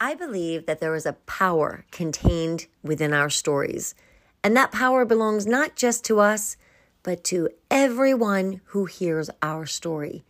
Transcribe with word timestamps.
I 0.00 0.14
believe 0.14 0.66
that 0.66 0.78
there 0.78 0.94
is 0.94 1.06
a 1.06 1.14
power 1.14 1.84
contained 1.90 2.66
within 2.84 3.12
our 3.12 3.28
stories, 3.28 3.96
and 4.44 4.56
that 4.56 4.70
power 4.70 5.04
belongs 5.04 5.44
not 5.44 5.74
just 5.74 6.04
to 6.04 6.20
us, 6.20 6.56
but 7.02 7.24
to 7.24 7.48
everyone 7.68 8.60
who 8.66 8.84
hears 8.84 9.28
our 9.42 9.66
story. 9.66 10.24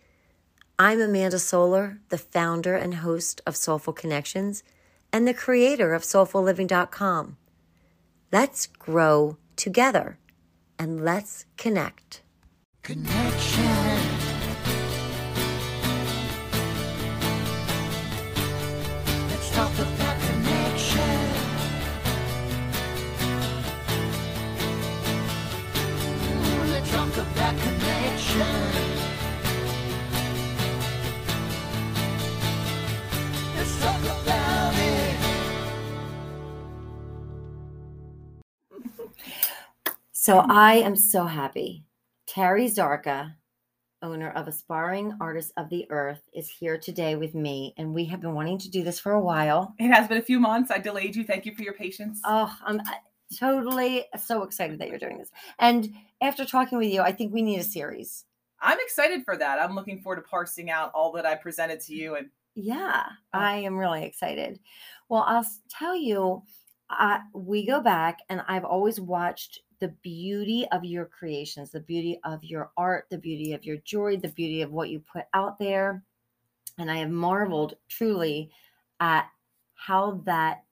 I'm 0.78 1.00
Amanda 1.00 1.38
Solar, 1.38 1.98
the 2.08 2.16
founder 2.16 2.76
and 2.76 2.94
host 2.96 3.42
of 3.46 3.56
Soulful 3.56 3.92
Connections 3.92 4.62
and 5.12 5.28
the 5.28 5.34
creator 5.34 5.92
of 5.92 6.02
soulfulliving.com. 6.02 7.36
Let's 8.32 8.66
grow 8.66 9.36
together 9.56 10.18
and 10.78 11.04
let's 11.04 11.44
connect. 11.56 12.22
Connection. 12.82 13.77
So 40.28 40.44
I 40.46 40.74
am 40.74 40.94
so 40.94 41.24
happy. 41.24 41.86
Terry 42.26 42.66
Zarka, 42.66 43.32
owner 44.02 44.30
of 44.32 44.46
Aspiring 44.46 45.16
Artists 45.22 45.54
of 45.56 45.70
the 45.70 45.90
Earth, 45.90 46.20
is 46.34 46.50
here 46.50 46.76
today 46.76 47.16
with 47.16 47.34
me, 47.34 47.72
and 47.78 47.94
we 47.94 48.04
have 48.04 48.20
been 48.20 48.34
wanting 48.34 48.58
to 48.58 48.70
do 48.70 48.84
this 48.84 49.00
for 49.00 49.12
a 49.12 49.20
while. 49.22 49.74
It 49.78 49.88
has 49.88 50.06
been 50.06 50.18
a 50.18 50.22
few 50.22 50.38
months. 50.38 50.70
I 50.70 50.80
delayed 50.80 51.16
you. 51.16 51.24
Thank 51.24 51.46
you 51.46 51.54
for 51.54 51.62
your 51.62 51.72
patience. 51.72 52.20
Oh, 52.26 52.54
I'm 52.62 52.78
uh, 52.80 52.90
totally 53.40 54.04
so 54.22 54.42
excited 54.42 54.78
that 54.80 54.90
you're 54.90 54.98
doing 54.98 55.16
this. 55.16 55.30
And 55.60 55.94
after 56.20 56.44
talking 56.44 56.76
with 56.76 56.92
you, 56.92 57.00
I 57.00 57.10
think 57.10 57.32
we 57.32 57.40
need 57.40 57.60
a 57.60 57.64
series. 57.64 58.26
I'm 58.60 58.78
excited 58.82 59.24
for 59.24 59.38
that. 59.38 59.58
I'm 59.58 59.74
looking 59.74 60.02
forward 60.02 60.16
to 60.16 60.28
parsing 60.28 60.70
out 60.70 60.92
all 60.92 61.10
that 61.12 61.24
I 61.24 61.36
presented 61.36 61.80
to 61.86 61.94
you. 61.94 62.16
And 62.16 62.28
Yeah, 62.54 63.02
Oh. 63.32 63.38
I 63.38 63.54
am 63.60 63.78
really 63.78 64.04
excited. 64.04 64.60
Well, 65.08 65.24
I'll 65.26 65.46
tell 65.70 65.96
you, 65.96 66.42
I, 66.90 67.20
we 67.32 67.64
go 67.66 67.80
back, 67.80 68.18
and 68.28 68.42
I've 68.46 68.66
always 68.66 69.00
watched 69.00 69.60
the 69.80 69.88
beauty 70.02 70.66
of 70.72 70.84
your 70.84 71.04
creations, 71.04 71.70
the 71.70 71.80
beauty 71.80 72.18
of 72.24 72.42
your 72.44 72.70
art, 72.76 73.06
the 73.10 73.18
beauty 73.18 73.52
of 73.52 73.64
your 73.64 73.76
jewelry, 73.78 74.16
the 74.16 74.28
beauty 74.28 74.62
of 74.62 74.72
what 74.72 74.90
you 74.90 75.00
put 75.00 75.24
out 75.34 75.58
there. 75.58 76.02
And 76.78 76.90
I 76.90 76.98
have 76.98 77.10
marveled 77.10 77.74
truly 77.88 78.50
at 79.00 79.28
how 79.74 80.22
that 80.24 80.64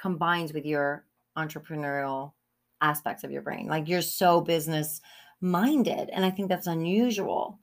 combines 0.00 0.52
with 0.52 0.64
your 0.64 1.04
entrepreneurial 1.36 2.32
aspects 2.80 3.24
of 3.24 3.30
your 3.30 3.42
brain. 3.42 3.66
Like 3.66 3.88
you're 3.88 4.02
so 4.02 4.40
business 4.40 5.00
minded. 5.40 6.10
And 6.10 6.24
I 6.24 6.30
think 6.30 6.48
that's 6.48 6.66
unusual. 6.66 7.58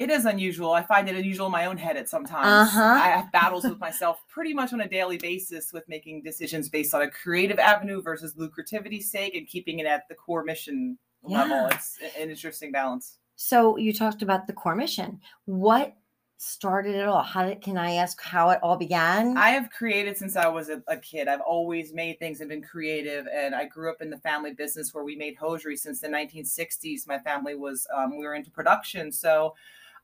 It 0.00 0.08
is 0.08 0.24
unusual. 0.24 0.72
I 0.72 0.82
find 0.82 1.10
it 1.10 1.14
unusual 1.14 1.46
in 1.46 1.52
my 1.52 1.66
own 1.66 1.76
head 1.76 1.98
at 1.98 2.08
sometimes. 2.08 2.46
Uh-huh. 2.46 2.80
I 2.80 3.08
have 3.08 3.30
battles 3.32 3.64
with 3.64 3.78
myself 3.78 4.22
pretty 4.28 4.54
much 4.54 4.72
on 4.72 4.80
a 4.80 4.88
daily 4.88 5.18
basis 5.18 5.74
with 5.74 5.86
making 5.90 6.22
decisions 6.22 6.70
based 6.70 6.94
on 6.94 7.02
a 7.02 7.10
creative 7.10 7.58
avenue 7.58 8.00
versus 8.00 8.34
lucrativity's 8.34 9.10
sake 9.10 9.36
and 9.36 9.46
keeping 9.46 9.78
it 9.78 9.84
at 9.84 10.08
the 10.08 10.14
core 10.14 10.42
mission 10.42 10.96
level. 11.22 11.66
It's 11.66 11.98
an 12.18 12.30
interesting 12.30 12.72
balance. 12.72 13.18
So 13.36 13.76
you 13.76 13.92
talked 13.92 14.22
about 14.22 14.46
the 14.46 14.54
core 14.54 14.74
mission. 14.74 15.20
What 15.44 15.94
started 16.38 16.94
it 16.94 17.06
all? 17.06 17.22
How 17.22 17.44
did 17.44 17.60
can 17.60 17.76
I 17.76 17.96
ask 17.96 18.22
how 18.22 18.48
it 18.48 18.58
all 18.62 18.78
began? 18.78 19.36
I 19.36 19.50
have 19.50 19.68
created 19.68 20.16
since 20.16 20.34
I 20.34 20.48
was 20.48 20.70
a, 20.70 20.82
a 20.88 20.96
kid. 20.96 21.28
I've 21.28 21.42
always 21.42 21.92
made 21.92 22.18
things 22.18 22.40
and 22.40 22.48
been 22.48 22.62
creative. 22.62 23.26
And 23.30 23.54
I 23.54 23.66
grew 23.66 23.90
up 23.90 24.00
in 24.00 24.08
the 24.08 24.18
family 24.18 24.54
business 24.54 24.94
where 24.94 25.04
we 25.04 25.14
made 25.14 25.36
hosiery 25.36 25.76
since 25.76 26.00
the 26.00 26.08
1960s. 26.08 27.06
My 27.06 27.18
family 27.18 27.54
was, 27.54 27.86
um, 27.94 28.16
we 28.16 28.24
were 28.24 28.34
into 28.34 28.50
production. 28.50 29.12
So 29.12 29.54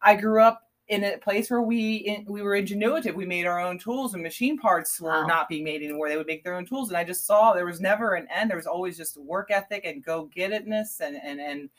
I 0.03 0.15
grew 0.15 0.43
up 0.43 0.63
in 0.89 1.03
a 1.03 1.19
place 1.19 1.51
where 1.51 1.63
we 1.63 1.97
in, 1.97 2.25
we 2.29 2.43
were 2.43 2.53
ingenuitive. 2.53 3.15
We 3.15 3.27
made 3.27 3.45
our 3.47 3.59
own 3.61 3.79
tools 3.79 4.15
and 4.15 4.23
machine 4.23 4.57
parts 4.57 5.01
were 5.01 5.11
Wow. 5.11 5.27
not 5.27 5.49
being 5.49 5.65
made 5.65 5.83
anymore. 5.83 6.09
They 6.09 6.17
would 6.17 6.29
make 6.29 6.45
their 6.45 6.55
own 6.55 6.65
tools. 6.65 6.89
And 6.91 6.97
I 6.97 7.03
just 7.03 7.27
saw 7.27 7.53
there 7.53 7.67
was 7.67 7.81
never 7.81 8.15
an 8.15 8.29
end. 8.33 8.51
There 8.51 8.57
was 8.57 8.69
always 8.69 8.97
just 8.97 9.17
work 9.17 9.51
ethic 9.51 9.85
and 9.85 10.05
go 10.05 10.27
get 10.27 10.53
itness 10.53 11.01
and, 11.01 11.17
and, 11.17 11.41
and, 11.41 11.71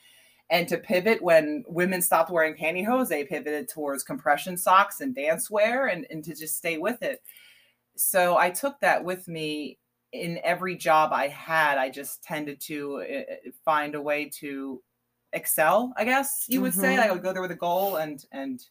and 0.50 0.67
to 0.67 0.77
pivot 0.77 1.22
when 1.22 1.63
women 1.67 2.01
stopped 2.01 2.31
wearing 2.31 2.56
pantyhose, 2.56 3.07
they 3.07 3.23
pivoted 3.23 3.69
towards 3.69 4.03
compression 4.03 4.57
socks 4.57 5.00
and 5.01 5.16
dance 5.16 5.50
wear 5.50 5.88
and, 5.88 6.06
and 6.09 6.23
to 6.25 6.33
just 6.35 6.57
stay 6.57 6.77
with 6.77 7.01
it. 7.01 7.22
So 7.95 8.38
I 8.38 8.50
took 8.50 8.79
that 8.81 9.03
with 9.03 9.27
me 9.27 9.77
in 10.11 10.39
every 10.44 10.75
job 10.75 11.11
I 11.13 11.27
had. 11.27 11.77
I 11.77 11.89
just 11.89 12.23
tended 12.23 12.59
to 12.61 13.01
uh, 13.01 13.50
find 13.66 13.95
a 13.95 14.01
way 14.01 14.29
to 14.39 14.81
excel, 15.37 15.93
I 15.95 16.03
guess 16.03 16.45
you 16.49 16.61
would 16.61 16.73
say. 16.73 16.95
Mhm. 16.97 16.99
I 16.99 17.11
would 17.11 17.23
go 17.23 17.31
there 17.31 17.41
with 17.41 17.51
a 17.51 17.55
goal 17.55 17.95
and 17.97 18.25
and 18.31 18.61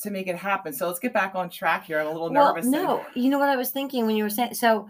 to 0.00 0.10
make 0.10 0.26
it 0.28 0.36
happen. 0.36 0.72
So 0.72 0.86
let's 0.86 0.98
get 0.98 1.12
back 1.12 1.34
on 1.34 1.48
track 1.50 1.84
here. 1.84 1.98
I'm 2.00 2.06
a 2.06 2.10
little 2.12 2.30
well, 2.30 2.54
nervous. 2.54 2.64
and- 2.66 2.72
no, 2.72 3.04
you 3.14 3.30
know 3.30 3.38
what 3.38 3.48
I 3.48 3.56
was 3.56 3.70
thinking 3.70 4.06
when 4.06 4.16
you 4.16 4.24
were 4.24 4.30
saying 4.30 4.54
so. 4.54 4.88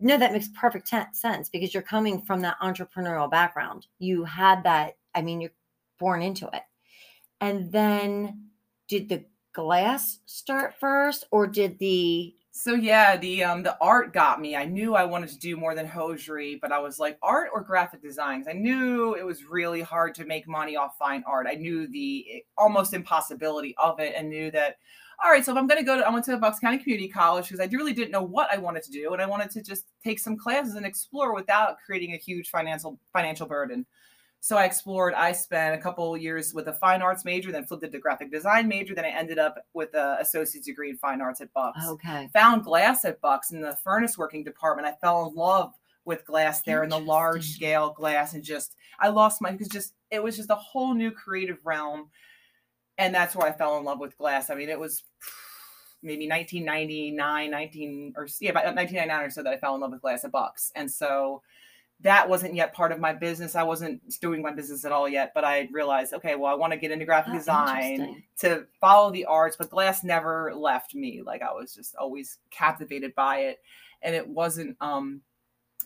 No, 0.00 0.16
that 0.16 0.32
makes 0.32 0.48
perfect 0.48 0.86
ten- 0.86 1.12
sense 1.12 1.48
because 1.50 1.74
you're 1.74 1.82
coming 1.82 2.22
from 2.22 2.40
that 2.40 2.56
entrepreneurial 2.60 3.30
background. 3.30 3.86
You 3.98 4.24
had 4.24 4.62
that. 4.64 4.96
I 5.14 5.22
mean, 5.22 5.40
you're 5.40 5.52
born 5.98 6.22
into 6.22 6.48
it, 6.52 6.62
and 7.40 7.70
then 7.70 8.48
did 8.88 9.08
the 9.08 9.24
glass 9.52 10.20
start 10.26 10.74
first, 10.80 11.24
or 11.30 11.46
did 11.46 11.78
the 11.78 12.34
So 12.56 12.74
yeah, 12.74 13.16
the 13.16 13.42
um 13.42 13.64
the 13.64 13.76
art 13.80 14.12
got 14.12 14.40
me. 14.40 14.54
I 14.54 14.64
knew 14.64 14.94
I 14.94 15.04
wanted 15.04 15.28
to 15.30 15.38
do 15.38 15.56
more 15.56 15.74
than 15.74 15.86
hosiery, 15.86 16.56
but 16.62 16.70
I 16.70 16.78
was 16.78 17.00
like 17.00 17.18
art 17.20 17.50
or 17.52 17.60
graphic 17.62 18.00
designs. 18.00 18.46
I 18.46 18.52
knew 18.52 19.14
it 19.14 19.24
was 19.26 19.44
really 19.44 19.80
hard 19.82 20.14
to 20.16 20.24
make 20.24 20.46
money 20.46 20.76
off 20.76 20.96
fine 20.96 21.24
art. 21.26 21.48
I 21.50 21.54
knew 21.54 21.88
the 21.88 22.44
almost 22.56 22.94
impossibility 22.94 23.74
of 23.76 23.98
it 23.98 24.14
and 24.16 24.28
knew 24.30 24.52
that 24.52 24.76
all 25.24 25.30
right, 25.30 25.44
so 25.44 25.52
if 25.52 25.58
I'm 25.58 25.66
going 25.68 25.80
to 25.80 25.84
go 25.86 25.96
to 25.96 26.06
I 26.06 26.10
went 26.10 26.24
to 26.26 26.36
Bucks 26.36 26.60
County 26.60 26.78
Community 26.78 27.08
College 27.08 27.48
because 27.48 27.60
I 27.60 27.68
really 27.72 27.92
didn't 27.92 28.10
know 28.12 28.22
what 28.22 28.52
I 28.52 28.58
wanted 28.58 28.84
to 28.84 28.92
do 28.92 29.12
and 29.12 29.22
I 29.22 29.26
wanted 29.26 29.50
to 29.50 29.62
just 29.62 29.86
take 30.04 30.20
some 30.20 30.36
classes 30.36 30.74
and 30.76 30.86
explore 30.86 31.34
without 31.34 31.76
creating 31.84 32.14
a 32.14 32.18
huge 32.18 32.50
financial 32.50 33.00
financial 33.12 33.46
burden. 33.48 33.84
So 34.44 34.58
I 34.58 34.66
explored. 34.66 35.14
I 35.14 35.32
spent 35.32 35.74
a 35.74 35.78
couple 35.78 36.14
years 36.18 36.52
with 36.52 36.68
a 36.68 36.74
fine 36.74 37.00
arts 37.00 37.24
major, 37.24 37.50
then 37.50 37.64
flipped 37.64 37.82
it 37.82 37.92
to 37.92 37.98
graphic 37.98 38.30
design 38.30 38.68
major. 38.68 38.94
Then 38.94 39.06
I 39.06 39.08
ended 39.08 39.38
up 39.38 39.56
with 39.72 39.94
an 39.94 40.18
associate's 40.20 40.66
degree 40.66 40.90
in 40.90 40.98
fine 40.98 41.22
arts 41.22 41.40
at 41.40 41.50
Bucks 41.54 41.80
okay? 41.88 42.28
found 42.34 42.62
glass 42.62 43.06
at 43.06 43.22
Bucks 43.22 43.52
in 43.52 43.62
the 43.62 43.74
furnace 43.82 44.18
working 44.18 44.44
department. 44.44 44.86
I 44.86 44.92
fell 45.00 45.26
in 45.26 45.34
love 45.34 45.72
with 46.04 46.26
glass 46.26 46.60
there 46.60 46.82
and 46.82 46.92
the 46.92 46.98
large 46.98 47.52
scale 47.52 47.94
glass 47.94 48.34
and 48.34 48.44
just 48.44 48.76
I 49.00 49.08
lost 49.08 49.40
my 49.40 49.50
because 49.50 49.68
just 49.68 49.94
it 50.10 50.22
was 50.22 50.36
just 50.36 50.50
a 50.50 50.56
whole 50.56 50.92
new 50.92 51.10
creative 51.10 51.64
realm. 51.64 52.10
And 52.98 53.14
that's 53.14 53.34
where 53.34 53.48
I 53.48 53.52
fell 53.52 53.78
in 53.78 53.84
love 53.84 53.98
with 53.98 54.18
glass. 54.18 54.50
I 54.50 54.56
mean, 54.56 54.68
it 54.68 54.78
was 54.78 55.04
maybe 56.02 56.28
1999, 56.28 57.50
19 57.50 58.12
or 58.14 58.28
yeah, 58.42 58.50
about 58.50 58.66
1999 58.66 59.26
or 59.26 59.30
so 59.30 59.42
that 59.42 59.54
I 59.54 59.56
fell 59.56 59.74
in 59.74 59.80
love 59.80 59.92
with 59.92 60.02
glass 60.02 60.22
at 60.22 60.32
Bucks. 60.32 60.70
And 60.74 60.90
so 60.90 61.40
that 62.04 62.28
wasn't 62.28 62.54
yet 62.54 62.74
part 62.74 62.92
of 62.92 63.00
my 63.00 63.14
business. 63.14 63.56
I 63.56 63.62
wasn't 63.62 64.20
doing 64.20 64.42
my 64.42 64.52
business 64.52 64.84
at 64.84 64.92
all 64.92 65.08
yet, 65.08 65.32
but 65.34 65.42
I 65.42 65.68
realized, 65.72 66.12
okay, 66.12 66.36
well, 66.36 66.52
I 66.52 66.54
want 66.54 66.72
to 66.74 66.78
get 66.78 66.90
into 66.90 67.06
graphic 67.06 67.32
Oh, 67.32 67.38
design 67.38 68.22
to 68.40 68.66
follow 68.78 69.10
the 69.10 69.24
arts, 69.24 69.56
but 69.56 69.70
glass 69.70 70.04
never 70.04 70.52
left 70.54 70.94
me. 70.94 71.22
Like 71.24 71.40
I 71.40 71.50
was 71.52 71.74
just 71.74 71.96
always 71.96 72.38
captivated 72.50 73.14
by 73.14 73.38
it. 73.38 73.60
And 74.02 74.14
it 74.14 74.28
wasn't 74.28 74.76
um 74.82 75.22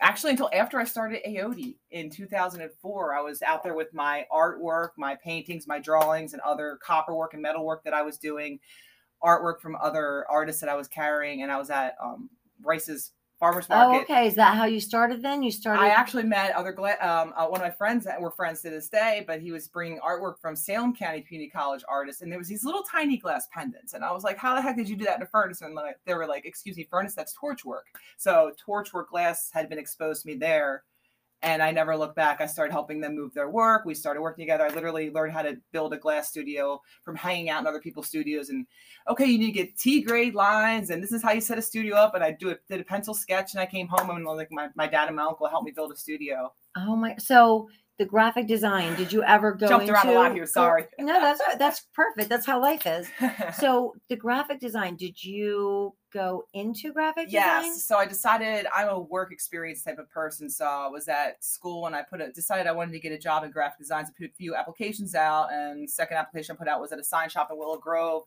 actually 0.00 0.32
until 0.32 0.50
after 0.52 0.80
I 0.80 0.84
started 0.84 1.22
AOD 1.24 1.76
in 1.92 2.10
2004. 2.10 3.14
I 3.14 3.20
was 3.20 3.40
out 3.42 3.62
there 3.62 3.74
with 3.74 3.94
my 3.94 4.26
artwork, 4.32 4.90
my 4.96 5.14
paintings, 5.14 5.68
my 5.68 5.78
drawings, 5.78 6.32
and 6.32 6.42
other 6.42 6.80
copperwork 6.82 7.34
and 7.34 7.42
metalwork 7.42 7.84
that 7.84 7.94
I 7.94 8.02
was 8.02 8.18
doing, 8.18 8.58
artwork 9.22 9.60
from 9.60 9.76
other 9.76 10.26
artists 10.28 10.60
that 10.62 10.70
I 10.70 10.74
was 10.74 10.88
carrying, 10.88 11.42
and 11.42 11.52
I 11.52 11.58
was 11.58 11.70
at 11.70 11.94
um 12.02 12.28
Rice's 12.60 13.12
farmers 13.38 13.68
market. 13.68 13.98
Oh, 13.98 14.00
okay. 14.02 14.26
Is 14.26 14.34
that 14.34 14.56
how 14.56 14.64
you 14.64 14.80
started? 14.80 15.22
Then 15.22 15.42
you 15.42 15.50
started. 15.50 15.82
I 15.82 15.88
actually 15.88 16.24
met 16.24 16.52
other 16.52 16.78
um, 17.02 17.32
uh, 17.36 17.46
one 17.46 17.60
of 17.60 17.66
my 17.66 17.70
friends 17.70 18.04
that 18.04 18.20
were 18.20 18.30
friends 18.30 18.60
to 18.62 18.70
this 18.70 18.88
day, 18.88 19.24
but 19.26 19.40
he 19.40 19.52
was 19.52 19.68
bringing 19.68 19.98
artwork 20.00 20.38
from 20.38 20.56
Salem 20.56 20.94
County 20.94 21.22
Community 21.22 21.50
College 21.50 21.82
artists, 21.88 22.22
and 22.22 22.30
there 22.30 22.38
was 22.38 22.48
these 22.48 22.64
little 22.64 22.82
tiny 22.82 23.16
glass 23.16 23.46
pendants, 23.52 23.94
and 23.94 24.04
I 24.04 24.12
was 24.12 24.24
like, 24.24 24.36
"How 24.36 24.54
the 24.54 24.62
heck 24.62 24.76
did 24.76 24.88
you 24.88 24.96
do 24.96 25.04
that 25.04 25.16
in 25.16 25.22
a 25.22 25.26
furnace?" 25.26 25.60
And 25.62 25.74
like, 25.74 25.98
they 26.04 26.14
were 26.14 26.26
like, 26.26 26.44
"Excuse 26.44 26.76
me, 26.76 26.86
furnace? 26.90 27.14
That's 27.14 27.32
torch 27.32 27.64
work." 27.64 27.86
So 28.16 28.52
torch 28.58 28.92
work 28.92 29.10
glass 29.10 29.50
had 29.52 29.68
been 29.68 29.78
exposed 29.78 30.22
to 30.22 30.28
me 30.28 30.34
there, 30.34 30.84
and 31.42 31.62
I 31.62 31.70
never 31.70 31.96
looked 31.96 32.16
back. 32.16 32.40
I 32.40 32.46
started 32.46 32.72
helping 32.72 33.00
them 33.00 33.14
move 33.14 33.32
their 33.32 33.48
work. 33.48 33.84
We 33.84 33.94
started 33.94 34.20
working 34.20 34.42
together. 34.42 34.64
I 34.64 34.74
literally 34.74 35.10
learned 35.10 35.32
how 35.32 35.42
to 35.42 35.56
build 35.72 35.92
a 35.92 35.96
glass 35.96 36.28
studio 36.28 36.82
from 37.04 37.14
hanging 37.14 37.48
out 37.48 37.60
in 37.60 37.66
other 37.66 37.80
people's 37.80 38.08
studios. 38.08 38.48
And 38.48 38.66
okay, 39.08 39.26
you 39.26 39.38
need 39.38 39.46
to 39.46 39.52
get 39.52 39.78
T 39.78 40.02
grade 40.02 40.34
lines, 40.34 40.90
and 40.90 41.02
this 41.02 41.12
is 41.12 41.22
how 41.22 41.32
you 41.32 41.40
set 41.40 41.58
a 41.58 41.62
studio 41.62 41.94
up. 41.94 42.14
And 42.14 42.24
I 42.24 42.32
do 42.32 42.48
it, 42.48 42.60
did 42.68 42.80
a 42.80 42.84
pencil 42.84 43.14
sketch, 43.14 43.52
and 43.52 43.60
I 43.60 43.66
came 43.66 43.86
home 43.88 44.10
and 44.10 44.24
like 44.24 44.50
my, 44.50 44.68
my 44.74 44.86
dad 44.86 45.06
and 45.06 45.16
my 45.16 45.22
uncle 45.22 45.48
helped 45.48 45.66
me 45.66 45.72
build 45.72 45.92
a 45.92 45.96
studio. 45.96 46.52
Oh 46.76 46.96
my! 46.96 47.16
So 47.18 47.68
the 47.98 48.04
graphic 48.04 48.46
design. 48.46 48.94
Did 48.94 49.12
you 49.12 49.24
ever 49.24 49.52
go 49.52 49.66
Jumped 49.68 49.88
into? 49.88 49.92
around 49.94 50.08
a 50.08 50.12
lot 50.12 50.32
here, 50.32 50.46
sorry. 50.46 50.86
No, 51.00 51.20
that's 51.20 51.40
that's 51.58 51.86
perfect. 51.94 52.28
That's 52.28 52.46
how 52.46 52.60
life 52.60 52.86
is. 52.86 53.08
So 53.58 53.94
the 54.08 54.16
graphic 54.16 54.60
design. 54.60 54.96
Did 54.96 55.22
you 55.22 55.94
go 56.12 56.44
into 56.54 56.92
graphic 56.92 57.26
design? 57.26 57.64
Yes. 57.64 57.84
So 57.84 57.96
I 57.96 58.06
decided 58.06 58.66
I'm 58.74 58.88
a 58.88 59.00
work 59.00 59.32
experience 59.32 59.82
type 59.82 59.98
of 59.98 60.08
person. 60.10 60.48
So 60.48 60.64
I 60.64 60.86
was 60.88 61.08
at 61.08 61.42
school 61.42 61.86
and 61.86 61.96
I 61.96 62.02
put 62.02 62.20
it 62.20 62.34
decided 62.34 62.66
I 62.66 62.72
wanted 62.72 62.92
to 62.92 63.00
get 63.00 63.12
a 63.12 63.18
job 63.18 63.42
in 63.42 63.50
graphic 63.50 63.78
design. 63.78 64.06
So 64.06 64.12
I 64.16 64.22
put 64.22 64.30
a 64.30 64.34
few 64.34 64.54
applications 64.54 65.14
out 65.14 65.52
and 65.52 65.90
second 65.90 66.18
application 66.18 66.54
I 66.54 66.58
put 66.58 66.68
out 66.68 66.80
was 66.80 66.92
at 66.92 67.00
a 67.00 67.04
sign 67.04 67.28
shop 67.28 67.48
in 67.50 67.58
Willow 67.58 67.78
Grove. 67.78 68.22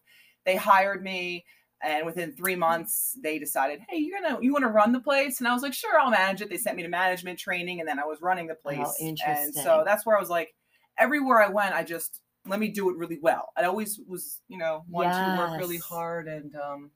They 0.45 0.55
hired 0.55 1.03
me 1.03 1.45
and 1.83 2.05
within 2.05 2.31
three 2.31 2.55
months 2.55 3.17
they 3.21 3.39
decided, 3.39 3.79
hey, 3.89 3.97
you're 3.97 4.21
gonna 4.21 4.39
you 4.41 4.51
want 4.53 4.63
to 4.63 4.69
run 4.69 4.91
the 4.91 4.99
place? 4.99 5.39
And 5.39 5.47
I 5.47 5.53
was 5.53 5.63
like, 5.63 5.73
sure, 5.73 5.99
I'll 5.99 6.11
manage 6.11 6.41
it. 6.41 6.49
They 6.49 6.57
sent 6.57 6.77
me 6.77 6.83
to 6.83 6.89
management 6.89 7.39
training 7.39 7.79
and 7.79 7.87
then 7.87 7.99
I 7.99 8.05
was 8.05 8.21
running 8.21 8.47
the 8.47 8.55
place. 8.55 8.77
And 8.77 8.85
Oh, 8.87 9.05
interesting. 9.09 9.63
so 9.63 9.83
that's 9.85 10.05
where 10.05 10.17
I 10.17 10.19
was 10.19 10.29
like, 10.29 10.53
everywhere 10.97 11.41
I 11.41 11.49
went, 11.49 11.73
I 11.73 11.83
just 11.83 12.21
let 12.47 12.59
me 12.59 12.69
do 12.69 12.89
it 12.89 12.97
really 12.97 13.19
well. 13.21 13.49
I 13.57 13.63
always 13.65 13.99
was, 14.07 14.41
you 14.47 14.57
know, 14.57 14.83
wanted 14.89 15.13
to 15.13 15.37
work 15.37 15.57
really 15.59 15.77
hard 15.77 16.27
and 16.27 16.55
um 16.55 16.91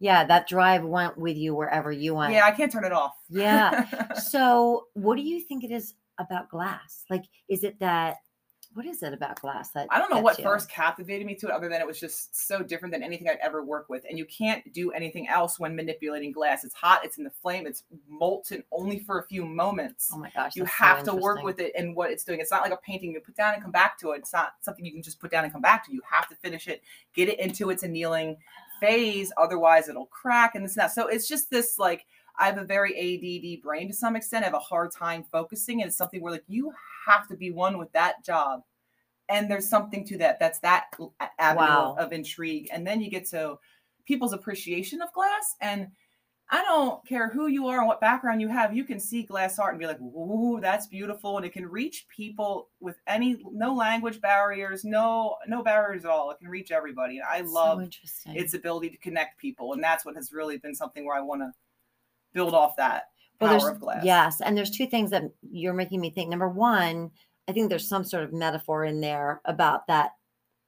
Yeah, 0.00 0.24
that 0.24 0.48
drive 0.48 0.84
went 0.84 1.16
with 1.16 1.36
you 1.36 1.54
wherever 1.54 1.90
you 1.92 2.14
went. 2.14 2.34
yeah, 2.34 2.44
I 2.44 2.50
can't 2.50 2.70
turn 2.72 2.84
it 2.84 2.92
off. 2.92 3.14
Yeah. 3.30 3.86
so, 4.20 4.86
what 4.94 5.16
do 5.16 5.22
you 5.22 5.40
think 5.40 5.64
it 5.64 5.70
is 5.70 5.94
about 6.18 6.50
glass? 6.50 7.04
Like, 7.10 7.24
is 7.48 7.64
it 7.64 7.80
that? 7.80 8.16
What 8.74 8.86
is 8.86 9.04
it 9.04 9.12
about 9.12 9.40
glass 9.40 9.70
that? 9.70 9.86
I 9.90 10.00
don't 10.00 10.10
know 10.10 10.20
what 10.20 10.38
you? 10.38 10.44
first 10.44 10.68
captivated 10.68 11.26
me 11.26 11.36
to 11.36 11.46
it, 11.46 11.52
other 11.52 11.68
than 11.68 11.80
it 11.80 11.86
was 11.86 12.00
just 12.00 12.36
so 12.48 12.60
different 12.60 12.92
than 12.92 13.04
anything 13.04 13.28
I'd 13.28 13.38
ever 13.40 13.62
worked 13.64 13.88
with. 13.88 14.04
And 14.08 14.18
you 14.18 14.24
can't 14.24 14.72
do 14.72 14.90
anything 14.90 15.28
else 15.28 15.60
when 15.60 15.76
manipulating 15.76 16.32
glass. 16.32 16.64
It's 16.64 16.74
hot, 16.74 17.04
it's 17.04 17.16
in 17.16 17.22
the 17.22 17.30
flame, 17.30 17.68
it's 17.68 17.84
molten 18.08 18.64
only 18.72 18.98
for 18.98 19.20
a 19.20 19.26
few 19.26 19.44
moments. 19.44 20.10
Oh 20.12 20.18
my 20.18 20.30
gosh! 20.34 20.56
you 20.56 20.64
that's 20.64 20.76
so 20.76 20.84
have 20.84 21.04
to 21.04 21.14
work 21.14 21.44
with 21.44 21.60
it 21.60 21.72
and 21.78 21.94
what 21.94 22.10
it's 22.10 22.24
doing. 22.24 22.40
It's 22.40 22.50
not 22.50 22.62
like 22.62 22.72
a 22.72 22.78
painting 22.78 23.12
you 23.12 23.20
put 23.20 23.36
down 23.36 23.54
and 23.54 23.62
come 23.62 23.70
back 23.70 23.96
to 24.00 24.10
it. 24.10 24.18
It's 24.18 24.32
not 24.32 24.54
something 24.60 24.84
you 24.84 24.92
can 24.92 25.02
just 25.02 25.20
put 25.20 25.30
down 25.30 25.44
and 25.44 25.52
come 25.52 25.62
back 25.62 25.86
to. 25.86 25.92
You 25.92 26.02
have 26.10 26.28
to 26.28 26.34
finish 26.34 26.66
it, 26.66 26.82
get 27.14 27.28
it 27.28 27.38
into 27.38 27.70
its 27.70 27.84
annealing 27.84 28.36
phase, 28.80 29.32
otherwise 29.36 29.88
it'll 29.88 30.06
crack 30.06 30.56
and 30.56 30.64
this 30.64 30.76
and 30.76 30.82
that. 30.82 30.92
So 30.92 31.06
it's 31.06 31.28
just 31.28 31.48
this 31.48 31.78
like 31.78 32.06
I 32.36 32.46
have 32.46 32.58
a 32.58 32.64
very 32.64 32.92
ADD 32.92 33.62
brain 33.62 33.86
to 33.86 33.94
some 33.94 34.16
extent. 34.16 34.42
I 34.42 34.46
have 34.46 34.54
a 34.54 34.58
hard 34.58 34.90
time 34.90 35.24
focusing, 35.30 35.80
and 35.80 35.88
it's 35.88 35.96
something 35.96 36.20
where 36.20 36.32
like 36.32 36.44
you 36.48 36.72
have 37.06 37.28
to 37.28 37.36
be 37.36 37.50
one 37.50 37.78
with 37.78 37.92
that 37.92 38.24
job. 38.24 38.62
And 39.28 39.50
there's 39.50 39.68
something 39.68 40.04
to 40.06 40.18
that. 40.18 40.38
That's 40.40 40.60
that 40.60 40.86
avenue 41.38 41.56
Wow. 41.58 41.96
of, 41.96 42.12
intrigue, 42.12 42.68
and 42.72 42.86
then 42.86 43.00
you 43.00 43.10
get 43.10 43.26
to 43.30 43.58
people's 44.06 44.34
appreciation 44.34 45.00
of 45.02 45.12
glass. 45.14 45.56
And 45.60 45.88
I 46.50 46.62
don't 46.64 47.06
care 47.06 47.30
who 47.30 47.46
you 47.48 47.68
are 47.68 47.78
and 47.78 47.88
what 47.88 48.00
background 48.02 48.40
you 48.40 48.48
have. 48.48 48.76
You 48.76 48.84
can 48.84 49.00
see 49.00 49.22
glass 49.22 49.58
art 49.58 49.72
and 49.74 49.80
be 49.80 49.86
like, 49.86 50.00
"Ooh, 50.00 50.60
that's 50.60 50.86
beautiful," 50.86 51.36
and 51.38 51.46
it 51.46 51.52
can 51.52 51.66
reach 51.66 52.06
people 52.08 52.70
with 52.80 53.00
any 53.06 53.42
no 53.50 53.74
language 53.74 54.20
barriers, 54.20 54.84
no 54.84 55.38
no 55.46 55.62
barriers 55.62 56.04
at 56.04 56.10
all. 56.10 56.30
It 56.30 56.38
can 56.38 56.48
reach 56.48 56.70
everybody. 56.70 57.18
And 57.18 57.26
I 57.26 57.42
So 57.46 57.46
love 57.50 57.80
interesting. 57.80 58.34
its 58.36 58.54
ability 58.54 58.90
to 58.90 58.98
connect 58.98 59.38
people, 59.38 59.72
and 59.72 59.82
that's 59.82 60.04
what 60.04 60.16
has 60.16 60.32
really 60.32 60.58
been 60.58 60.74
something 60.74 61.04
where 61.06 61.16
I 61.16 61.20
want 61.22 61.42
to 61.42 61.52
build 62.34 62.54
off 62.54 62.76
that 62.76 63.04
well, 63.40 63.50
power 63.50 63.60
there's 63.60 63.72
of 63.72 63.80
glass. 63.80 64.04
yes, 64.04 64.40
and 64.40 64.56
there's 64.56 64.70
two 64.70 64.86
things 64.86 65.10
that 65.10 65.24
you're 65.50 65.74
making 65.74 66.00
me 66.00 66.10
think. 66.10 66.30
Number 66.30 66.48
one, 66.48 67.10
I 67.48 67.52
think 67.52 67.68
there's 67.68 67.88
some 67.88 68.04
sort 68.04 68.24
of 68.24 68.32
metaphor 68.32 68.84
in 68.84 69.00
there 69.00 69.40
about 69.44 69.86
that 69.88 70.12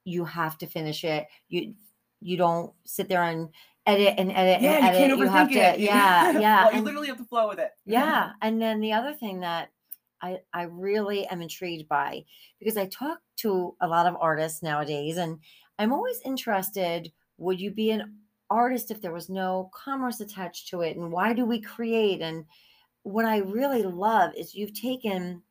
you 0.05 0.25
have 0.25 0.57
to 0.59 0.67
finish 0.67 1.03
it. 1.03 1.27
You 1.49 1.73
you 2.21 2.37
don't 2.37 2.73
sit 2.85 3.09
there 3.09 3.23
and 3.23 3.49
edit 3.85 4.15
and 4.17 4.31
edit 4.31 4.61
yeah, 4.61 4.75
and 4.75 4.83
you 4.83 4.89
edit. 4.89 4.99
can't 4.99 5.19
overthink 5.19 5.31
have 5.37 5.51
to, 5.51 5.57
it. 5.59 5.79
yeah, 5.79 6.39
yeah. 6.39 6.65
well, 6.65 6.75
you 6.75 6.81
literally 6.81 7.07
have 7.07 7.17
to 7.17 7.25
flow 7.25 7.47
with 7.47 7.59
it. 7.59 7.71
Yeah. 7.85 8.31
And 8.41 8.61
then 8.61 8.79
the 8.81 8.93
other 8.93 9.13
thing 9.13 9.39
that 9.41 9.69
I, 10.21 10.39
I 10.53 10.63
really 10.63 11.25
am 11.27 11.41
intrigued 11.41 11.87
by 11.87 12.25
because 12.59 12.77
I 12.77 12.87
talk 12.87 13.19
to 13.37 13.75
a 13.81 13.87
lot 13.87 14.07
of 14.07 14.15
artists 14.19 14.63
nowadays 14.63 15.17
and 15.17 15.39
I'm 15.79 15.93
always 15.93 16.19
interested 16.25 17.11
would 17.37 17.61
you 17.61 17.71
be 17.71 17.91
an 17.91 18.15
artist 18.49 18.91
if 18.91 19.01
there 19.01 19.13
was 19.13 19.29
no 19.29 19.69
commerce 19.73 20.19
attached 20.19 20.67
to 20.69 20.81
it 20.81 20.97
and 20.97 21.11
why 21.11 21.33
do 21.33 21.45
we 21.45 21.59
create? 21.59 22.21
And 22.21 22.45
what 23.03 23.25
I 23.25 23.37
really 23.37 23.83
love 23.83 24.33
is 24.35 24.55
you've 24.55 24.79
taken 24.79 25.41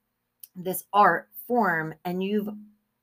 this 0.54 0.84
art 0.92 1.28
form 1.46 1.94
and 2.04 2.22
you've 2.22 2.48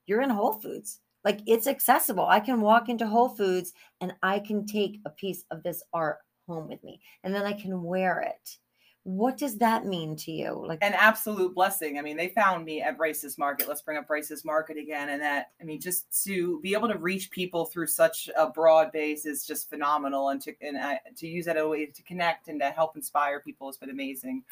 you're 0.05 0.21
in 0.21 0.29
Whole 0.29 0.53
Foods. 0.53 0.99
Like 1.23 1.39
it's 1.45 1.67
accessible. 1.67 2.25
I 2.25 2.39
can 2.39 2.59
walk 2.59 2.89
into 2.89 3.07
Whole 3.07 3.29
Foods 3.29 3.73
and 4.01 4.13
I 4.21 4.39
can 4.39 4.65
take 4.65 4.99
a 5.05 5.09
piece 5.09 5.45
of 5.51 5.63
this 5.63 5.81
art 5.93 6.17
home 6.47 6.67
with 6.67 6.83
me 6.83 6.99
and 7.23 7.33
then 7.33 7.45
I 7.45 7.53
can 7.53 7.83
wear 7.83 8.19
it 8.19 8.57
what 9.03 9.37
does 9.37 9.57
that 9.57 9.85
mean 9.85 10.15
to 10.15 10.31
you 10.31 10.63
like 10.65 10.79
an 10.81 10.93
absolute 10.93 11.53
blessing. 11.53 11.99
I 11.99 12.01
mean, 12.01 12.15
they 12.15 12.29
found 12.29 12.63
me 12.63 12.81
at 12.81 12.97
Rice's 12.97 13.37
Market. 13.37 13.67
Let's 13.67 13.81
bring 13.81 13.97
up 13.97 14.09
Rice's 14.09 14.45
Market 14.45 14.77
again. 14.77 15.09
And 15.09 15.21
that, 15.21 15.51
I 15.59 15.65
mean, 15.65 15.81
just 15.81 16.23
to 16.23 16.61
be 16.61 16.73
able 16.73 16.87
to 16.87 16.97
reach 16.97 17.29
people 17.29 17.65
through 17.65 17.87
such 17.87 18.29
a 18.37 18.49
broad 18.49 18.93
base 18.93 19.25
is 19.25 19.45
just 19.45 19.69
phenomenal. 19.69 20.29
And 20.29 20.41
to 20.43 20.53
and 20.61 20.77
I, 20.77 20.99
to 21.17 21.27
use 21.27 21.45
that 21.45 21.57
as 21.57 21.63
a 21.63 21.67
way 21.67 21.85
to 21.85 22.03
connect 22.03 22.47
and 22.47 22.61
to 22.61 22.69
help 22.69 22.95
inspire 22.95 23.41
people 23.41 23.67
has 23.67 23.77
been 23.77 23.89
amazing. 23.89 24.43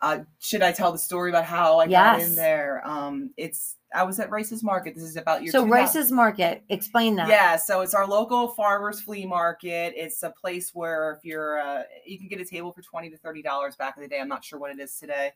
Uh, 0.00 0.20
should 0.38 0.62
I 0.62 0.72
tell 0.72 0.92
the 0.92 0.98
story 0.98 1.30
about 1.30 1.44
how 1.44 1.78
I 1.78 1.88
got 1.88 2.20
in 2.20 2.36
there? 2.36 2.82
Um, 2.84 3.30
it's 3.36 3.76
I 3.94 4.02
was 4.04 4.18
at 4.20 4.30
Rice's 4.30 4.62
Market. 4.62 4.94
This 4.94 5.04
is 5.04 5.16
about 5.16 5.42
your 5.42 5.52
so 5.52 5.64
2000 5.64 5.70
Rice's 5.70 6.12
Market 6.12 6.62
explain 6.68 7.16
that 7.16 7.28
Yeah, 7.28 7.56
so 7.56 7.80
it's 7.80 7.94
our 7.94 8.06
local 8.06 8.48
farmers 8.48 9.00
flea 9.00 9.26
market. 9.26 9.94
It's 9.96 10.22
a 10.22 10.30
place 10.30 10.70
where 10.74 11.12
if 11.12 11.24
you're, 11.24 11.60
uh, 11.60 11.82
you 12.06 12.18
can 12.18 12.28
get 12.28 12.40
a 12.40 12.44
table 12.44 12.72
for 12.72 12.82
twenty 12.82 13.10
to 13.10 13.16
thirty 13.18 13.42
dollars 13.42 13.76
back 13.76 13.94
in 13.96 14.02
the 14.02 14.08
day. 14.08 14.20
I'm 14.20 14.28
not 14.28 14.44
sure 14.44 14.58
what 14.58 14.70
it 14.70 14.80
is 14.80 14.96
today. 14.98 15.32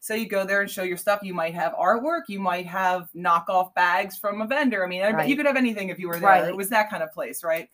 So 0.00 0.14
you 0.14 0.28
go 0.28 0.44
there 0.44 0.62
and 0.62 0.70
show 0.70 0.82
your 0.82 0.96
stuff. 0.96 1.20
You 1.22 1.32
might 1.32 1.54
have 1.54 1.74
artwork. 1.74 2.22
You 2.26 2.40
might 2.40 2.66
have 2.66 3.08
knockoff 3.14 3.72
bags 3.74 4.18
from 4.18 4.40
a 4.40 4.46
vendor. 4.46 4.84
I 4.84 4.88
mean, 4.88 5.00
Right. 5.02 5.28
you 5.28 5.36
could 5.36 5.46
have 5.46 5.56
anything 5.56 5.90
if 5.90 5.98
you 6.00 6.08
were 6.08 6.18
there. 6.18 6.28
Right. 6.28 6.48
It 6.48 6.56
was 6.56 6.68
that 6.70 6.90
kind 6.90 7.04
of 7.04 7.12
place, 7.12 7.44
right? 7.44 7.68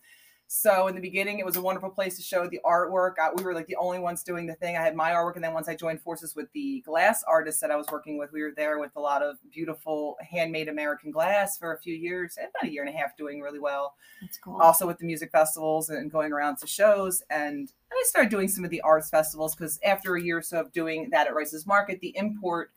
So 0.51 0.87
in 0.87 0.95
the 0.95 1.01
beginning, 1.01 1.37
it 1.37 1.45
was 1.45 1.57
a 1.57 1.61
wonderful 1.61 1.91
place 1.91 2.17
to 2.17 2.23
show 2.23 2.47
the 2.47 2.59
artwork. 2.65 3.13
I, 3.21 3.29
we 3.35 3.43
were 3.43 3.53
like 3.53 3.67
the 3.67 3.75
only 3.75 3.99
ones 3.99 4.23
doing 4.23 4.47
the 4.47 4.55
thing. 4.55 4.75
I 4.75 4.81
had 4.81 4.95
my 4.95 5.11
artwork, 5.11 5.35
and 5.35 5.43
then 5.43 5.53
once 5.53 5.69
I 5.69 5.75
joined 5.75 6.01
forces 6.01 6.35
with 6.35 6.51
the 6.53 6.81
glass 6.87 7.23
artist 7.27 7.61
that 7.61 7.69
I 7.69 7.75
was 7.75 7.85
working 7.91 8.17
with, 8.17 8.31
we 8.33 8.41
were 8.41 8.51
there 8.57 8.79
with 8.79 8.89
a 8.95 8.99
lot 8.99 9.21
of 9.21 9.37
beautiful 9.53 10.17
handmade 10.27 10.67
American 10.67 11.11
glass 11.11 11.55
for 11.55 11.73
a 11.73 11.77
few 11.77 11.93
years, 11.93 12.35
and 12.35 12.47
about 12.49 12.67
a 12.67 12.73
year 12.73 12.83
and 12.83 12.91
a 12.91 12.97
half, 12.97 13.15
doing 13.15 13.41
really 13.41 13.59
well. 13.59 13.93
that's 14.21 14.39
cool 14.39 14.59
Also 14.59 14.87
with 14.87 14.97
the 14.97 15.05
music 15.05 15.29
festivals 15.31 15.89
and 15.89 16.11
going 16.11 16.33
around 16.33 16.57
to 16.57 16.65
shows, 16.65 17.21
and 17.29 17.71
I 17.91 18.03
started 18.07 18.31
doing 18.31 18.47
some 18.47 18.65
of 18.65 18.71
the 18.71 18.81
arts 18.81 19.11
festivals 19.11 19.55
because 19.55 19.79
after 19.85 20.15
a 20.15 20.21
year 20.21 20.39
or 20.39 20.41
so 20.41 20.61
of 20.61 20.71
doing 20.71 21.11
that 21.11 21.27
at 21.27 21.35
Rice's 21.35 21.67
Market, 21.67 21.99
the 22.01 22.17
import 22.17 22.71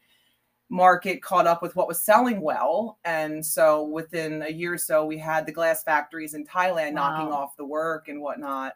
market 0.73 1.23
caught 1.23 1.47
up 1.47 1.61
with 1.63 1.77
what 1.77 1.87
was 1.87 2.01
selling 2.03 2.41
well 2.41 2.99
and 3.05 3.45
so 3.45 3.85
within 3.85 4.43
a 4.43 4.49
year 4.51 4.73
or 4.75 4.79
so 4.79 5.05
we 5.05 5.19
had 5.19 5.45
the 5.47 5.53
glass 5.53 5.85
factories 5.85 6.33
in 6.35 6.45
thailand 6.47 6.95
knocking 6.95 7.31
off 7.31 7.57
the 7.59 7.65
work 7.65 8.09
and 8.09 8.21
whatnot 8.23 8.73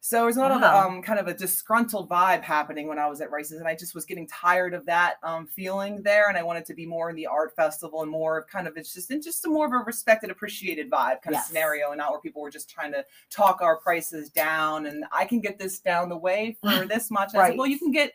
so 0.00 0.24
it 0.24 0.26
was 0.26 0.36
a 0.36 0.40
lot 0.40 0.50
Wow. 0.50 0.58
of 0.58 0.92
um, 0.92 1.02
kind 1.02 1.18
of 1.18 1.28
a 1.28 1.32
disgruntled 1.32 2.10
vibe 2.10 2.42
happening 2.42 2.88
when 2.88 2.98
I 2.98 3.06
was 3.08 3.22
at 3.22 3.30
Rice's, 3.30 3.58
and 3.58 3.66
I 3.66 3.74
just 3.74 3.94
was 3.94 4.04
getting 4.04 4.26
tired 4.26 4.74
of 4.74 4.84
that 4.84 5.14
um, 5.22 5.46
feeling 5.46 6.02
there, 6.02 6.28
and 6.28 6.36
I 6.36 6.42
wanted 6.42 6.66
to 6.66 6.74
be 6.74 6.84
more 6.84 7.08
in 7.08 7.16
the 7.16 7.26
art 7.26 7.56
festival 7.56 8.02
and 8.02 8.10
more 8.10 8.36
of 8.38 8.46
kind 8.46 8.68
of 8.68 8.76
it's 8.76 8.92
just 8.92 9.10
in 9.10 9.22
just 9.22 9.46
a 9.46 9.48
more 9.48 9.64
of 9.64 9.72
a 9.72 9.78
respected, 9.78 10.30
appreciated 10.30 10.90
vibe 10.90 11.22
kind 11.22 11.32
Yes. 11.32 11.44
of 11.44 11.48
scenario, 11.48 11.92
and 11.92 11.98
not 12.00 12.10
where 12.10 12.20
people 12.20 12.42
were 12.42 12.50
just 12.50 12.68
trying 12.68 12.92
to 12.92 13.02
talk 13.30 13.62
our 13.62 13.78
prices 13.78 14.28
down, 14.28 14.84
and 14.84 15.06
I 15.10 15.24
can 15.24 15.40
get 15.40 15.58
this 15.58 15.78
down 15.80 16.10
the 16.10 16.18
way 16.18 16.58
for 16.60 16.86
this 16.86 17.10
much. 17.10 17.30
And 17.32 17.42
I 17.42 17.48
said, 17.48 17.56
well, 17.56 17.66
you 17.66 17.78
can 17.78 17.90
get 17.90 18.12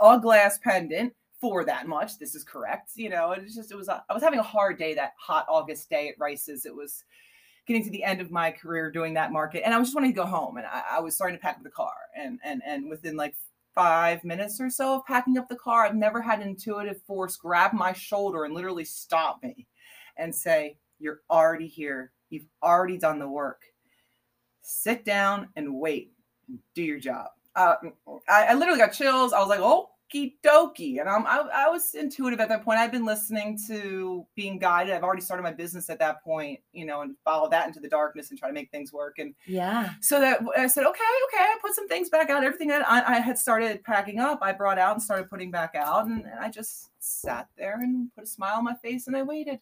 a 0.00 0.18
glass 0.18 0.56
pendant 0.56 1.12
for 1.48 1.64
that 1.64 1.86
much. 1.86 2.18
This 2.18 2.34
is 2.34 2.42
correct. 2.44 2.90
You 2.96 3.08
know, 3.08 3.30
it's 3.32 3.54
just 3.54 3.70
it 3.70 3.76
was 3.76 3.88
a, 3.88 4.02
I 4.08 4.14
was 4.14 4.22
having 4.22 4.40
a 4.40 4.44
hard 4.44 4.78
day 4.78 4.94
that 4.94 5.12
hot 5.18 5.46
August 5.48 5.88
day 5.88 6.08
at 6.08 6.16
Rice's. 6.18 6.66
It 6.66 6.74
was 6.74 7.04
getting 7.66 7.84
to 7.84 7.90
the 7.90 8.02
end 8.02 8.20
of 8.20 8.30
my 8.30 8.50
career 8.50 8.90
doing 8.90 9.14
that 9.14 9.32
market, 9.32 9.62
and 9.64 9.72
I 9.72 9.78
was 9.78 9.88
just 9.88 9.94
wanting 9.94 10.12
to 10.12 10.16
go 10.16 10.26
home, 10.26 10.56
and 10.56 10.66
I, 10.66 10.82
I 10.96 11.00
was 11.00 11.14
starting 11.14 11.36
to 11.36 11.42
pack 11.42 11.56
up 11.56 11.62
the 11.62 11.70
car, 11.70 11.94
and 12.16 12.40
and 12.44 12.62
and 12.66 12.88
within 12.90 13.16
like 13.16 13.36
five 13.74 14.24
minutes 14.24 14.60
or 14.60 14.70
so 14.70 14.96
of 14.96 15.06
packing 15.06 15.38
up 15.38 15.48
the 15.48 15.56
car, 15.56 15.84
I've 15.84 15.94
never 15.94 16.20
had 16.20 16.40
an 16.40 16.48
intuitive 16.48 17.00
force 17.02 17.36
grab 17.36 17.72
my 17.72 17.92
shoulder 17.92 18.44
and 18.44 18.54
literally 18.54 18.84
stop 18.84 19.40
me, 19.42 19.66
and 20.16 20.34
say, 20.34 20.78
"You're 20.98 21.20
already 21.30 21.68
here. 21.68 22.12
You've 22.30 22.48
already 22.62 22.98
done 22.98 23.18
the 23.20 23.28
work. 23.28 23.62
Sit 24.62 25.04
down 25.04 25.48
and 25.54 25.74
wait. 25.78 26.12
Do 26.74 26.82
your 26.82 26.98
job." 26.98 27.28
Uh, 27.54 27.76
I, 28.28 28.46
I 28.46 28.54
literally 28.54 28.80
got 28.80 28.92
chills. 28.92 29.32
I 29.32 29.38
was 29.38 29.48
like, 29.48 29.60
"Oh." 29.60 29.90
Dokie. 30.14 31.00
And 31.00 31.08
I'm, 31.08 31.26
I, 31.26 31.48
I 31.54 31.68
was 31.68 31.94
intuitive 31.94 32.40
at 32.40 32.48
that 32.48 32.64
point. 32.64 32.78
I've 32.78 32.92
been 32.92 33.04
listening 33.04 33.58
to 33.66 34.26
being 34.34 34.58
guided. 34.58 34.94
I've 34.94 35.02
already 35.02 35.22
started 35.22 35.42
my 35.42 35.52
business 35.52 35.90
at 35.90 35.98
that 35.98 36.22
point, 36.22 36.60
you 36.72 36.86
know, 36.86 37.02
and 37.02 37.16
follow 37.24 37.48
that 37.50 37.66
into 37.66 37.80
the 37.80 37.88
darkness 37.88 38.30
and 38.30 38.38
try 38.38 38.48
to 38.48 38.54
make 38.54 38.70
things 38.70 38.92
work. 38.92 39.18
And 39.18 39.34
yeah 39.46 39.90
so 40.00 40.20
that 40.20 40.40
I 40.56 40.66
said, 40.66 40.84
okay, 40.84 41.00
okay. 41.28 41.42
I 41.42 41.56
put 41.60 41.74
some 41.74 41.88
things 41.88 42.08
back 42.08 42.30
out. 42.30 42.44
Everything 42.44 42.68
that 42.68 42.88
I, 42.88 43.16
I 43.16 43.20
had 43.20 43.38
started 43.38 43.82
packing 43.84 44.20
up, 44.20 44.38
I 44.42 44.52
brought 44.52 44.78
out 44.78 44.94
and 44.94 45.02
started 45.02 45.28
putting 45.28 45.50
back 45.50 45.74
out. 45.74 46.06
And, 46.06 46.24
and 46.24 46.38
I 46.40 46.48
just 46.50 46.90
sat 46.98 47.48
there 47.56 47.80
and 47.80 48.14
put 48.14 48.24
a 48.24 48.26
smile 48.26 48.58
on 48.58 48.64
my 48.64 48.74
face 48.74 49.06
and 49.06 49.16
I 49.16 49.22
waited. 49.22 49.60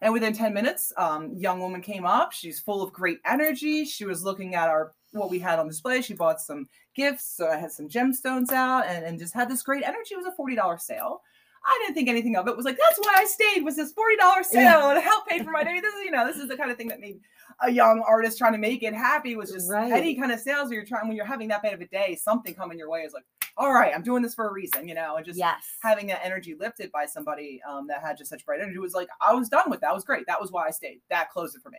And 0.00 0.12
within 0.12 0.32
10 0.32 0.54
minutes, 0.54 0.92
um, 0.96 1.34
young 1.34 1.60
woman 1.60 1.80
came 1.80 2.06
up. 2.06 2.32
She's 2.32 2.60
full 2.60 2.82
of 2.82 2.92
great 2.92 3.18
energy. 3.26 3.84
She 3.84 4.04
was 4.04 4.22
looking 4.22 4.54
at 4.54 4.68
our 4.68 4.92
what 5.12 5.30
we 5.30 5.38
had 5.38 5.58
on 5.58 5.68
display. 5.68 6.02
She 6.02 6.14
bought 6.14 6.40
some 6.40 6.68
gifts. 6.94 7.36
So 7.36 7.48
I 7.48 7.56
had 7.56 7.72
some 7.72 7.88
gemstones 7.88 8.50
out 8.52 8.86
and, 8.86 9.04
and 9.04 9.18
just 9.18 9.34
had 9.34 9.48
this 9.48 9.62
great 9.62 9.84
energy. 9.84 10.14
It 10.14 10.18
was 10.18 10.26
a 10.26 10.40
$40 10.40 10.80
sale. 10.80 11.22
I 11.66 11.78
didn't 11.82 11.94
think 11.96 12.08
anything 12.08 12.36
of 12.36 12.46
it. 12.48 12.56
Was 12.56 12.64
like, 12.64 12.78
that's 12.78 12.98
why 12.98 13.14
I 13.18 13.24
stayed. 13.24 13.62
Was 13.64 13.76
this 13.76 13.92
forty 13.92 14.16
dollars 14.16 14.48
sale 14.48 14.62
Yeah. 14.62 14.90
and 14.92 15.02
help 15.02 15.26
pay 15.26 15.42
for 15.42 15.50
my 15.50 15.64
day? 15.64 15.80
This 15.80 15.92
is, 15.92 16.04
you 16.04 16.10
know, 16.12 16.24
this 16.26 16.36
is 16.36 16.48
the 16.48 16.56
kind 16.56 16.70
of 16.70 16.76
thing 16.76 16.88
that 16.88 17.00
made 17.00 17.20
a 17.60 17.70
young 17.70 18.02
artist 18.06 18.38
trying 18.38 18.52
to 18.52 18.58
make 18.58 18.82
it 18.84 18.94
happy. 18.94 19.36
Was 19.36 19.50
just 19.50 19.68
Right. 19.70 19.92
any 19.92 20.14
kind 20.14 20.30
of 20.32 20.38
sales 20.38 20.68
where 20.68 20.74
you're 20.74 20.86
trying 20.86 21.08
when 21.08 21.16
you're 21.16 21.26
having 21.26 21.48
that 21.48 21.62
bad 21.62 21.74
of 21.74 21.80
a 21.80 21.86
day, 21.88 22.14
something 22.14 22.54
coming 22.54 22.78
your 22.78 22.88
way 22.88 23.00
is 23.00 23.12
like, 23.12 23.24
all 23.56 23.72
right, 23.72 23.92
I'm 23.94 24.02
doing 24.04 24.22
this 24.22 24.34
for 24.34 24.48
a 24.48 24.52
reason, 24.52 24.86
you 24.88 24.94
know, 24.94 25.16
and 25.16 25.26
just 25.26 25.36
yes. 25.36 25.64
having 25.82 26.06
that 26.06 26.24
energy 26.24 26.54
lifted 26.58 26.92
by 26.92 27.04
somebody 27.06 27.60
um, 27.68 27.86
that 27.88 28.02
had 28.02 28.16
just 28.16 28.30
such 28.30 28.46
bright 28.46 28.60
energy 28.60 28.78
was 28.78 28.94
like, 28.94 29.08
I 29.20 29.34
was 29.34 29.48
done 29.48 29.68
with 29.68 29.80
that. 29.80 29.90
It 29.90 29.94
was 29.94 30.04
great. 30.04 30.26
That 30.28 30.40
was 30.40 30.52
why 30.52 30.68
I 30.68 30.70
stayed. 30.70 31.00
That 31.10 31.30
closed 31.30 31.56
it 31.56 31.62
for 31.62 31.70
me. 31.70 31.78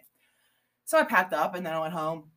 So 0.84 1.00
I 1.00 1.04
packed 1.04 1.34
up 1.34 1.56
and 1.56 1.66
then 1.66 1.74
I 1.74 1.80
went 1.80 1.94
home. 1.94 2.30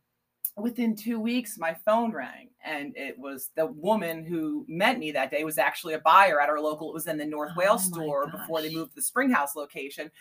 Within 0.55 0.95
two 0.95 1.19
weeks, 1.19 1.57
my 1.57 1.73
phone 1.73 2.11
rang, 2.11 2.49
and 2.63 2.95
it 2.95 3.17
was 3.17 3.49
the 3.55 3.65
woman 3.65 4.23
who 4.23 4.65
met 4.67 4.99
me 4.99 5.11
that 5.11 5.31
day 5.31 5.43
was 5.43 5.57
actually 5.57 5.95
a 5.95 5.99
buyer 5.99 6.39
at 6.39 6.47
our 6.47 6.59
local. 6.59 6.89
It 6.89 6.93
was 6.93 7.07
in 7.07 7.17
the 7.17 7.25
North 7.25 7.51
Oh 7.55 7.59
Wales 7.59 7.85
store 7.85 8.27
before 8.27 8.61
they 8.61 8.73
moved 8.73 8.91
to 8.91 8.95
the 8.97 9.01
Springhouse 9.01 9.55
location. 9.55 10.11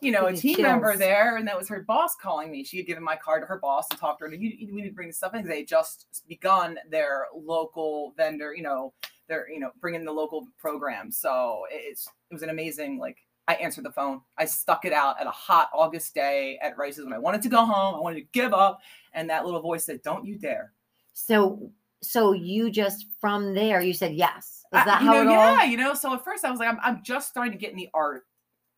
You 0.00 0.12
know, 0.12 0.26
a 0.26 0.32
team 0.40 0.56
member 0.62 0.96
there, 0.96 1.36
and 1.36 1.46
that 1.48 1.58
was 1.58 1.68
her 1.68 1.80
boss 1.82 2.14
calling 2.16 2.50
me. 2.52 2.62
She 2.64 2.76
had 2.78 2.86
given 2.86 3.02
my 3.02 3.16
card 3.16 3.42
to 3.42 3.46
her 3.46 3.58
boss 3.58 3.86
and 3.90 3.98
talked 3.98 4.20
to 4.20 4.26
her. 4.28 4.32
You, 4.34 4.48
you- 4.48 4.72
we 4.74 4.80
need 4.80 4.88
to 4.88 4.94
bring 4.94 5.08
this 5.08 5.16
stuff 5.18 5.34
in. 5.34 5.46
They 5.46 5.64
just 5.64 6.22
begun 6.28 6.78
their 6.88 7.26
local 7.34 8.14
vendor. 8.16 8.54
You 8.54 8.62
know, 8.62 8.92
they're 9.28 9.50
you 9.50 9.58
know 9.58 9.72
bringing 9.80 10.04
the 10.04 10.12
local 10.12 10.46
program. 10.56 11.10
So 11.10 11.64
it's 11.70 12.06
it 12.30 12.34
was 12.34 12.42
an 12.42 12.50
amazing 12.50 12.98
like. 12.98 13.18
I 13.50 13.54
answered 13.54 13.84
the 13.84 13.90
phone. 13.90 14.20
I 14.38 14.44
stuck 14.44 14.84
it 14.84 14.92
out 14.92 15.20
at 15.20 15.26
a 15.26 15.30
hot 15.30 15.70
August 15.74 16.14
day 16.14 16.56
at 16.62 16.78
Rice's 16.78 17.04
when 17.04 17.12
I 17.12 17.18
wanted 17.18 17.42
to 17.42 17.48
go 17.48 17.64
home. 17.64 17.96
I 17.96 17.98
wanted 17.98 18.20
to 18.20 18.26
give 18.32 18.54
up, 18.54 18.80
and 19.12 19.28
that 19.28 19.44
little 19.44 19.60
voice 19.60 19.84
said, 19.84 20.02
"Don't 20.02 20.24
you 20.24 20.38
dare." 20.38 20.72
So 21.14 21.72
so 22.02 22.32
you 22.32 22.70
just 22.70 23.06
from 23.20 23.52
there 23.54 23.80
you 23.80 23.92
said 23.92 24.14
yes. 24.14 24.64
Is 24.72 24.84
that 24.84 25.00
you 25.02 25.08
how 25.08 25.14
know, 25.14 25.22
it 25.22 25.26
all? 25.26 25.56
yeah, 25.56 25.64
you 25.64 25.76
know. 25.76 25.94
So 25.94 26.14
at 26.14 26.22
first 26.24 26.44
I 26.44 26.50
was 26.50 26.60
like, 26.60 26.68
I'm, 26.68 26.78
I'm 26.82 27.02
just 27.02 27.28
starting 27.28 27.52
to 27.52 27.58
get 27.58 27.70
in 27.72 27.76
the 27.76 27.88
art 27.92 28.22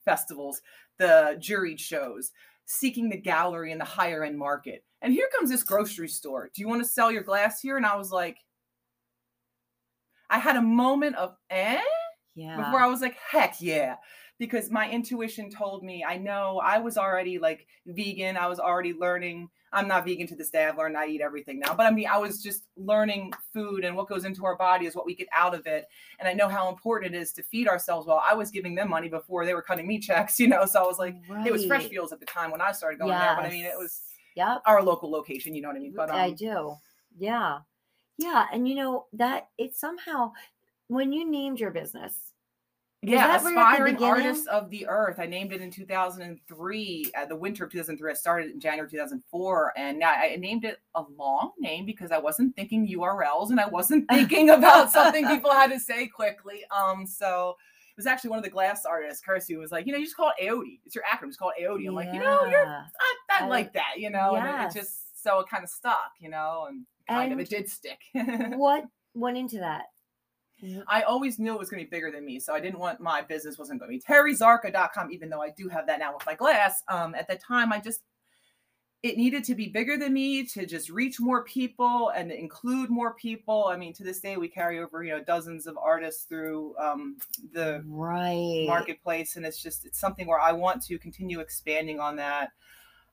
festivals, 0.06 0.62
the 0.98 1.36
juried 1.38 1.78
shows, 1.78 2.32
seeking 2.64 3.10
the 3.10 3.16
gallery 3.18 3.72
and 3.72 3.80
the 3.80 3.84
higher 3.84 4.24
end 4.24 4.38
market. 4.38 4.84
And 5.02 5.12
here 5.12 5.28
comes 5.36 5.50
this 5.50 5.62
grocery 5.62 6.08
store. 6.08 6.50
Do 6.54 6.62
you 6.62 6.68
want 6.68 6.82
to 6.82 6.88
sell 6.88 7.12
your 7.12 7.22
glass 7.22 7.60
here? 7.60 7.76
And 7.76 7.84
I 7.84 7.96
was 7.96 8.10
like, 8.10 8.38
I 10.30 10.38
had 10.38 10.56
a 10.56 10.62
moment 10.62 11.16
of 11.16 11.36
eh 11.50 11.78
Yeah. 12.34 12.56
before 12.56 12.80
I 12.80 12.86
was 12.86 13.02
like, 13.02 13.16
heck 13.16 13.60
yeah. 13.60 13.96
Because 14.42 14.72
my 14.72 14.90
intuition 14.90 15.48
told 15.48 15.84
me, 15.84 16.04
I 16.04 16.18
know 16.18 16.60
I 16.64 16.78
was 16.78 16.98
already 16.98 17.38
like 17.38 17.68
vegan. 17.86 18.36
I 18.36 18.48
was 18.48 18.58
already 18.58 18.92
learning. 18.92 19.48
I'm 19.72 19.86
not 19.86 20.04
vegan 20.04 20.26
to 20.26 20.34
this 20.34 20.50
day. 20.50 20.64
I've 20.66 20.76
learned 20.76 20.96
I 20.96 21.06
eat 21.06 21.20
everything 21.20 21.60
now. 21.60 21.76
But 21.76 21.86
I 21.86 21.92
mean, 21.92 22.08
I 22.08 22.18
was 22.18 22.42
just 22.42 22.64
learning 22.76 23.32
food 23.54 23.84
and 23.84 23.96
what 23.96 24.08
goes 24.08 24.24
into 24.24 24.44
our 24.44 24.56
body 24.56 24.86
is 24.86 24.96
what 24.96 25.06
we 25.06 25.14
get 25.14 25.28
out 25.32 25.54
of 25.54 25.64
it. 25.68 25.86
And 26.18 26.28
I 26.28 26.32
know 26.32 26.48
how 26.48 26.68
important 26.68 27.14
it 27.14 27.18
is 27.18 27.32
to 27.34 27.44
feed 27.44 27.68
ourselves 27.68 28.08
well. 28.08 28.20
I 28.20 28.34
was 28.34 28.50
giving 28.50 28.74
them 28.74 28.90
money 28.90 29.08
before 29.08 29.46
they 29.46 29.54
were 29.54 29.62
cutting 29.62 29.86
me 29.86 30.00
checks, 30.00 30.40
you 30.40 30.48
know. 30.48 30.66
So 30.66 30.82
I 30.82 30.86
was 30.88 30.98
like, 30.98 31.14
it 31.46 31.52
was 31.52 31.64
Fresh 31.64 31.82
Right. 31.82 31.90
Fields 31.90 32.12
at 32.12 32.18
the 32.18 32.26
time 32.26 32.50
when 32.50 32.60
I 32.60 32.72
started 32.72 32.98
going 32.98 33.12
there. 33.12 33.36
But 33.36 33.44
I 33.44 33.48
mean, 33.48 33.64
it 33.64 33.78
was 33.78 34.02
Yep. 34.34 34.62
our 34.66 34.82
local 34.82 35.08
location, 35.08 35.54
you 35.54 35.62
know 35.62 35.68
what 35.68 35.76
I 35.76 35.80
mean? 35.80 35.92
But 35.94 36.10
um, 36.10 36.16
I 36.16 36.30
do. 36.30 36.74
Yeah. 37.16 37.58
Yeah. 38.18 38.46
And 38.52 38.68
you 38.68 38.74
know, 38.74 39.06
that 39.12 39.50
it 39.56 39.76
somehow 39.76 40.32
when 40.88 41.12
you 41.12 41.30
named 41.30 41.60
your 41.60 41.70
business, 41.70 42.31
Yeah, 43.04 43.26
that 43.26 43.42
right 43.42 43.50
at 43.50 43.54
the 43.54 43.60
aspiring 43.60 43.96
artists 44.04 44.46
of 44.46 44.70
the 44.70 44.86
earth. 44.86 45.18
I 45.18 45.26
named 45.26 45.52
it 45.52 45.60
in 45.60 45.70
2003, 45.72 47.12
uh, 47.16 47.26
the 47.26 47.36
winter 47.36 47.64
of 47.64 47.70
2003. 47.72 48.10
I 48.10 48.14
started 48.14 48.50
in 48.52 48.60
January 48.60 48.88
2004, 48.88 49.72
and 49.76 49.98
now 49.98 50.10
I 50.10 50.36
named 50.36 50.64
it 50.64 50.78
a 50.94 51.02
long 51.18 51.52
name 51.58 51.84
because 51.84 52.12
I 52.12 52.18
wasn't 52.18 52.54
thinking 52.54 52.86
URLs 52.88 53.50
and 53.50 53.58
I 53.60 53.66
wasn't 53.66 54.08
thinking 54.10 54.50
about 54.50 54.90
something 54.90 55.26
people 55.26 55.50
had 55.50 55.70
to 55.72 55.80
say 55.80 56.06
quickly. 56.06 56.60
Um, 56.70 57.06
so 57.06 57.56
it 57.90 57.96
was 57.96 58.06
actually 58.06 58.30
one 58.30 58.38
of 58.38 58.44
the 58.44 58.50
glass 58.50 58.84
artists, 58.84 59.20
Kirsty, 59.20 59.56
was 59.56 59.72
like, 59.72 59.86
you 59.86 59.92
know, 59.92 59.98
you 59.98 60.04
just 60.04 60.16
call 60.16 60.32
it 60.38 60.44
AOD. 60.48 60.80
It's 60.86 60.94
your 60.94 61.04
acronym. 61.04 61.28
It's 61.28 61.36
called 61.36 61.52
AOD. 61.60 61.88
I'm 61.88 61.94
like, 61.94 62.12
you 62.14 62.20
know, 62.20 62.44
you're 62.46 62.62
Yeah. 62.64 62.82
I, 63.30 63.42
I 63.42 63.44
I- 63.44 63.48
like 63.48 63.72
that, 63.74 63.94
you 63.98 64.10
know, 64.10 64.36
and 64.36 64.46
it- 64.62 64.76
it 64.76 64.78
just 64.80 65.22
so 65.22 65.40
it 65.40 65.46
kind 65.48 65.62
of 65.64 65.70
stuck, 65.70 66.12
you 66.18 66.30
know, 66.30 66.66
and 66.68 66.86
kind 67.08 67.32
of 67.32 67.38
And 67.38 67.46
it 67.46 67.50
did 67.50 67.68
stick. 67.68 67.98
what 68.56 68.84
went 69.14 69.36
into 69.36 69.58
that? 69.58 69.82
I 70.86 71.02
always 71.02 71.38
knew 71.38 71.52
it 71.52 71.58
was 71.58 71.70
going 71.70 71.84
to 71.84 71.90
be 71.90 71.94
bigger 71.94 72.10
than 72.10 72.24
me. 72.24 72.38
So 72.38 72.54
I 72.54 72.60
didn't 72.60 72.78
want 72.78 73.00
my 73.00 73.20
business 73.22 73.58
wasn't 73.58 73.80
going 73.80 73.90
to 73.90 73.98
be 73.98 74.12
terryzarka.com, 74.14 75.10
even 75.12 75.28
though 75.28 75.42
I 75.42 75.50
do 75.50 75.68
have 75.68 75.86
that 75.86 75.98
now 75.98 76.14
with 76.14 76.24
my 76.26 76.34
glass. 76.34 76.82
Um, 76.88 77.14
at 77.14 77.28
the 77.28 77.36
time, 77.36 77.72
I 77.72 77.80
just, 77.80 78.00
it 79.02 79.16
needed 79.16 79.42
to 79.44 79.56
be 79.56 79.68
bigger 79.68 79.96
than 79.96 80.12
me 80.12 80.46
to 80.46 80.64
just 80.64 80.88
reach 80.88 81.18
more 81.18 81.42
people 81.42 82.10
and 82.10 82.30
include 82.30 82.88
more 82.88 83.14
people. 83.14 83.64
I 83.66 83.76
mean, 83.76 83.92
to 83.94 84.04
this 84.04 84.20
day, 84.20 84.36
we 84.36 84.46
carry 84.46 84.78
over, 84.78 85.02
you 85.02 85.10
know, 85.10 85.24
dozens 85.24 85.66
of 85.66 85.76
artists 85.76 86.24
through 86.24 86.76
um, 86.78 87.16
the 87.52 87.82
Right. 87.84 88.66
marketplace. 88.68 89.34
And 89.34 89.44
it's 89.44 89.60
just, 89.60 89.84
it's 89.84 89.98
something 89.98 90.28
where 90.28 90.40
I 90.40 90.52
want 90.52 90.82
to 90.84 90.98
continue 90.98 91.40
expanding 91.40 91.98
on 91.98 92.16
that. 92.16 92.50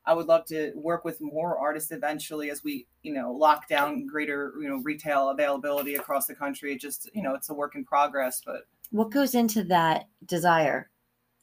I 0.06 0.14
would 0.14 0.26
love 0.26 0.44
to 0.46 0.72
work 0.74 1.04
with 1.04 1.20
more 1.20 1.58
artists 1.58 1.92
eventually 1.92 2.50
as 2.50 2.64
we, 2.64 2.86
you 3.02 3.12
know, 3.12 3.32
lock 3.32 3.68
down 3.68 4.06
greater, 4.06 4.54
you 4.60 4.68
know, 4.68 4.78
retail 4.82 5.28
availability 5.30 5.96
across 5.96 6.26
the 6.26 6.34
country. 6.34 6.72
It 6.72 6.80
just, 6.80 7.10
you 7.14 7.22
know, 7.22 7.34
it's 7.34 7.50
a 7.50 7.54
work 7.54 7.74
in 7.74 7.84
progress, 7.84 8.40
but 8.44 8.66
What 8.90 9.10
goes 9.10 9.34
into 9.34 9.62
that 9.64 10.08
desire? 10.26 10.90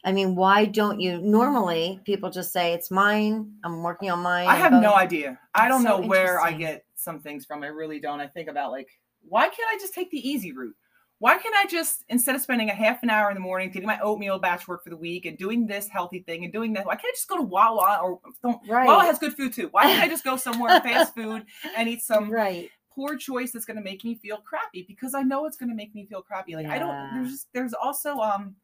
I 0.04 0.12
mean, 0.12 0.36
why 0.36 0.66
don't 0.66 1.00
you 1.00 1.20
normally 1.20 2.00
people 2.06 2.30
just 2.30 2.52
say 2.52 2.74
it's 2.74 2.92
mine, 2.92 3.52
I'm 3.64 3.84
working 3.84 4.10
on 4.10 4.20
mine. 4.20 4.48
I 4.48 4.56
have 4.56 4.72
going- 4.72 4.84
no 4.84 4.96
idea. 4.96 5.40
I 5.54 5.68
don't 5.68 5.84
so 5.84 6.00
know 6.00 6.08
where 6.08 6.40
I 6.42 6.52
get 6.52 6.86
some 6.96 7.20
things 7.20 7.46
from. 7.46 7.64
I 7.64 7.68
really 7.68 8.00
don't. 8.00 8.20
I 8.20 8.28
think 8.28 8.50
about 8.50 8.72
like, 8.72 8.90
why 9.28 9.50
can't 9.50 9.70
I 9.72 9.78
just 9.80 9.94
take 9.94 10.10
the 10.12 10.28
easy 10.28 10.52
route? 10.52 10.76
Why 11.20 11.38
can't 11.38 11.56
I 11.56 11.66
just 11.68 12.04
instead 12.10 12.36
of 12.36 12.42
spending 12.42 12.70
a 12.70 12.76
half 12.76 13.02
an 13.02 13.10
hour 13.10 13.30
in 13.30 13.34
the 13.34 13.42
morning 13.42 13.72
getting 13.72 13.88
my 13.88 14.00
oatmeal 14.00 14.38
batch 14.38 14.68
work 14.68 14.84
for 14.84 14.92
the 14.92 14.98
week 14.98 15.26
and 15.26 15.38
doing 15.38 15.66
this 15.66 15.88
healthy 15.88 16.20
thing 16.20 16.44
and 16.44 16.54
doing 16.54 16.74
that? 16.74 16.86
Why 16.86 16.96
can't 16.96 17.08
I 17.08 17.16
just 17.16 17.28
go 17.28 17.38
to 17.38 17.44
Wawa 17.44 18.00
or 18.04 18.20
don't 18.44 18.68
Right. 18.68 18.86
Wawa 18.86 19.04
has 19.04 19.18
good 19.18 19.34
food 19.34 19.54
too. 19.54 19.70
Why 19.72 19.84
can't 19.84 20.04
I 20.04 20.08
just 20.08 20.24
go 20.24 20.38
somewhere 20.38 20.80
fast 20.82 21.16
food 21.16 21.46
and 21.76 21.90
eat 21.90 22.04
some 22.04 22.30
right. 22.30 22.70
poor 22.94 23.18
choice 23.18 23.52
that's 23.52 23.66
going 23.66 23.78
to 23.78 23.84
make 23.84 24.04
me 24.04 24.16
feel 24.16 24.38
crappy 24.38 24.86
because 24.88 25.16
I 25.16 25.24
know 25.24 25.46
it's 25.48 25.58
going 25.58 25.70
to 25.70 25.76
make 25.76 25.96
me 25.96 26.06
feel 26.06 26.22
crappy. 26.22 26.56
Like 26.56 26.68
I 26.68 26.78
don't. 26.78 27.14
There's 27.16 27.32
just, 27.32 27.48
there's 27.54 27.74
also 27.74 28.18
um. 28.18 28.56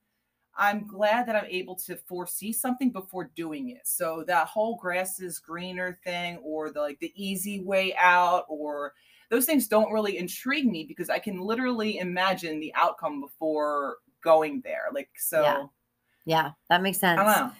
I'm 0.55 0.85
glad 0.85 1.27
that 1.27 1.35
I'm 1.35 1.47
able 1.49 1.75
to 1.77 1.95
foresee 1.95 2.53
something 2.53 2.91
before 2.91 3.31
doing 3.35 3.69
it. 3.69 3.81
So 3.85 4.23
that 4.27 4.45
whole 4.45 4.75
grass 4.75 5.19
is 5.19 5.39
greener 5.39 5.97
thing, 6.03 6.37
or 6.43 6.69
the 6.69 6.79
like 6.79 6.99
the 6.99 7.11
easy 7.15 7.63
way 7.63 7.95
out, 7.95 8.45
or 8.47 8.93
those 9.29 9.45
things 9.45 9.67
don't 9.67 9.91
really 9.91 10.17
intrigue 10.17 10.65
me 10.65 10.85
because 10.87 11.09
I 11.09 11.19
can 11.19 11.39
literally 11.39 11.97
imagine 11.97 12.59
the 12.59 12.73
outcome 12.75 13.21
before 13.21 13.97
going 14.23 14.61
there. 14.63 14.85
Like 14.93 15.09
so, 15.17 15.41
Yeah. 15.41 15.65
Yeah, 16.25 16.51
that 16.69 16.81
makes 16.81 16.99
sense. 16.99 17.19
I 17.19 17.23
don't 17.23 17.47
know. 17.47 17.53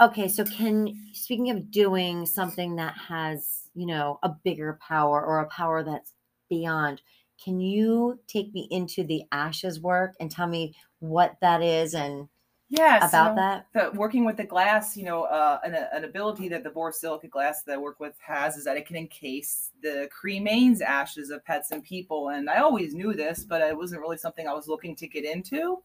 Okay, 0.00 0.28
so 0.28 0.44
can 0.44 0.94
speaking 1.12 1.50
of 1.50 1.70
doing 1.70 2.26
something 2.26 2.76
that 2.76 2.94
has, 2.96 3.68
you 3.74 3.86
know, 3.86 4.18
a 4.22 4.28
bigger 4.28 4.78
power 4.86 5.24
or 5.24 5.40
a 5.40 5.48
power 5.48 5.82
that's 5.82 6.12
beyond, 6.50 7.00
can 7.42 7.60
you 7.60 8.20
take 8.26 8.52
me 8.52 8.68
into 8.70 9.04
the 9.04 9.22
ashes 9.32 9.80
work 9.80 10.14
and 10.20 10.30
tell 10.30 10.46
me 10.46 10.74
what 10.98 11.36
that 11.40 11.62
is 11.62 11.94
and 11.94 12.28
Yeah, 12.70 12.96
about 13.06 13.10
so- 13.10 13.34
that? 13.36 13.66
the 13.72 13.96
working 13.96 14.24
with 14.24 14.36
the 14.36 14.44
glass, 14.44 14.96
you 14.96 15.04
know, 15.04 15.24
uh, 15.24 15.60
an, 15.64 15.74
an 15.74 16.04
ability 16.04 16.48
that 16.48 16.64
the 16.64 16.70
borosilicate 16.70 17.30
glass 17.30 17.62
that 17.62 17.74
I 17.74 17.76
work 17.76 18.00
with 18.00 18.14
has 18.20 18.56
is 18.56 18.64
that 18.64 18.76
it 18.76 18.86
can 18.86 18.96
encase 18.96 19.70
the 19.82 20.08
cremains 20.10 20.80
ashes 20.80 21.30
of 21.30 21.44
pets 21.44 21.70
and 21.70 21.84
people. 21.84 22.30
And 22.30 22.48
I 22.48 22.58
always 22.58 22.94
knew 22.94 23.12
this, 23.12 23.44
but 23.44 23.60
it 23.60 23.76
wasn't 23.76 24.00
really 24.00 24.16
something 24.16 24.48
I 24.48 24.54
was 24.54 24.66
looking 24.66 24.96
to 24.96 25.06
get 25.06 25.24
into. 25.24 25.82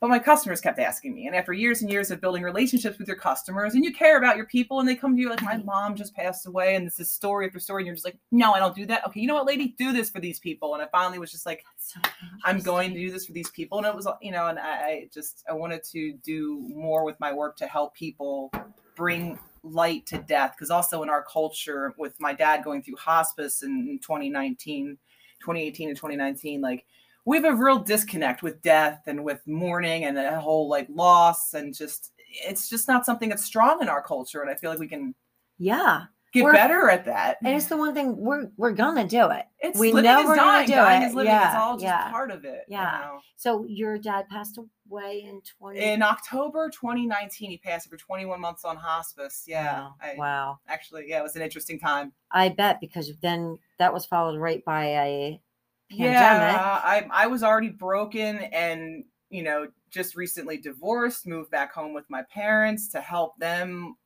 But 0.00 0.08
my 0.08 0.18
customers 0.18 0.62
kept 0.62 0.78
asking 0.78 1.14
me. 1.14 1.26
And 1.26 1.36
after 1.36 1.52
years 1.52 1.82
and 1.82 1.90
years 1.90 2.10
of 2.10 2.22
building 2.22 2.42
relationships 2.42 2.98
with 2.98 3.06
your 3.06 3.18
customers, 3.18 3.74
and 3.74 3.84
you 3.84 3.92
care 3.92 4.16
about 4.16 4.38
your 4.38 4.46
people, 4.46 4.80
and 4.80 4.88
they 4.88 4.96
come 4.96 5.14
to 5.14 5.20
you 5.20 5.28
like, 5.28 5.42
my 5.42 5.58
mom 5.58 5.94
just 5.94 6.14
passed 6.14 6.46
away, 6.46 6.74
and 6.74 6.86
this 6.86 6.98
is 6.98 7.10
story 7.10 7.46
after 7.46 7.60
story, 7.60 7.82
and 7.82 7.86
you're 7.86 7.94
just 7.94 8.06
like, 8.06 8.16
no, 8.30 8.52
I 8.52 8.60
don't 8.60 8.74
do 8.74 8.86
that. 8.86 9.06
Okay, 9.06 9.20
you 9.20 9.26
know 9.26 9.34
what, 9.34 9.44
lady, 9.44 9.74
do 9.78 9.92
this 9.92 10.08
for 10.08 10.18
these 10.18 10.38
people. 10.38 10.72
And 10.72 10.82
I 10.82 10.86
finally 10.86 11.18
was 11.18 11.30
just 11.30 11.44
like, 11.44 11.66
so 11.76 12.00
I'm 12.44 12.60
going 12.60 12.94
to 12.94 12.98
do 12.98 13.10
this 13.10 13.26
for 13.26 13.32
these 13.32 13.50
people. 13.50 13.76
And 13.76 13.86
it 13.86 13.94
was, 13.94 14.08
you 14.22 14.32
know, 14.32 14.46
and 14.46 14.58
I, 14.58 14.70
I 14.70 15.08
just, 15.12 15.44
I 15.48 15.52
wanted 15.52 15.84
to 15.92 16.14
do 16.24 16.58
more 16.74 17.04
with 17.04 17.20
my 17.20 17.32
work 17.32 17.58
to 17.58 17.66
help 17.66 17.94
people 17.94 18.50
bring 18.96 19.38
light 19.62 20.06
to 20.06 20.18
death. 20.18 20.54
Cause 20.58 20.70
also 20.70 21.02
in 21.02 21.10
our 21.10 21.22
culture 21.22 21.92
with 21.98 22.18
my 22.18 22.32
dad 22.32 22.64
going 22.64 22.82
through 22.82 22.96
hospice 22.96 23.62
in 23.62 23.98
2019, 24.02 24.96
2018 25.40 25.88
and 25.88 25.96
2019, 25.96 26.60
like 26.62 26.86
we 27.26 27.36
have 27.36 27.44
a 27.44 27.54
real 27.54 27.78
disconnect 27.78 28.42
with 28.42 28.60
death 28.62 29.02
and 29.06 29.22
with 29.24 29.40
mourning 29.46 30.04
and 30.04 30.16
a 30.18 30.40
whole 30.40 30.68
like 30.68 30.86
loss 30.90 31.54
and 31.54 31.74
just, 31.74 32.12
it's 32.46 32.68
just 32.68 32.88
not 32.88 33.04
something 33.06 33.28
that's 33.28 33.44
strong 33.44 33.82
in 33.82 33.88
our 33.88 34.02
culture. 34.02 34.40
And 34.42 34.50
I 34.50 34.54
feel 34.54 34.70
like 34.70 34.78
we 34.78 34.88
can 34.88 35.14
Yeah. 35.58 36.04
get 36.32 36.44
We're- 36.44 36.56
better 36.56 36.88
at 36.88 37.04
that. 37.06 37.38
And 37.44 37.54
it's 37.56 37.66
the 37.66 37.76
one 37.76 37.92
thing 37.92 38.16
we're 38.16 38.48
we're 38.56 38.70
gonna 38.72 39.06
do 39.06 39.30
it. 39.30 39.46
It's 39.58 39.78
we 39.78 39.90
know 39.92 40.20
is 40.20 40.26
we're 40.26 40.36
gonna 40.36 40.66
do 40.66 40.72
dying 40.74 41.02
it. 41.02 41.14
living. 41.14 41.32
It's 41.34 41.42
Yeah, 41.54 41.60
all 41.60 41.74
just 41.74 41.84
yeah, 41.84 42.08
part 42.10 42.30
of 42.30 42.44
it. 42.44 42.64
you 42.68 42.76
yeah. 42.76 43.00
know? 43.02 43.20
So 43.36 43.64
your 43.66 43.98
dad 43.98 44.28
passed 44.28 44.56
away 44.88 45.24
in 45.28 45.42
20 45.58 45.80
in 45.80 46.02
October 46.02 46.70
2019, 46.70 47.50
he 47.50 47.58
passed 47.58 47.86
after 47.86 47.96
21 47.96 48.40
months 48.40 48.64
on 48.64 48.76
hospice. 48.76 49.44
Yeah, 49.48 49.80
Wow. 49.80 49.94
I, 50.00 50.14
wow. 50.16 50.58
actually, 50.68 51.06
yeah, 51.08 51.18
it 51.18 51.22
was 51.24 51.34
an 51.36 51.42
interesting 51.42 51.78
time. 51.80 52.12
I 52.30 52.48
bet 52.50 52.80
because 52.80 53.12
then 53.20 53.58
that 53.78 53.92
was 53.92 54.06
followed 54.06 54.38
right 54.38 54.64
by 54.64 54.84
a 54.86 55.40
pandemic. 55.90 56.54
Yeah, 56.54 56.80
I 56.82 57.06
I 57.12 57.26
was 57.26 57.42
already 57.42 57.70
broken 57.70 58.38
and 58.38 59.04
you 59.28 59.42
know 59.42 59.68
just 59.90 60.16
recently 60.16 60.56
divorced, 60.56 61.26
moved 61.26 61.50
back 61.50 61.72
home 61.72 61.92
with 61.92 62.04
my 62.08 62.22
parents 62.32 62.88
to 62.88 63.00
help 63.00 63.36
them 63.38 63.96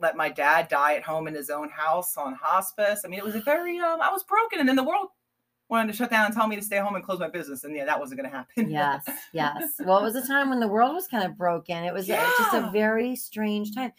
let 0.00 0.16
my 0.16 0.28
dad 0.28 0.68
die 0.68 0.94
at 0.94 1.02
home 1.02 1.26
in 1.26 1.34
his 1.34 1.50
own 1.50 1.68
house 1.70 2.16
on 2.16 2.34
hospice. 2.34 3.02
I 3.04 3.08
mean, 3.08 3.18
it 3.18 3.24
was 3.24 3.34
a 3.34 3.40
very 3.40 3.78
um 3.78 4.00
I 4.00 4.10
was 4.10 4.24
broken 4.24 4.60
and 4.60 4.68
then 4.68 4.76
the 4.76 4.84
world 4.84 5.08
wanted 5.68 5.90
to 5.90 5.96
shut 5.96 6.10
down 6.10 6.26
and 6.26 6.34
tell 6.34 6.46
me 6.46 6.56
to 6.56 6.62
stay 6.62 6.76
home 6.76 6.94
and 6.94 7.04
close 7.04 7.18
my 7.18 7.28
business 7.28 7.64
and 7.64 7.74
yeah, 7.74 7.86
that 7.86 7.98
wasn't 7.98 8.20
going 8.20 8.30
to 8.30 8.36
happen. 8.36 8.70
yes, 8.70 9.02
yes. 9.32 9.72
Well, 9.80 9.98
it 9.98 10.02
was 10.02 10.16
a 10.16 10.26
time 10.26 10.50
when 10.50 10.60
the 10.60 10.68
world 10.68 10.94
was 10.94 11.08
kind 11.08 11.24
of 11.24 11.36
broken. 11.36 11.84
It 11.84 11.94
was 11.94 12.08
uh, 12.10 12.30
just 12.38 12.54
a 12.54 12.70
very 12.70 13.16
strange 13.16 13.74
time. 13.74 13.92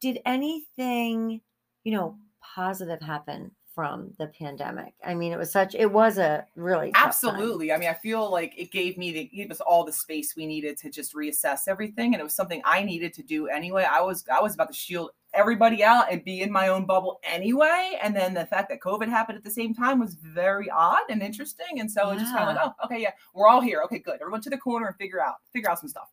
Did 0.00 0.18
anything, 0.26 1.40
you 1.84 1.92
know, 1.92 2.18
positive 2.54 3.00
happen 3.00 3.50
from 3.76 4.10
the 4.18 4.26
pandemic? 4.28 4.94
I 5.04 5.14
mean, 5.14 5.32
it 5.32 5.38
was 5.38 5.52
such. 5.52 5.74
It 5.74 5.92
was 5.92 6.16
a 6.16 6.46
really 6.56 6.90
tough 6.92 7.02
time. 7.02 7.08
Absolutely. 7.08 7.70
I 7.70 7.76
mean, 7.76 7.90
I 7.90 7.94
feel 7.94 8.28
like 8.28 8.54
it 8.56 8.72
gave 8.72 8.96
me 8.96 9.12
the 9.12 9.20
it 9.20 9.36
gave 9.36 9.50
us 9.50 9.60
all 9.60 9.84
the 9.84 9.92
space 9.92 10.34
we 10.34 10.46
needed 10.46 10.78
to 10.78 10.90
just 10.90 11.14
reassess 11.14 11.68
everything, 11.68 12.14
and 12.14 12.20
it 12.20 12.24
was 12.24 12.34
something 12.34 12.62
I 12.64 12.82
needed 12.82 13.12
to 13.14 13.22
do 13.22 13.48
anyway. 13.48 13.86
I 13.88 14.00
was 14.00 14.24
I 14.32 14.40
was 14.40 14.54
about 14.54 14.68
to 14.68 14.74
shield 14.74 15.10
everybody 15.34 15.84
out 15.84 16.10
and 16.10 16.24
be 16.24 16.40
in 16.40 16.50
my 16.50 16.68
own 16.68 16.86
bubble 16.86 17.20
anyway, 17.22 17.98
and 18.02 18.16
then 18.16 18.32
the 18.32 18.46
fact 18.46 18.70
that 18.70 18.80
COVID 18.80 19.08
happened 19.08 19.36
at 19.36 19.44
the 19.44 19.50
same 19.50 19.74
time 19.74 20.00
was 20.00 20.14
very 20.14 20.70
odd 20.70 21.10
and 21.10 21.22
interesting, 21.22 21.78
and 21.78 21.92
so 21.92 22.10
it 22.10 22.18
just 22.18 22.34
kind 22.34 22.48
of 22.48 22.56
like, 22.56 22.64
oh, 22.64 22.86
okay, 22.86 23.02
yeah, 23.02 23.12
we're 23.34 23.46
all 23.46 23.60
here. 23.60 23.82
Okay, 23.84 23.98
good. 23.98 24.18
Everyone 24.22 24.40
to 24.40 24.50
the 24.50 24.56
corner 24.56 24.86
and 24.86 24.96
figure 24.96 25.22
out 25.22 25.34
figure 25.52 25.70
out 25.70 25.78
some 25.78 25.90
stuff. 25.90 26.08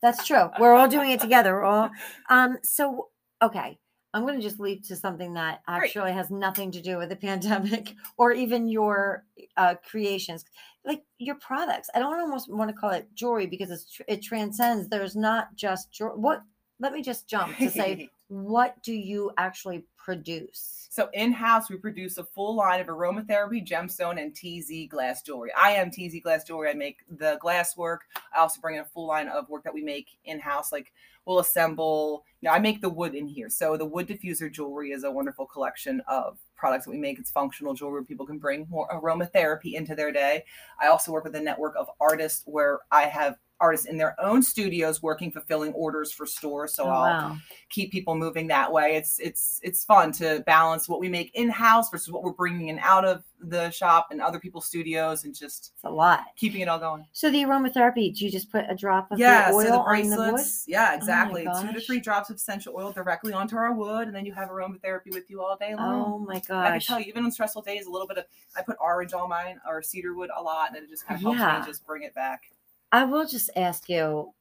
That's 0.00 0.26
true. 0.26 0.48
We're 0.58 0.74
all 0.74 0.88
doing 0.88 1.10
it 1.10 1.20
together. 1.20 1.54
We're 1.54 1.64
all 1.64 1.90
um 2.30 2.56
so 2.62 3.08
okay. 3.42 3.78
I'm 4.16 4.22
going 4.22 4.36
to 4.36 4.42
just 4.42 4.58
leap 4.58 4.82
to 4.86 4.96
something 4.96 5.34
that 5.34 5.60
Great. 5.66 5.76
actually 5.76 6.12
has 6.12 6.30
nothing 6.30 6.70
to 6.70 6.80
do 6.80 6.96
with 6.96 7.10
the 7.10 7.16
pandemic 7.16 7.94
or 8.16 8.32
even 8.32 8.66
your 8.66 9.24
uh, 9.58 9.74
creations, 9.86 10.46
like 10.86 11.02
your 11.18 11.34
products. 11.34 11.90
I 11.94 11.98
don't 11.98 12.18
almost 12.18 12.50
want 12.50 12.70
to 12.70 12.76
call 12.76 12.90
it 12.90 13.08
jewelry 13.14 13.46
because 13.46 13.70
it's 13.70 14.00
it 14.08 14.22
transcends. 14.22 14.88
There's 14.88 15.16
not 15.16 15.54
just 15.54 15.92
jewelry. 15.92 16.16
What? 16.16 16.40
Let 16.78 16.92
me 16.92 17.02
just 17.02 17.26
jump 17.26 17.56
to 17.58 17.70
say, 17.70 18.10
what 18.28 18.82
do 18.82 18.92
you 18.92 19.32
actually 19.38 19.84
produce? 19.96 20.88
So 20.90 21.08
in 21.12 21.32
house, 21.32 21.68
we 21.68 21.76
produce 21.76 22.18
a 22.18 22.24
full 22.24 22.54
line 22.56 22.80
of 22.80 22.86
aromatherapy, 22.86 23.66
gemstone, 23.66 24.20
and 24.20 24.34
TZ 24.34 24.88
glass 24.88 25.22
jewelry. 25.22 25.50
I 25.56 25.72
am 25.72 25.90
TZ 25.90 26.20
glass 26.22 26.44
jewelry. 26.44 26.70
I 26.70 26.74
make 26.74 26.98
the 27.18 27.38
glass 27.40 27.76
work. 27.76 28.02
I 28.34 28.40
also 28.40 28.60
bring 28.60 28.76
in 28.76 28.82
a 28.82 28.84
full 28.86 29.06
line 29.06 29.28
of 29.28 29.48
work 29.48 29.64
that 29.64 29.74
we 29.74 29.82
make 29.82 30.18
in 30.24 30.40
house. 30.40 30.72
Like 30.72 30.92
we'll 31.26 31.40
assemble. 31.40 32.24
You 32.40 32.48
know, 32.48 32.54
I 32.54 32.58
make 32.58 32.80
the 32.80 32.88
wood 32.88 33.14
in 33.14 33.26
here. 33.26 33.50
So 33.50 33.76
the 33.76 33.84
wood 33.84 34.08
diffuser 34.08 34.50
jewelry 34.50 34.92
is 34.92 35.04
a 35.04 35.10
wonderful 35.10 35.44
collection 35.44 36.00
of 36.08 36.38
products 36.54 36.86
that 36.86 36.92
we 36.92 36.98
make. 36.98 37.18
It's 37.18 37.30
functional 37.30 37.74
jewelry. 37.74 38.04
People 38.04 38.26
can 38.26 38.38
bring 38.38 38.66
more 38.70 38.88
aromatherapy 38.88 39.74
into 39.74 39.94
their 39.94 40.12
day. 40.12 40.44
I 40.80 40.86
also 40.86 41.12
work 41.12 41.24
with 41.24 41.34
a 41.34 41.40
network 41.40 41.74
of 41.76 41.90
artists 42.00 42.42
where 42.46 42.80
I 42.90 43.02
have 43.02 43.36
artists 43.60 43.86
in 43.86 43.96
their 43.96 44.14
own 44.20 44.42
studios 44.42 45.02
working 45.02 45.30
fulfilling 45.32 45.72
orders 45.72 46.12
for 46.12 46.26
stores 46.26 46.74
so 46.74 46.84
Oh, 46.84 46.90
i'll 46.90 47.02
wow. 47.06 47.36
keep 47.70 47.90
people 47.90 48.14
moving 48.14 48.46
that 48.48 48.70
way. 48.72 48.96
It's 48.96 49.18
it's 49.18 49.60
it's 49.62 49.84
fun 49.84 50.12
to 50.12 50.42
balance 50.46 50.88
what 50.88 51.00
we 51.00 51.08
make 51.08 51.34
in 51.34 51.48
house 51.48 51.90
versus 51.90 52.12
what 52.12 52.22
we're 52.22 52.32
bringing 52.32 52.68
in 52.68 52.78
out 52.80 53.04
of 53.04 53.24
the 53.40 53.70
shop 53.70 54.08
and 54.10 54.20
other 54.20 54.38
people's 54.40 54.66
studios, 54.66 55.24
and 55.24 55.34
just 55.34 55.72
It's 55.74 55.84
a 55.84 55.90
lot. 55.90 56.24
keeping 56.36 56.60
it 56.62 56.68
all 56.68 56.78
going. 56.78 57.04
So 57.12 57.30
the 57.30 57.42
aromatherapy, 57.42 58.14
do 58.16 58.24
you 58.24 58.30
just 58.30 58.50
put 58.50 58.64
a 58.68 58.74
drop 58.74 59.10
of 59.10 59.18
Yeah, 59.18 59.50
oil 59.52 59.62
so 59.62 59.70
the 59.72 59.78
on 59.78 60.10
the 60.10 60.16
wood? 60.16 60.30
bracelets. 60.30 60.64
Yeah, 60.68 60.90
oh 60.92 60.96
exactly. 60.96 61.42
Two 61.44 61.72
to 61.72 61.80
Oh 61.80 61.80
three 61.86 62.00
drops 62.00 62.30
of 62.30 62.36
essential 62.36 62.74
oil 62.76 62.92
directly 62.92 63.32
onto 63.32 63.56
our 63.56 63.72
wood, 63.74 64.06
and 64.06 64.16
then 64.16 64.24
you 64.24 64.32
have 64.32 64.48
aromatherapy 64.48 65.12
with 65.12 65.28
you 65.28 65.42
all 65.42 65.56
day 65.56 65.74
oh 65.74 65.82
long. 65.82 66.12
Oh 66.14 66.18
my 66.20 66.40
gosh. 66.40 66.66
I 66.66 66.70
can 66.70 66.80
tell 66.80 66.98
you, 67.00 67.06
even 67.06 67.24
on 67.24 67.30
stressful 67.32 67.62
days, 67.62 67.86
a 67.86 67.90
little 67.90 68.06
bit 68.08 68.18
of 68.18 68.24
I 68.56 68.62
put 68.62 68.76
orange 68.80 69.12
on 69.12 69.28
mine 69.28 69.60
or 69.66 69.82
cedar 69.82 70.14
wood 70.14 70.30
a 70.34 70.42
lot, 70.42 70.68
and 70.74 70.78
it 70.78 70.88
just 70.88 71.06
kind 71.06 71.16
of 71.16 71.22
helps 71.22 71.40
Yeah. 71.40 71.58
me 71.60 71.66
just 71.66 71.86
bring 71.86 72.02
it 72.04 72.14
back. 72.14 72.50
I 72.92 73.04
will 73.04 73.26
just 73.26 73.50
ask 73.56 73.88
you, 73.88 74.34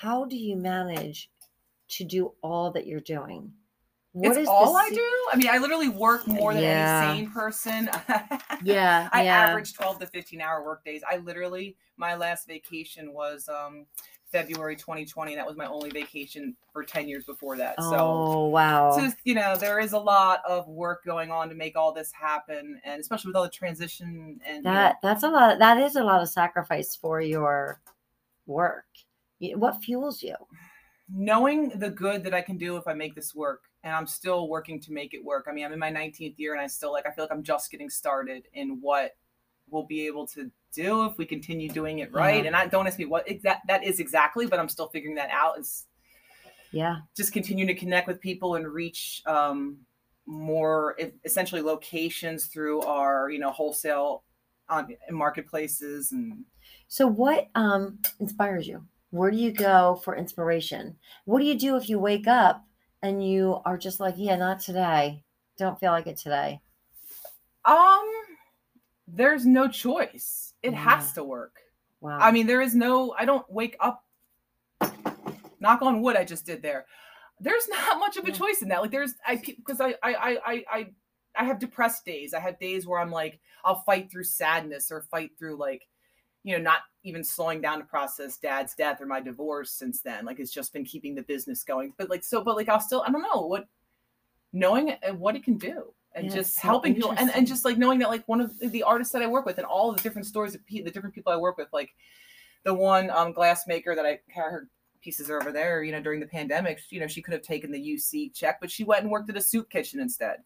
how 0.00 0.24
do 0.24 0.36
you 0.36 0.56
manage 0.56 1.30
to 1.88 2.04
do 2.04 2.32
all 2.42 2.70
that 2.72 2.86
you're 2.86 3.00
doing? 3.00 3.52
What 4.12 4.30
it's 4.30 4.38
is 4.38 4.48
all 4.48 4.76
I 4.76 4.88
do. 4.88 5.26
I 5.32 5.36
mean, 5.36 5.48
I 5.50 5.58
literally 5.58 5.88
work 5.90 6.26
more 6.26 6.54
than 6.54 6.62
Yeah. 6.62 6.70
any 6.70 7.16
sane 7.16 7.30
person. 7.30 7.90
Yeah, 8.64 9.10
I 9.12 9.24
yeah. 9.24 9.48
average 9.48 9.74
12 9.74 9.98
to 10.00 10.06
15 10.06 10.40
hour 10.40 10.64
work 10.64 10.82
days. 10.82 11.02
I 11.08 11.18
literally, 11.18 11.76
my 11.98 12.14
last 12.14 12.48
vacation 12.48 13.12
was 13.12 13.48
um, 13.48 13.84
February 14.30 14.76
2020. 14.76 15.32
And 15.32 15.38
that 15.38 15.46
was 15.46 15.56
my 15.56 15.66
only 15.66 15.90
vacation 15.90 16.56
for 16.72 16.82
10 16.82 17.08
years 17.08 17.24
before 17.24 17.56
that. 17.56 17.74
So, 17.80 17.96
oh 17.98 18.46
wow. 18.46 18.92
so, 18.92 19.10
you 19.24 19.34
know, 19.34 19.56
there 19.56 19.78
is 19.78 19.92
a 19.92 19.98
lot 19.98 20.40
of 20.48 20.66
work 20.68 21.04
going 21.04 21.30
on 21.30 21.48
to 21.48 21.54
make 21.54 21.76
all 21.76 21.92
this 21.92 22.12
happen. 22.12 22.80
And 22.84 23.00
especially 23.00 23.30
with 23.30 23.36
all 23.36 23.44
the 23.44 23.50
transition 23.50 24.40
and 24.46 24.56
you 24.58 24.62
know, 24.62 24.72
that 24.72 24.96
that's 25.02 25.22
a 25.22 25.28
lot. 25.28 25.58
That 25.58 25.78
is 25.78 25.96
a 25.96 26.04
lot 26.04 26.22
of 26.22 26.28
sacrifice 26.28 26.96
for 26.96 27.20
your 27.20 27.80
work. 28.46 28.86
What 29.38 29.82
fuels 29.82 30.22
you? 30.22 30.34
knowing 31.12 31.68
the 31.78 31.90
good 31.90 32.24
that 32.24 32.34
I 32.34 32.42
can 32.42 32.56
do 32.56 32.76
if 32.76 32.86
I 32.86 32.94
make 32.94 33.14
this 33.14 33.34
work. 33.34 33.62
And 33.84 33.94
I'm 33.94 34.06
still 34.06 34.48
working 34.48 34.80
to 34.80 34.92
make 34.92 35.14
it 35.14 35.24
work. 35.24 35.46
I 35.48 35.52
mean, 35.52 35.64
I'm 35.64 35.72
in 35.72 35.78
my 35.78 35.92
19th 35.92 36.38
year 36.38 36.54
and 36.54 36.60
I 36.60 36.66
still 36.66 36.92
like, 36.92 37.06
I 37.06 37.12
feel 37.12 37.24
like 37.24 37.32
I'm 37.32 37.44
just 37.44 37.70
getting 37.70 37.88
started 37.88 38.48
in 38.52 38.78
what 38.80 39.12
we'll 39.70 39.86
be 39.86 40.06
able 40.06 40.26
to 40.28 40.50
do 40.76 41.06
if 41.06 41.16
we 41.18 41.26
continue 41.26 41.68
doing 41.68 42.00
it 42.00 42.12
right. 42.12 42.42
Yeah. 42.42 42.48
And 42.48 42.56
I 42.56 42.66
don't 42.66 42.86
ask 42.86 42.98
me 42.98 43.06
what 43.06 43.28
exact 43.28 43.66
that 43.68 43.82
is 43.82 43.98
exactly, 43.98 44.46
but 44.46 44.60
I'm 44.60 44.68
still 44.68 44.88
figuring 44.88 45.16
that 45.16 45.30
out. 45.30 45.58
Is 45.58 45.86
Yeah, 46.70 46.98
just 47.16 47.32
continue 47.32 47.66
to 47.66 47.74
connect 47.74 48.06
with 48.06 48.20
people 48.20 48.54
and 48.54 48.68
reach 48.68 49.22
um, 49.26 49.78
more 50.26 50.98
essentially 51.24 51.62
locations 51.62 52.46
through 52.46 52.82
our, 52.82 53.30
you 53.30 53.38
know, 53.38 53.50
wholesale 53.50 54.24
on 54.68 54.88
marketplaces 55.10 56.12
and 56.12 56.44
So 56.88 57.06
what 57.06 57.48
um 57.54 57.98
inspires 58.20 58.66
you? 58.66 58.84
Where 59.10 59.30
do 59.30 59.36
you 59.36 59.52
go 59.52 60.00
for 60.04 60.16
inspiration? 60.16 60.96
What 61.24 61.38
do 61.40 61.46
you 61.46 61.54
do 61.58 61.76
if 61.76 61.88
you 61.88 61.98
wake 61.98 62.26
up 62.26 62.64
and 63.02 63.24
you 63.26 63.60
are 63.64 63.78
just 63.78 64.00
like, 64.00 64.14
yeah, 64.18 64.36
not 64.36 64.60
today. 64.60 65.22
Don't 65.58 65.78
feel 65.78 65.92
like 65.92 66.06
it 66.06 66.16
today. 66.16 66.60
um 67.64 68.04
there's 69.06 69.46
no 69.46 69.68
choice. 69.68 70.45
It 70.62 70.72
Yeah. 70.72 70.78
has 70.78 71.12
to 71.14 71.24
work. 71.24 71.60
Wow. 72.00 72.18
I 72.20 72.30
mean, 72.30 72.46
there 72.46 72.60
is 72.60 72.74
no, 72.74 73.14
I 73.18 73.24
don't 73.24 73.48
wake 73.50 73.76
up, 73.80 74.04
knock 75.60 75.82
on 75.82 76.02
wood, 76.02 76.16
I 76.16 76.24
just 76.24 76.46
did 76.46 76.62
there. 76.62 76.86
There's 77.40 77.68
not 77.68 77.98
much 77.98 78.16
of 78.16 78.24
a 78.24 78.28
Yeah. 78.28 78.34
choice 78.36 78.62
in 78.62 78.68
that. 78.68 78.82
Like, 78.82 78.90
there's, 78.90 79.14
I, 79.26 79.36
because 79.36 79.80
I, 79.80 79.94
I, 80.02 80.14
I, 80.14 80.38
I, 80.46 80.64
I, 80.70 80.86
I 81.38 81.44
have 81.44 81.58
depressed 81.58 82.04
days. 82.04 82.32
I 82.34 82.40
have 82.40 82.58
days 82.58 82.86
where 82.86 82.98
I'm 83.00 83.10
like, 83.10 83.40
I'll 83.64 83.82
fight 83.82 84.10
through 84.10 84.24
sadness 84.24 84.90
or 84.90 85.02
fight 85.02 85.32
through 85.38 85.56
like, 85.56 85.86
you 86.44 86.56
know, 86.56 86.62
not 86.62 86.80
even 87.02 87.22
slowing 87.24 87.60
down 87.60 87.78
to 87.78 87.84
process 87.84 88.38
dad's 88.38 88.74
death 88.74 89.00
or 89.00 89.06
my 89.06 89.20
divorce 89.20 89.72
since 89.72 90.00
then. 90.00 90.24
Like, 90.24 90.38
it's 90.38 90.52
just 90.52 90.72
been 90.72 90.84
keeping 90.84 91.14
the 91.14 91.22
business 91.22 91.62
going. 91.64 91.92
But 91.98 92.08
like, 92.08 92.24
so, 92.24 92.42
but 92.42 92.56
like, 92.56 92.68
I'll 92.68 92.80
still, 92.80 93.02
I 93.06 93.10
don't 93.10 93.22
know 93.22 93.46
what, 93.46 93.66
knowing 94.52 94.92
uh, 94.92 95.12
what 95.14 95.36
it 95.36 95.44
can 95.44 95.58
do 95.58 95.92
and 96.16 96.26
Yeah, 96.26 96.34
just 96.34 96.58
helping 96.58 96.94
people 96.94 97.14
and, 97.16 97.30
and 97.34 97.46
just 97.46 97.64
like 97.64 97.76
knowing 97.76 97.98
that 98.00 98.08
like 98.08 98.26
one 98.26 98.40
of 98.40 98.58
the- 98.58 98.82
artists 98.82 99.12
that 99.12 99.22
I 99.22 99.26
work 99.26 99.44
with 99.46 99.58
and 99.58 99.66
all 99.66 99.92
the 99.92 100.02
different 100.02 100.26
stories 100.26 100.54
of 100.54 100.66
pe- 100.66 100.80
the 100.80 100.90
different 100.90 101.14
people 101.14 101.32
I 101.32 101.36
work 101.36 101.58
with, 101.58 101.68
like 101.72 101.94
the 102.64 102.74
one 102.74 103.10
um, 103.10 103.32
glass 103.32 103.66
maker 103.66 103.94
that 103.94 104.06
I 104.06 104.18
have 104.28 104.50
her 104.50 104.68
pieces 105.02 105.30
are 105.30 105.40
over 105.40 105.52
there, 105.52 105.84
you 105.84 105.92
know, 105.92 106.00
during 106.02 106.18
the 106.18 106.26
pandemic, 106.26 106.80
you 106.90 106.98
know, 106.98 107.06
she 107.06 107.22
could 107.22 107.32
have 107.34 107.42
taken 107.42 107.70
the 107.70 107.78
UC 107.78 108.34
check, 108.34 108.58
but 108.60 108.70
she 108.70 108.82
went 108.82 109.02
and 109.02 109.10
worked 109.10 109.30
at 109.30 109.36
a 109.36 109.40
soup 109.40 109.70
kitchen 109.70 110.00
instead. 110.00 110.38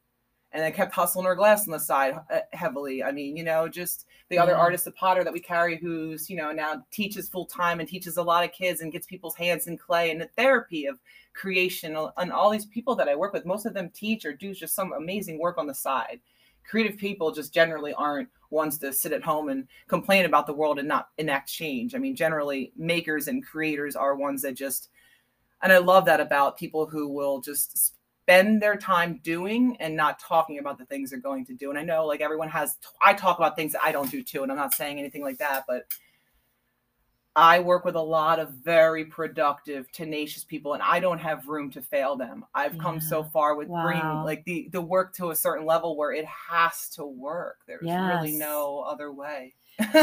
And 0.53 0.65
I 0.65 0.71
kept 0.73 0.93
hustling 0.93 1.27
her 1.27 1.37
glass 1.37 1.69
on 1.69 1.73
the 1.73 1.79
side 1.79 2.15
uh, 2.29 2.41
heavily. 2.53 3.05
I 3.05 3.13
mean, 3.13 3.37
you 3.37 3.45
know, 3.45 3.69
just 3.69 4.07
the 4.31 4.39
other 4.39 4.57
artist, 4.57 4.85
the 4.85 4.91
potter 4.93 5.23
that 5.23 5.33
we 5.33 5.39
carry, 5.39 5.77
who's, 5.77 6.29
you 6.29 6.37
know, 6.37 6.51
now 6.51 6.85
teaches 6.91 7.29
full 7.29 7.47
time 7.47 7.79
and 7.79 7.89
teaches 7.89 8.17
a 8.17 8.23
lot 8.23 8.45
of 8.45 8.53
kids 8.53 8.81
and 8.81 8.91
gets 8.91 9.07
people's 9.07 9.37
hands 9.37 9.69
in 9.69 9.79
clay 9.79 10.11
and 10.11 10.21
the 10.21 10.29
therapy 10.37 10.87
of 10.87 10.99
creation 11.35 11.97
and 12.17 12.33
all 12.33 12.51
these 12.51 12.67
people 12.67 12.97
that 12.97 13.09
I 13.09 13.15
work 13.15 13.33
with, 13.33 13.47
most 13.47 13.65
of 13.65 13.75
them 13.75 13.91
teach 13.91 14.25
or 14.25 14.33
do 14.33 14.53
just 14.53 14.75
some 14.75 14.93
amazing 14.93 15.39
work 15.39 15.57
on 15.57 15.69
the 15.69 15.75
side. 15.75 16.21
Creative 16.69 16.99
people 16.99 17.33
just 17.33 17.55
generally 17.55 17.95
aren't 17.95 18.29
ones 18.51 18.79
to 18.79 18.93
sit 18.93 19.13
at 19.13 19.23
home 19.23 19.49
and 19.49 19.69
complain 19.87 20.25
about 20.25 20.47
the 20.47 20.53
world 20.53 20.79
and 20.79 20.89
not 20.89 21.09
enact 21.19 21.49
change. 21.49 21.95
I 21.95 21.99
mean, 21.99 22.17
generally, 22.17 22.73
makers 22.77 23.29
and 23.29 23.45
creators 23.45 23.95
are 23.95 24.17
ones 24.17 24.43
that 24.43 24.55
just, 24.55 24.91
and 25.63 25.73
I 25.73 25.79
love 25.79 26.05
that 26.07 26.21
about 26.21 26.59
people 26.59 26.87
who 26.87 27.09
will 27.09 27.41
just 27.41 27.95
spend 28.31 28.63
their 28.63 28.77
time 28.77 29.19
doing 29.25 29.77
and 29.81 29.97
not 29.97 30.21
talking 30.21 30.59
about 30.59 30.79
the 30.79 30.85
things 30.85 31.11
they're 31.11 31.19
going 31.19 31.45
to 31.45 31.55
do. 31.55 31.71
And 31.71 31.79
I 31.79 31.83
know 31.83 32.07
like 32.07 32.21
everyone 32.21 32.49
has, 32.49 32.77
I 33.03 33.13
talk 33.13 33.39
about 33.39 33.57
things 33.57 33.73
that 33.73 33.83
I 33.83 33.91
don't 33.91 34.11
do 34.11 34.23
too, 34.23 34.45
and 34.45 34.53
I'm 34.53 34.59
not 34.59 34.73
saying 34.73 34.99
anything 35.01 35.23
like 35.23 35.39
that, 35.39 35.65
but 35.67 35.87
I 37.35 37.59
work 37.59 37.85
with 37.85 37.97
a 37.97 38.03
lot 38.03 38.39
of 38.39 38.51
very 38.51 39.05
productive, 39.05 39.91
tenacious 39.91 40.45
people, 40.45 40.75
and 40.75 40.83
I 40.83 41.01
don't 41.01 41.19
have 41.19 41.49
room 41.49 41.71
to 41.73 41.83
fail 41.83 42.17
them. 42.17 42.45
I've 42.55 42.77
come 42.79 43.01
so 43.01 43.25
far 43.25 43.55
with 43.55 43.69
bringing 43.69 44.03
like 44.25 44.45
the 44.45 44.69
the 44.73 44.81
work 44.81 45.15
to 45.15 45.31
a 45.31 45.37
certain 45.37 45.65
level 45.65 45.97
where 45.97 46.13
it 46.13 46.25
has 46.25 46.89
to 46.91 47.05
work. 47.05 47.59
There's 47.67 47.83
really 48.27 48.37
no 48.37 48.81
other 48.81 49.13
way. 49.13 49.55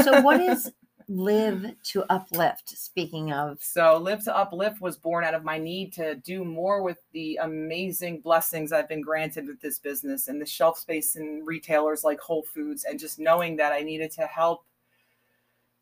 so 0.03 0.21
what 0.21 0.39
is 0.39 0.71
live 1.09 1.59
mm-hmm. 1.59 1.69
to 1.83 2.05
uplift? 2.09 2.69
Speaking 2.77 3.31
of 3.31 3.61
So, 3.61 3.97
Live 3.97 4.23
to 4.25 4.37
Uplift 4.37 4.81
was 4.81 4.97
born 4.97 5.23
out 5.23 5.33
of 5.33 5.43
my 5.43 5.57
need 5.57 5.93
to 5.93 6.15
do 6.15 6.43
more 6.43 6.81
with 6.81 6.97
the 7.13 7.39
amazing 7.41 8.21
blessings 8.21 8.71
I've 8.71 8.89
been 8.89 9.01
granted 9.01 9.47
with 9.47 9.61
this 9.61 9.79
business 9.79 10.27
and 10.27 10.41
the 10.41 10.45
shelf 10.45 10.77
space 10.77 11.15
in 11.15 11.43
retailers 11.45 12.03
like 12.03 12.19
Whole 12.19 12.43
Foods, 12.43 12.83
and 12.83 12.99
just 12.99 13.19
knowing 13.19 13.55
that 13.57 13.71
I 13.71 13.81
needed 13.81 14.11
to 14.11 14.25
help 14.27 14.63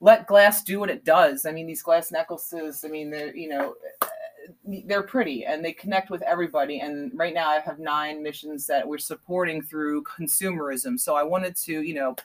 let 0.02 0.28
glass 0.28 0.64
do 0.64 0.80
what 0.80 0.90
it 0.90 1.06
does. 1.06 1.46
I 1.46 1.52
mean, 1.52 1.68
these 1.68 1.82
glass 1.82 2.12
necklaces, 2.12 2.84
I 2.84 2.90
mean, 2.90 3.10
they're, 3.10 3.36
you 3.36 3.50
know, 3.50 3.76
they're 4.86 5.04
pretty 5.04 5.46
and 5.46 5.64
they 5.64 5.74
connect 5.74 6.10
with 6.10 6.22
everybody. 6.22 6.82
And 6.82 7.12
right 7.16 7.34
now 7.34 7.50
I 7.50 7.60
have 7.60 7.80
nine 7.80 8.22
missions 8.22 8.68
that 8.68 8.88
we're 8.88 8.98
supporting 8.98 9.62
through 9.62 10.04
consumerism. 10.04 11.00
So 11.00 11.16
I 11.16 11.24
wanted 11.24 11.56
to, 11.58 11.82
you 11.82 11.96
know, 11.96 12.16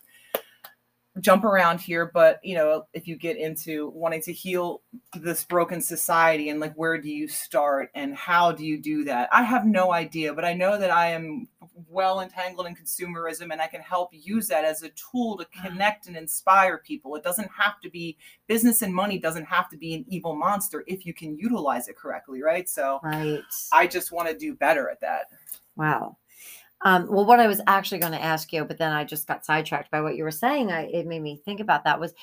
jump 1.18 1.44
around 1.44 1.80
here, 1.80 2.10
but 2.14 2.38
you 2.44 2.54
know, 2.54 2.86
if 2.92 3.08
you 3.08 3.16
get 3.16 3.36
into 3.36 3.90
wanting 3.90 4.22
to 4.22 4.32
heal 4.32 4.82
this 5.14 5.44
broken 5.44 5.80
society 5.80 6.50
and 6.50 6.60
like 6.60 6.74
where 6.74 6.98
do 6.98 7.10
you 7.10 7.26
start 7.26 7.90
and 7.94 8.14
how 8.14 8.52
do 8.52 8.64
you 8.64 8.80
do 8.80 9.02
that? 9.04 9.28
I 9.32 9.42
have 9.42 9.66
no 9.66 9.92
idea, 9.92 10.32
but 10.32 10.44
I 10.44 10.54
know 10.54 10.78
that 10.78 10.90
I 10.90 11.08
am 11.08 11.48
well 11.88 12.20
entangled 12.20 12.66
in 12.66 12.76
consumerism 12.76 13.50
and 13.50 13.60
I 13.60 13.66
can 13.66 13.80
help 13.80 14.10
use 14.12 14.46
that 14.48 14.64
as 14.64 14.82
a 14.82 14.90
tool 14.90 15.36
to 15.38 15.44
mm-hmm. 15.44 15.66
connect 15.66 16.06
and 16.06 16.16
inspire 16.16 16.78
people. 16.78 17.16
It 17.16 17.24
doesn't 17.24 17.50
have 17.56 17.80
to 17.80 17.90
be 17.90 18.16
business 18.46 18.82
and 18.82 18.94
money 18.94 19.18
doesn't 19.18 19.46
have 19.46 19.68
to 19.70 19.76
be 19.76 19.94
an 19.94 20.04
evil 20.08 20.36
monster 20.36 20.84
if 20.86 21.04
you 21.04 21.12
can 21.12 21.36
utilize 21.36 21.88
it 21.88 21.96
correctly, 21.96 22.40
right? 22.42 22.68
So 22.68 23.00
Right. 23.02 23.42
I 23.72 23.86
just 23.88 24.12
want 24.12 24.28
to 24.28 24.36
do 24.36 24.54
better 24.54 24.88
at 24.88 25.00
that. 25.00 25.26
Wow. 25.76 26.18
Um, 26.82 27.08
well, 27.08 27.26
what 27.26 27.40
I 27.40 27.46
was 27.46 27.60
actually 27.66 27.98
going 27.98 28.12
to 28.12 28.22
ask 28.22 28.52
you, 28.52 28.64
but 28.64 28.78
then 28.78 28.92
I 28.92 29.04
just 29.04 29.26
got 29.26 29.44
sidetracked 29.44 29.90
by 29.90 30.00
what 30.00 30.16
you 30.16 30.24
were 30.24 30.30
saying. 30.30 30.72
I, 30.72 30.86
it 30.86 31.06
made 31.06 31.22
me 31.22 31.40
think 31.44 31.60
about 31.60 31.84
that 31.84 32.00
was 32.00 32.14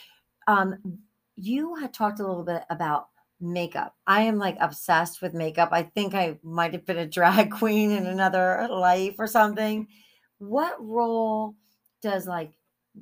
um, 0.48 1.00
you 1.36 1.76
had 1.76 1.94
talked 1.94 2.20
a 2.20 2.28
little 2.28 2.44
bit 2.44 2.64
about 2.70 3.10
makeup. 3.40 3.96
I 4.08 4.22
am 4.24 4.38
like 4.38 4.58
obsessed 4.60 5.22
with 5.22 5.34
makeup. 5.34 5.70
I 5.72 5.84
think 5.84 6.16
I 6.16 6.40
might 6.44 6.74
have 6.74 6.86
been 6.86 6.98
a 6.98 7.06
drag 7.06 7.52
queen 7.60 7.92
in 7.92 8.08
another 8.08 8.68
life 8.70 9.16
or 9.20 9.28
something. 9.28 9.88
What 10.40 10.76
role 10.84 11.56
does 12.02 12.28
like 12.28 12.52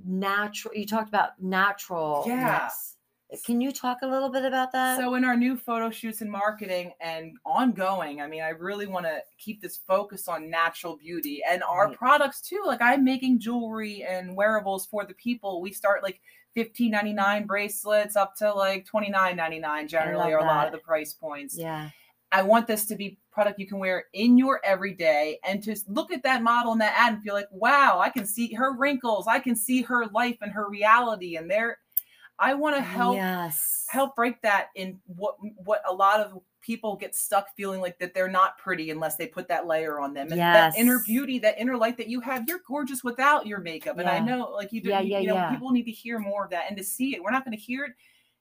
natural, 0.05 0.73
you 0.75 0.85
talked 0.85 1.09
about 1.09 1.41
natural. 1.41 2.23
Yeah. 2.27 2.69
Can 3.43 3.59
you 3.59 3.71
talk 3.71 3.97
a 4.03 4.07
little 4.07 4.29
bit 4.29 4.45
about 4.45 4.71
that? 4.73 4.97
So 4.99 5.15
in 5.15 5.25
our 5.25 5.35
new 5.35 5.57
photo 5.57 5.89
shoots 5.89 6.21
and 6.21 6.31
marketing 6.31 6.93
and 7.01 7.35
ongoing, 7.45 8.21
I 8.21 8.27
mean, 8.27 8.43
I 8.43 8.49
really 8.49 8.85
want 8.85 9.05
to 9.07 9.19
keep 9.38 9.61
this 9.61 9.77
focus 9.77 10.27
on 10.27 10.49
natural 10.49 10.95
beauty 10.95 11.41
and 11.49 11.63
our 11.63 11.88
Right. 11.88 11.97
products 11.97 12.41
too. 12.41 12.61
Like 12.65 12.81
I'm 12.81 13.03
making 13.03 13.39
jewelry 13.39 14.03
and 14.03 14.35
wearables 14.35 14.85
for 14.85 15.05
the 15.05 15.15
people. 15.15 15.59
We 15.59 15.71
start 15.73 16.03
like 16.03 16.21
fifteen 16.53 16.91
ninety 16.91 17.13
nine 17.13 17.45
bracelets 17.47 18.15
up 18.15 18.35
to 18.38 18.53
like 18.53 18.85
twenty 18.85 19.09
nine 19.09 19.35
ninety 19.35 19.59
nine 19.59 19.88
generally, 19.88 20.31
or 20.31 20.38
a 20.38 20.43
lot 20.45 20.67
of 20.67 20.71
the 20.71 20.79
price 20.79 21.13
points. 21.13 21.57
yeah. 21.57 21.89
I 22.31 22.41
want 22.41 22.67
this 22.67 22.85
to 22.88 22.95
be 22.95 23.17
product 23.31 23.59
you 23.59 23.67
can 23.67 23.79
wear 23.79 24.05
in 24.13 24.38
your 24.38 24.59
everyday 24.65 25.39
and 25.47 25.63
to 25.63 25.75
look 25.88 26.11
at 26.11 26.23
that 26.23 26.43
model 26.43 26.73
in 26.73 26.79
that 26.79 26.93
ad 26.97 27.13
and 27.13 27.23
feel 27.23 27.33
like, 27.33 27.47
wow, 27.51 27.99
I 27.99 28.09
can 28.09 28.25
see 28.25 28.53
her 28.53 28.75
wrinkles, 28.75 29.25
I 29.27 29.39
can 29.39 29.55
see 29.55 29.81
her 29.83 30.05
life 30.07 30.38
and 30.41 30.51
her 30.51 30.69
reality, 30.69 31.38
and 31.38 31.49
there. 31.49 31.79
I 32.39 32.54
want 32.56 32.76
to 32.76 32.82
help 32.82 33.30
Yes. 33.56 33.88
help 33.88 34.15
break 34.15 34.41
that 34.41 34.69
in 34.76 35.00
what 35.06 35.36
what 35.58 35.82
a 35.88 35.93
lot 35.93 36.19
of 36.19 36.41
people 36.62 36.95
get 36.95 37.15
stuck 37.15 37.48
feeling 37.56 37.82
like 37.82 38.00
that 38.00 38.13
they're 38.15 38.28
not 38.28 38.58
pretty 38.58 38.89
unless 38.89 39.15
they 39.15 39.28
put 39.28 39.48
that 39.48 39.67
layer 39.67 40.00
on 40.00 40.13
them 40.13 40.32
and 40.32 40.52
that 40.52 40.71
inner 40.76 41.00
beauty 41.00 41.38
that 41.38 41.60
inner 41.60 41.78
light 41.78 41.95
that 41.98 42.08
you 42.08 42.19
have 42.19 42.48
you're 42.48 42.62
gorgeous 42.67 43.04
without 43.04 43.45
your 43.45 43.60
makeup 43.60 44.00
and 44.00 44.10
i 44.10 44.19
know 44.19 44.50
like 44.52 44.74
you 44.74 44.82
do 44.82 44.89
Yeah, 44.89 45.00
you, 45.00 45.12
yeah, 45.12 45.19
you 45.19 45.28
know 45.28 45.38
yeah. 45.38 45.48
people 45.48 45.69
need 45.71 45.84
to 45.84 45.91
hear 45.91 46.17
more 46.17 46.45
of 46.45 46.50
that 46.50 46.65
and 46.67 46.76
to 46.78 46.84
see 46.84 47.15
it 47.15 47.21
we're 47.21 47.30
not 47.30 47.45
going 47.45 47.56
to 47.56 47.63
hear 47.63 47.86
it 47.86 47.93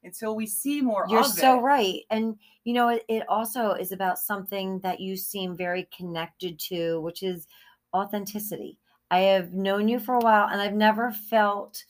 until 0.03 0.35
we 0.35 0.47
see 0.47 0.81
more 0.81 1.07
You're 1.07 1.23
so 1.23 1.59
it. 1.59 1.61
right. 1.61 2.03
And 2.11 2.39
you 2.65 2.73
know, 2.73 2.89
it, 2.89 3.05
it 3.09 3.29
also 3.29 3.73
is 3.73 3.93
about 3.93 4.19
something 4.19 4.81
that 4.81 5.01
you 5.01 5.17
seem 5.17 5.57
very 5.57 5.89
connected 5.97 6.59
to, 6.61 7.01
which 7.01 7.23
is 7.23 7.47
authenticity. 7.95 8.79
I 9.11 9.21
have 9.21 9.53
known 9.53 9.89
you 9.89 9.99
for 10.01 10.15
a 10.15 10.21
while 10.21 10.49
and 10.49 10.61
I've 10.61 10.73
never 10.75 11.13
felt 11.13 11.85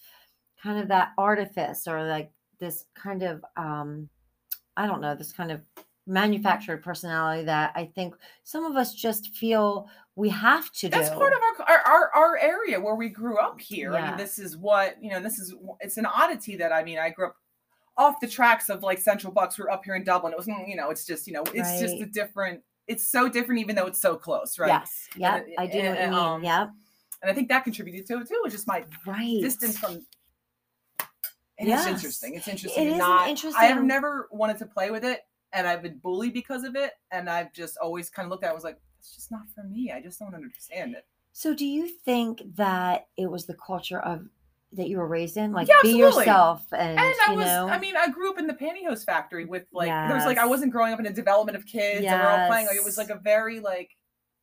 kind 0.64 0.80
of 0.80 0.88
that 0.88 1.12
artifice 1.18 1.86
or 1.86 2.02
like 2.04 2.32
this 2.58 2.86
kind 2.94 3.22
of 3.22 3.44
um 3.56 4.08
I 4.76 4.86
don't 4.86 5.00
know, 5.00 5.14
this 5.14 5.32
kind 5.32 5.52
of 5.52 5.60
manufactured 6.06 6.82
personality 6.82 7.44
that 7.44 7.72
I 7.76 7.84
think 7.94 8.14
some 8.42 8.64
of 8.64 8.76
us 8.76 8.94
just 8.94 9.34
feel 9.36 9.88
we 10.16 10.28
have 10.30 10.70
to 10.72 10.88
do 10.88 10.90
that's 10.90 11.10
do. 11.10 11.16
part 11.16 11.32
of 11.32 11.38
our, 11.60 11.66
our 11.68 11.80
our 11.86 12.14
our 12.14 12.38
area 12.38 12.80
where 12.80 12.94
we 12.94 13.08
grew 13.08 13.38
up 13.38 13.60
here. 13.60 13.94
I 13.94 14.08
mean, 14.08 14.16
this 14.16 14.38
is 14.38 14.56
what 14.56 14.96
you 15.02 15.10
know. 15.10 15.20
This 15.20 15.38
is 15.38 15.54
it's 15.80 15.96
an 15.96 16.06
oddity 16.06 16.56
that 16.56 16.72
I 16.72 16.82
mean. 16.82 16.98
I 16.98 17.10
grew 17.10 17.26
up 17.26 17.36
off 17.96 18.20
the 18.20 18.28
tracks 18.28 18.68
of 18.68 18.82
like 18.82 18.98
Central 18.98 19.32
Bucks. 19.32 19.58
We're 19.58 19.70
up 19.70 19.84
here 19.84 19.94
in 19.94 20.04
Dublin. 20.04 20.32
It 20.32 20.36
was 20.36 20.46
you 20.46 20.76
know. 20.76 20.90
It's 20.90 21.04
just 21.04 21.26
you 21.26 21.32
know. 21.32 21.44
It's 21.52 21.80
just 21.80 22.00
a 22.00 22.06
different. 22.06 22.62
It's 22.86 23.06
so 23.06 23.28
different, 23.28 23.60
even 23.60 23.74
though 23.76 23.86
it's 23.86 24.00
so 24.00 24.14
close, 24.14 24.58
right? 24.58 24.68
Yes. 24.68 25.08
Yeah. 25.16 25.40
I 25.58 25.66
do 25.66 25.82
know 25.82 25.88
what 25.90 25.98
you 25.98 26.04
and, 26.04 26.10
mean. 26.10 26.20
um, 26.20 26.44
yep. 26.44 26.70
And 27.22 27.30
I 27.30 27.34
think 27.34 27.48
that 27.48 27.64
contributed 27.64 28.06
to 28.08 28.20
it 28.20 28.28
too. 28.28 28.42
It's 28.44 28.54
just 28.54 28.66
my 28.66 28.84
Right. 29.06 29.40
distance 29.40 29.78
from. 29.78 30.04
And 31.58 31.68
Yes. 31.68 31.86
it's 31.86 31.94
interesting. 31.94 32.34
It's 32.34 32.48
interesting. 32.48 32.88
It 32.88 32.90
is 32.92 32.98
not, 32.98 33.54
I 33.56 33.66
have 33.66 33.84
never 33.84 34.28
wanted 34.32 34.58
to 34.58 34.66
play 34.66 34.90
with 34.90 35.04
it, 35.04 35.20
and 35.52 35.66
I've 35.66 35.82
been 35.82 35.98
bullied 35.98 36.32
because 36.32 36.64
of 36.64 36.74
it, 36.74 36.92
and 37.10 37.30
I've 37.30 37.52
just 37.52 37.76
always 37.78 38.10
kind 38.10 38.26
of 38.26 38.30
looked 38.30 38.44
at. 38.44 38.48
it 38.48 38.50
and 38.50 38.56
was 38.56 38.64
like, 38.64 38.80
it's 38.98 39.14
just 39.14 39.30
not 39.30 39.42
for 39.54 39.62
me. 39.62 39.92
I 39.94 40.00
just 40.00 40.18
don't 40.18 40.34
understand 40.34 40.94
it. 40.94 41.06
So 41.32 41.54
do 41.54 41.66
you 41.66 41.88
think 41.88 42.42
that 42.56 43.08
it 43.16 43.30
was 43.30 43.46
the 43.46 43.54
culture 43.54 44.00
of 44.00 44.28
that 44.72 44.88
you 44.88 44.98
were 44.98 45.06
raised 45.06 45.36
in? 45.36 45.52
Like 45.52 45.68
Yeah, 45.68 45.74
be 45.82 45.96
yourself 45.96 46.64
and, 46.72 46.98
and 46.98 47.14
I 47.26 47.34
was, 47.34 47.46
know 47.46 47.68
I 47.68 47.78
mean, 47.78 47.96
I 47.96 48.08
grew 48.08 48.30
up 48.30 48.38
in 48.38 48.46
the 48.46 48.54
pantyhose 48.54 49.04
factory 49.04 49.44
with 49.44 49.66
like, 49.72 49.88
there 49.88 50.14
was 50.14 50.24
like, 50.24 50.38
I 50.38 50.46
wasn't 50.46 50.72
growing 50.72 50.92
up 50.92 51.00
in 51.00 51.06
a 51.06 51.12
development 51.12 51.56
of 51.56 51.66
kids 51.66 52.06
and 52.06 52.20
we're 52.20 52.28
all 52.28 52.46
playing. 52.46 52.66
Like, 52.66 52.76
it 52.76 52.84
was 52.84 52.98
like 52.98 53.10
a 53.10 53.16
very 53.16 53.60
like, 53.60 53.90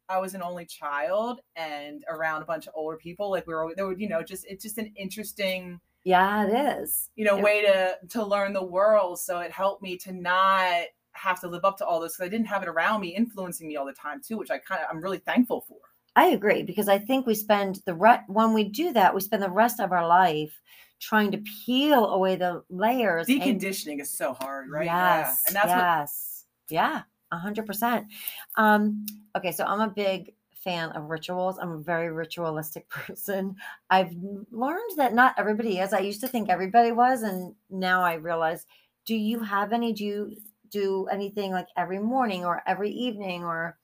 I 0.09 0.19
was 0.19 0.35
an 0.35 0.41
only 0.41 0.65
child 0.65 1.39
and 1.55 2.03
around 2.09 2.41
a 2.41 2.45
bunch 2.45 2.67
of 2.67 2.73
older 2.75 2.97
people. 2.97 3.29
Like 3.29 3.47
we 3.47 3.53
were, 3.53 3.73
there 3.75 3.87
would, 3.87 3.99
you 3.99 4.09
know, 4.09 4.21
just 4.21 4.45
it's 4.45 4.63
just 4.63 4.77
an 4.77 4.91
interesting, 4.95 5.79
yeah, 6.03 6.47
it 6.47 6.79
is. 6.81 7.09
you 7.15 7.25
know, 7.25 7.37
It- 7.37 7.43
way 7.43 7.61
to 7.63 7.97
to 8.09 8.25
learn 8.25 8.53
the 8.53 8.63
world. 8.63 9.19
So 9.19 9.39
it 9.39 9.51
helped 9.51 9.81
me 9.83 9.97
to 9.99 10.11
not 10.11 10.83
have 11.13 11.39
to 11.41 11.47
live 11.47 11.65
up 11.65 11.77
to 11.77 11.85
all 11.85 11.99
this 11.99 12.13
because 12.15 12.25
I 12.27 12.29
didn't 12.29 12.47
have 12.47 12.63
it 12.63 12.69
around 12.69 13.01
me, 13.01 13.09
influencing 13.15 13.67
me 13.67 13.75
all 13.75 13.85
the 13.85 13.93
time 13.93 14.21
too, 14.25 14.37
which 14.37 14.49
I 14.51 14.57
kind 14.57 14.81
of 14.81 14.87
I'm 14.89 15.01
really 15.01 15.19
thankful 15.19 15.61
for. 15.67 15.77
I 16.15 16.27
agree 16.27 16.63
because 16.63 16.87
I 16.89 16.97
think 16.99 17.25
we 17.25 17.35
spend 17.35 17.81
the 17.85 17.93
re- 17.93 18.23
when 18.27 18.53
we 18.53 18.63
do 18.65 18.91
that, 18.93 19.13
we 19.15 19.21
spend 19.21 19.41
the 19.43 19.49
rest 19.49 19.79
of 19.79 19.91
our 19.91 20.05
life 20.07 20.53
trying 20.99 21.31
to 21.31 21.41
peel 21.65 22.05
away 22.09 22.35
the 22.35 22.63
layers. 22.69 23.27
and- 23.29 23.41
Deconditioning 23.41 24.01
is 24.01 24.09
so 24.09 24.33
hard, 24.33 24.69
right? 24.69 24.85
Yes. 24.85 25.43
yeah. 25.43 25.47
And 25.47 25.55
that's 25.55 25.67
what 25.67 25.77
yes. 25.77 26.45
Yeah. 26.69 27.01
A 27.31 27.37
hundred 27.37 27.65
percent. 27.65 28.07
Um, 28.55 29.05
okay, 29.37 29.51
so 29.53 29.63
I'm 29.63 29.79
a 29.79 29.87
big 29.89 30.33
fan 30.63 30.89
of 30.91 31.09
rituals. 31.09 31.57
I'm 31.57 31.71
a 31.71 31.77
very 31.77 32.11
ritualistic 32.11 32.89
person. 32.89 33.55
I've 33.89 34.13
learned 34.51 34.97
that 34.97 35.13
not 35.13 35.35
everybody 35.37 35.79
is. 35.79 35.93
I 35.93 35.99
used 35.99 36.21
to 36.21 36.27
think 36.27 36.49
everybody 36.49 36.91
was, 36.91 37.23
and 37.23 37.55
now 37.69 38.01
I 38.01 38.15
realize. 38.15 38.65
Do 39.05 39.15
you 39.15 39.39
have 39.39 39.73
any? 39.73 39.93
Do 39.93 40.05
you 40.05 40.37
do 40.69 41.07
anything 41.11 41.51
like 41.51 41.67
every 41.75 41.99
morning 41.99 42.45
or 42.45 42.61
every 42.67 42.91
evening 42.91 43.43
or? 43.43 43.77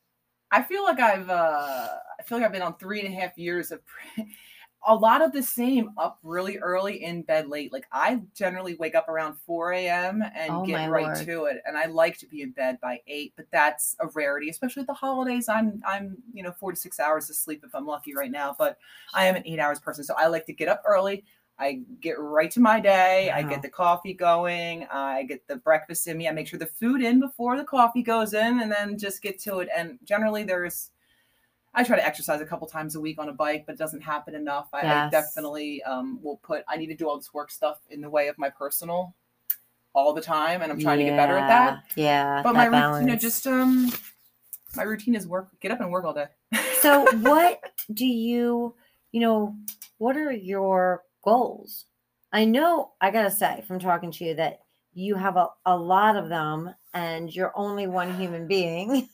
I 0.51 0.63
feel 0.63 0.83
like 0.83 0.99
I've 0.99 1.29
uh 1.29 1.87
I 2.19 2.23
feel 2.23 2.37
like 2.37 2.45
I've 2.45 2.53
been 2.53 2.61
on 2.61 2.77
three 2.77 3.03
and 3.03 3.13
a 3.13 3.19
half 3.19 3.37
years 3.37 3.71
of 3.71 3.81
a 4.87 4.95
lot 4.95 5.21
of 5.21 5.33
the 5.33 5.43
same 5.43 5.91
up 5.97 6.17
really 6.23 6.57
early 6.59 7.03
in 7.03 7.21
bed 7.21 7.49
late. 7.49 7.73
Like 7.73 7.85
I 7.91 8.21
generally 8.33 8.75
wake 8.75 8.95
up 8.95 9.09
around 9.09 9.35
4 9.45 9.73
a.m. 9.73 10.23
and 10.33 10.49
Oh, 10.49 10.65
get 10.65 10.89
right 10.89 11.03
Lord. 11.03 11.25
to 11.25 11.45
it. 11.45 11.61
And 11.65 11.77
I 11.77 11.85
like 11.85 12.17
to 12.19 12.25
be 12.25 12.41
in 12.41 12.51
bed 12.51 12.79
by 12.81 13.01
eight, 13.05 13.33
but 13.35 13.47
that's 13.51 13.95
a 13.99 14.07
rarity, 14.07 14.49
especially 14.49 14.81
with 14.81 14.87
the 14.87 14.93
holidays. 14.93 15.49
I'm 15.49 15.81
I'm, 15.85 16.17
you 16.33 16.41
know, 16.41 16.53
four 16.53 16.71
to 16.71 16.77
six 16.77 16.99
hours 16.99 17.29
of 17.29 17.35
sleep 17.35 17.63
if 17.65 17.75
I'm 17.75 17.85
lucky 17.85 18.15
right 18.15 18.31
now, 18.31 18.55
but 18.57 18.77
I 19.13 19.25
am 19.25 19.35
an 19.35 19.43
eight 19.45 19.59
hours 19.59 19.79
person. 19.79 20.03
So 20.05 20.15
I 20.17 20.27
like 20.27 20.45
to 20.45 20.53
get 20.53 20.69
up 20.69 20.83
early. 20.87 21.25
I 21.59 21.81
get 22.01 22.19
right 22.19 22.51
to 22.51 22.59
my 22.59 22.79
day. 22.79 23.31
I 23.31 23.41
get 23.41 23.61
the 23.63 23.69
coffee 23.69 24.13
going. 24.13 24.85
I 24.91 25.23
get 25.23 25.47
the 25.47 25.55
breakfast 25.55 26.07
in 26.07 26.17
me. 26.17 26.27
I 26.27 26.31
make 26.31 26.47
sure 26.47 26.59
the 26.59 26.67
food 26.67 27.01
in 27.01 27.19
before 27.19 27.57
the 27.57 27.63
coffee 27.63 28.03
goes 28.03 28.33
in, 28.35 28.59
and 28.61 28.71
then 28.71 28.97
just 28.97 29.21
get 29.23 29.39
to 29.39 29.59
it. 29.59 29.69
And 29.75 29.97
generally, 30.03 30.43
there's 30.43 30.91
I 31.77 31.83
try 31.83 31.95
to 31.95 32.05
exercise 32.05 32.41
a 32.41 32.45
couple 32.45 32.67
times 32.67 32.95
a 32.95 32.99
week 32.99 33.19
on 33.19 33.29
a 33.29 33.33
bike, 33.33 33.65
but 33.67 33.75
it 33.75 33.77
doesn't 33.77 34.01
happen 34.01 34.33
enough. 34.35 34.67
I, 34.73 34.81
I 35.05 35.09
definitely 35.11 35.81
um, 35.83 36.19
will 36.23 36.37
put. 36.37 36.63
I 36.67 36.75
need 36.75 36.87
to 36.87 36.95
do 36.95 37.07
all 37.07 37.15
this 37.17 37.33
work 37.33 37.51
stuff 37.51 37.79
in 37.89 38.01
the 38.01 38.09
way 38.09 38.27
of 38.27 38.37
my 38.37 38.49
personal 38.49 39.13
all 39.93 40.11
the 40.13 40.21
time, 40.21 40.61
and 40.63 40.71
I'm 40.71 40.79
trying 40.79 40.97
to 40.99 41.05
get 41.05 41.15
better 41.15 41.37
at 41.37 41.47
that. 41.47 41.83
Yeah. 41.95 42.41
But 42.43 42.53
my 42.55 42.65
routine, 42.65 43.07
you 43.07 43.13
know, 43.13 43.15
just 43.15 43.45
um, 43.45 43.91
my 44.75 44.83
routine 44.83 45.15
is 45.15 45.27
work. 45.27 45.49
Get 45.61 45.71
up 45.71 45.79
and 45.79 45.91
work 45.91 46.03
all 46.03 46.13
day. 46.13 46.25
so 46.81 47.05
what 47.19 47.61
do 47.93 48.05
you 48.05 48.73
you 49.11 49.21
know 49.21 49.55
what 49.97 50.15
are 50.17 50.31
your 50.31 51.03
goals 51.23 51.85
i 52.33 52.45
know 52.45 52.91
i 53.01 53.09
gotta 53.09 53.31
say 53.31 53.63
from 53.67 53.79
talking 53.79 54.11
to 54.11 54.23
you 54.25 54.35
that 54.35 54.59
you 54.93 55.15
have 55.15 55.37
a, 55.37 55.47
a 55.65 55.75
lot 55.75 56.15
of 56.15 56.29
them 56.29 56.73
and 56.93 57.33
you're 57.33 57.51
only 57.55 57.87
one 57.87 58.13
human 58.17 58.47
being 58.47 59.09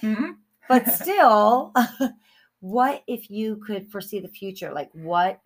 Mhm. 0.00 0.36
But 0.68 0.86
still 0.88 1.72
what 2.60 3.02
if 3.06 3.30
you 3.30 3.56
could 3.56 3.90
foresee 3.90 4.20
the 4.20 4.28
future? 4.28 4.72
Like 4.72 4.90
what 4.92 5.40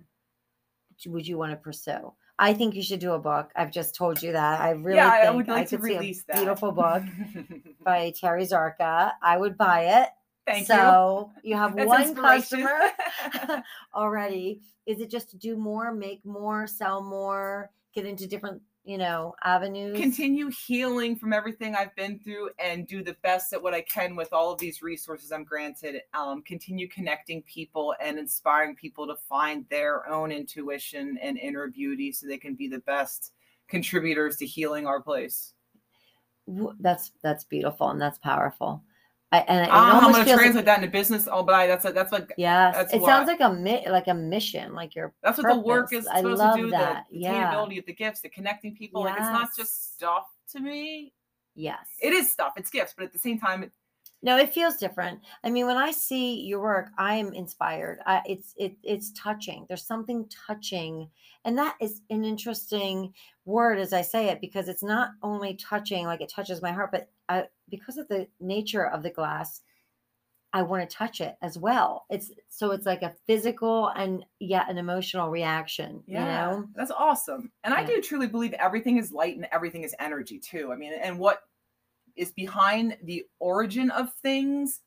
would 1.07 1.27
you 1.27 1.39
want 1.39 1.53
to 1.53 1.57
pursue? 1.57 2.13
I 2.39 2.55
think 2.55 2.75
you 2.75 2.83
should 2.83 3.01
do 3.01 3.13
a 3.13 3.19
book. 3.19 3.51
I've 3.57 3.73
just 3.73 3.97
told 3.97 4.23
you 4.23 4.33
that. 4.33 4.61
I 4.61 4.71
really 4.71 4.97
yeah, 4.97 5.11
think 5.11 5.25
I 5.27 5.31
would 5.31 5.49
like 5.49 5.69
to 5.69 5.81
see 5.83 5.95
a 5.95 5.99
release 5.99 6.23
that. 6.25 6.37
beautiful 6.37 6.71
book 6.71 7.03
by 7.85 8.13
terry 8.19 8.45
zarka. 8.45 9.13
I 9.21 9.37
would 9.37 9.57
buy 9.57 10.03
it. 10.03 10.09
Thank 10.47 10.61
you. 10.61 10.75
so 10.75 11.31
you. 11.43 11.57
have 11.57 11.77
That's 11.77 11.89
one 11.89 12.15
customer 12.15 12.79
already. 13.95 14.63
Is 14.87 15.01
it 15.01 15.11
just 15.11 15.31
to 15.31 15.37
do 15.37 15.57
more, 15.57 15.93
make 15.93 16.25
more, 16.25 16.67
sell 16.67 17.03
more, 17.03 17.71
get 17.93 18.07
into 18.07 18.27
different, 18.27 18.63
you 18.89 18.97
know, 18.97 19.35
avenues? 19.45 19.99
continue 19.99 20.51
healing 20.67 21.15
from 21.15 21.35
everything 21.35 21.75
I've 21.75 21.95
been 21.95 22.19
through 22.19 22.49
and 22.59 22.87
do 22.87 23.05
the 23.05 23.17
best 23.23 23.53
at 23.53 23.63
what 23.63 23.75
I 23.75 23.83
can 23.83 24.17
with 24.17 24.33
all 24.33 24.51
of 24.51 24.59
these 24.59 24.81
resources 24.81 25.31
I'm 25.31 25.45
granted. 25.45 26.01
Um, 26.15 26.41
continue 26.41 26.89
connecting 26.89 27.43
people 27.43 27.95
and 28.01 28.19
inspiring 28.19 28.75
people 28.75 29.07
to 29.07 29.15
find 29.29 29.67
their 29.69 30.09
own 30.09 30.33
intuition 30.33 31.19
and 31.21 31.37
inner 31.37 31.69
beauty 31.69 32.11
so 32.13 32.27
they 32.27 32.39
can 32.39 32.55
be 32.55 32.67
the 32.67 32.79
best 32.79 33.33
contributors 33.69 34.39
to 34.39 34.47
healing 34.47 34.87
our 34.87 35.03
place. 35.03 35.53
That's 36.81 37.13
that's 37.23 37.45
beautiful 37.45 37.91
and 37.91 38.01
that's 38.01 38.19
powerful. 38.19 38.83
I, 39.31 39.41
and 39.41 39.67
it 39.67 39.71
I 39.71 39.77
don't 39.77 39.89
know 39.89 40.01
how 40.01 40.07
I'm 40.07 40.13
going 40.13 40.15
to 40.15 40.25
feels 40.25 40.27
like- 40.37 40.41
translate 40.41 40.65
that 40.65 40.79
into 40.83 40.91
business. 40.91 41.29
Oh, 41.31 41.43
but 41.43 41.55
I, 41.55 41.67
that's 41.67 41.85
a, 41.85 41.93
that's 41.93 42.13
like 42.13 42.33
Yes, 42.39 42.75
That's 42.75 42.95
it 42.95 43.01
what- 43.03 43.09
sounds 43.09 43.27
like 43.27 43.41
a 43.41 43.53
mi- 43.53 43.87
like 43.89 44.07
a 44.09 44.15
mission, 44.15 44.75
like 44.75 44.95
your 44.95 45.13
that's 45.23 45.37
what 45.39 45.47
the 45.53 45.59
work 45.61 45.91
purpose. 45.91 46.05
is 46.05 46.09
I 46.09 46.17
supposed 46.19 46.39
love 46.39 46.57
to 46.57 46.63
do. 46.63 46.71
that. 46.71 47.05
The 47.11 47.19
Yeah. 47.19 47.53
attainability 47.55 47.79
of 47.79 47.85
the 47.87 47.93
gifts, 47.93 48.21
the 48.23 48.31
connecting 48.31 48.75
people. 48.75 49.03
Like 49.03 49.17
it's 49.19 49.27
not 49.27 49.51
just 49.57 49.95
stuff 49.97 50.25
to 50.53 50.61
me. 50.61 51.13
yes. 51.55 51.87
It 52.01 52.13
is 52.15 52.31
stuff. 52.31 52.55
It's 52.57 52.71
gifts, 52.71 52.95
but 52.97 53.05
at 53.05 53.13
the 53.13 53.19
same 53.19 53.39
time, 53.39 53.65
it, 53.65 53.73
No, 54.21 54.37
it 54.37 54.53
feels 54.53 54.77
different. 54.77 55.21
I 55.45 55.51
mean, 55.51 55.67
when 55.67 55.77
I 55.77 55.93
see 55.93 56.41
your 56.41 56.61
work, 56.61 56.91
I 56.99 57.15
am 57.15 57.33
inspired. 57.33 58.01
I, 58.05 58.23
it's 58.27 58.55
it 58.57 58.77
it's 58.83 59.13
touching. 59.13 59.65
There's 59.69 59.87
something 59.87 60.29
touching, 60.29 61.09
and 61.45 61.57
that 61.59 61.77
is 61.81 62.03
an 62.11 62.25
interesting 62.25 63.15
word 63.45 63.79
as 63.79 63.93
I 63.93 64.03
say 64.03 64.29
it 64.29 64.41
because 64.41 64.69
it's 64.69 64.83
not 64.83 65.11
only 65.23 65.55
touching, 65.55 66.05
like 66.07 66.21
it 66.21 66.31
touches 66.31 66.61
my 66.63 66.73
heart, 66.73 66.91
but 66.91 67.11
I, 67.29 67.47
because 67.69 67.97
of 67.97 68.09
the 68.09 68.27
nature 68.41 68.87
of 68.87 69.03
the 69.05 69.11
glass, 69.11 69.63
I 70.53 70.63
want 70.63 70.89
to 70.89 70.97
touch 70.97 71.21
it 71.21 71.37
as 71.43 71.59
well. 71.59 72.07
It's 72.11 72.33
so 72.49 72.71
it's 72.73 72.87
like 72.87 73.03
a 73.03 73.15
physical 73.27 73.89
and 73.89 74.25
yet 74.41 74.71
an 74.71 74.79
emotional 74.79 75.29
reaction. 75.29 76.03
Yeah, 76.07 76.21
You 76.21 76.25
know, 76.25 76.69
that's 76.75 76.91
awesome. 76.91 77.53
And 77.65 77.75
I 77.75 77.85
do 77.85 78.01
truly 78.01 78.27
believe 78.27 78.55
everything 78.55 78.97
is 78.97 79.13
light 79.13 79.37
and 79.37 79.47
everything 79.53 79.83
is 79.83 79.95
energy 80.01 80.39
too. 80.39 80.73
I 80.73 80.77
mean, 80.77 80.95
and 80.95 81.19
what 81.19 81.43
is 82.19 82.33
behind 82.33 82.97
the 83.05 83.25
origin 83.39 83.91
of 83.91 84.13
things 84.15 84.81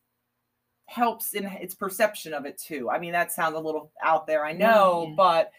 helps 0.85 1.33
in 1.33 1.45
its 1.45 1.73
perception 1.73 2.33
of 2.33 2.45
it 2.45 2.57
too. 2.57 2.89
I 2.89 2.99
mean, 2.99 3.13
that 3.13 3.31
sounds 3.31 3.55
a 3.55 3.59
little 3.59 3.91
out 4.03 4.27
there, 4.27 4.45
I 4.45 4.51
know, 4.51 5.05
yeah. 5.07 5.13
but 5.15 5.51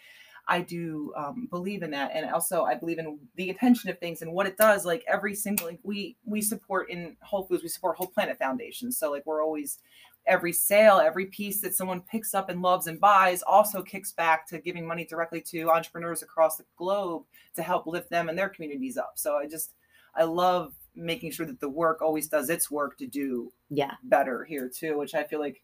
I 0.49 0.61
do 0.61 1.13
um, 1.17 1.47
believe 1.51 1.83
in 1.83 1.91
that, 1.93 2.11
and 2.15 2.29
also 2.31 2.65
I 2.65 2.75
believe 2.75 2.99
in 2.99 3.19
the 3.37 3.49
intention 3.49 3.91
of 3.91 3.99
things 3.99 4.23
and 4.23 4.33
what 4.33 4.47
it 4.47 4.57
does. 4.57 4.85
Like 4.85 5.05
every 5.09 5.35
single, 5.35 5.67
like 5.69 5.79
we 5.83 6.17
we 6.25 6.43
support 6.43 6.91
in 6.91 7.17
Whole 7.23 7.45
Foods, 7.45 7.63
we 7.63 7.69
support 7.69 7.97
Whole 7.97 8.09
Planet 8.09 8.39
Foundation. 8.39 8.91
So 8.91 9.11
like 9.11 9.25
we're 9.25 9.43
always 9.43 9.79
every 10.27 10.53
sale, 10.53 10.99
every 10.99 11.27
piece 11.27 11.61
that 11.61 11.75
someone 11.75 12.01
picks 12.01 12.35
up 12.35 12.49
and 12.49 12.61
loves 12.63 12.87
and 12.87 13.01
buys 13.01 13.43
also 13.43 13.83
kicks 13.83 14.13
back 14.13 14.47
to 14.49 14.59
giving 14.59 14.87
money 14.87 15.05
directly 15.05 15.41
to 15.41 15.71
entrepreneurs 15.71 16.23
across 16.23 16.57
the 16.57 16.65
globe 16.77 17.23
to 17.55 17.63
help 17.63 17.87
lift 17.87 18.11
them 18.11 18.29
and 18.29 18.39
their 18.39 18.49
communities 18.49 18.97
up. 18.97 19.13
So 19.17 19.37
I 19.37 19.47
just 19.47 19.73
I 20.17 20.25
love 20.25 20.75
making 20.95 21.33
sure 21.33 21.47
that 21.47 21.61
the 21.61 21.69
work 21.69 22.03
always 22.03 22.29
does 22.29 22.51
its 22.51 22.71
work 22.71 22.99
to 22.99 23.07
do 23.07 23.53
yeah. 23.71 23.93
better 24.05 24.45
here 24.45 24.69
too, 24.69 24.99
which 24.99 25.15
I 25.15 25.25
feel 25.25 25.41
like 25.41 25.63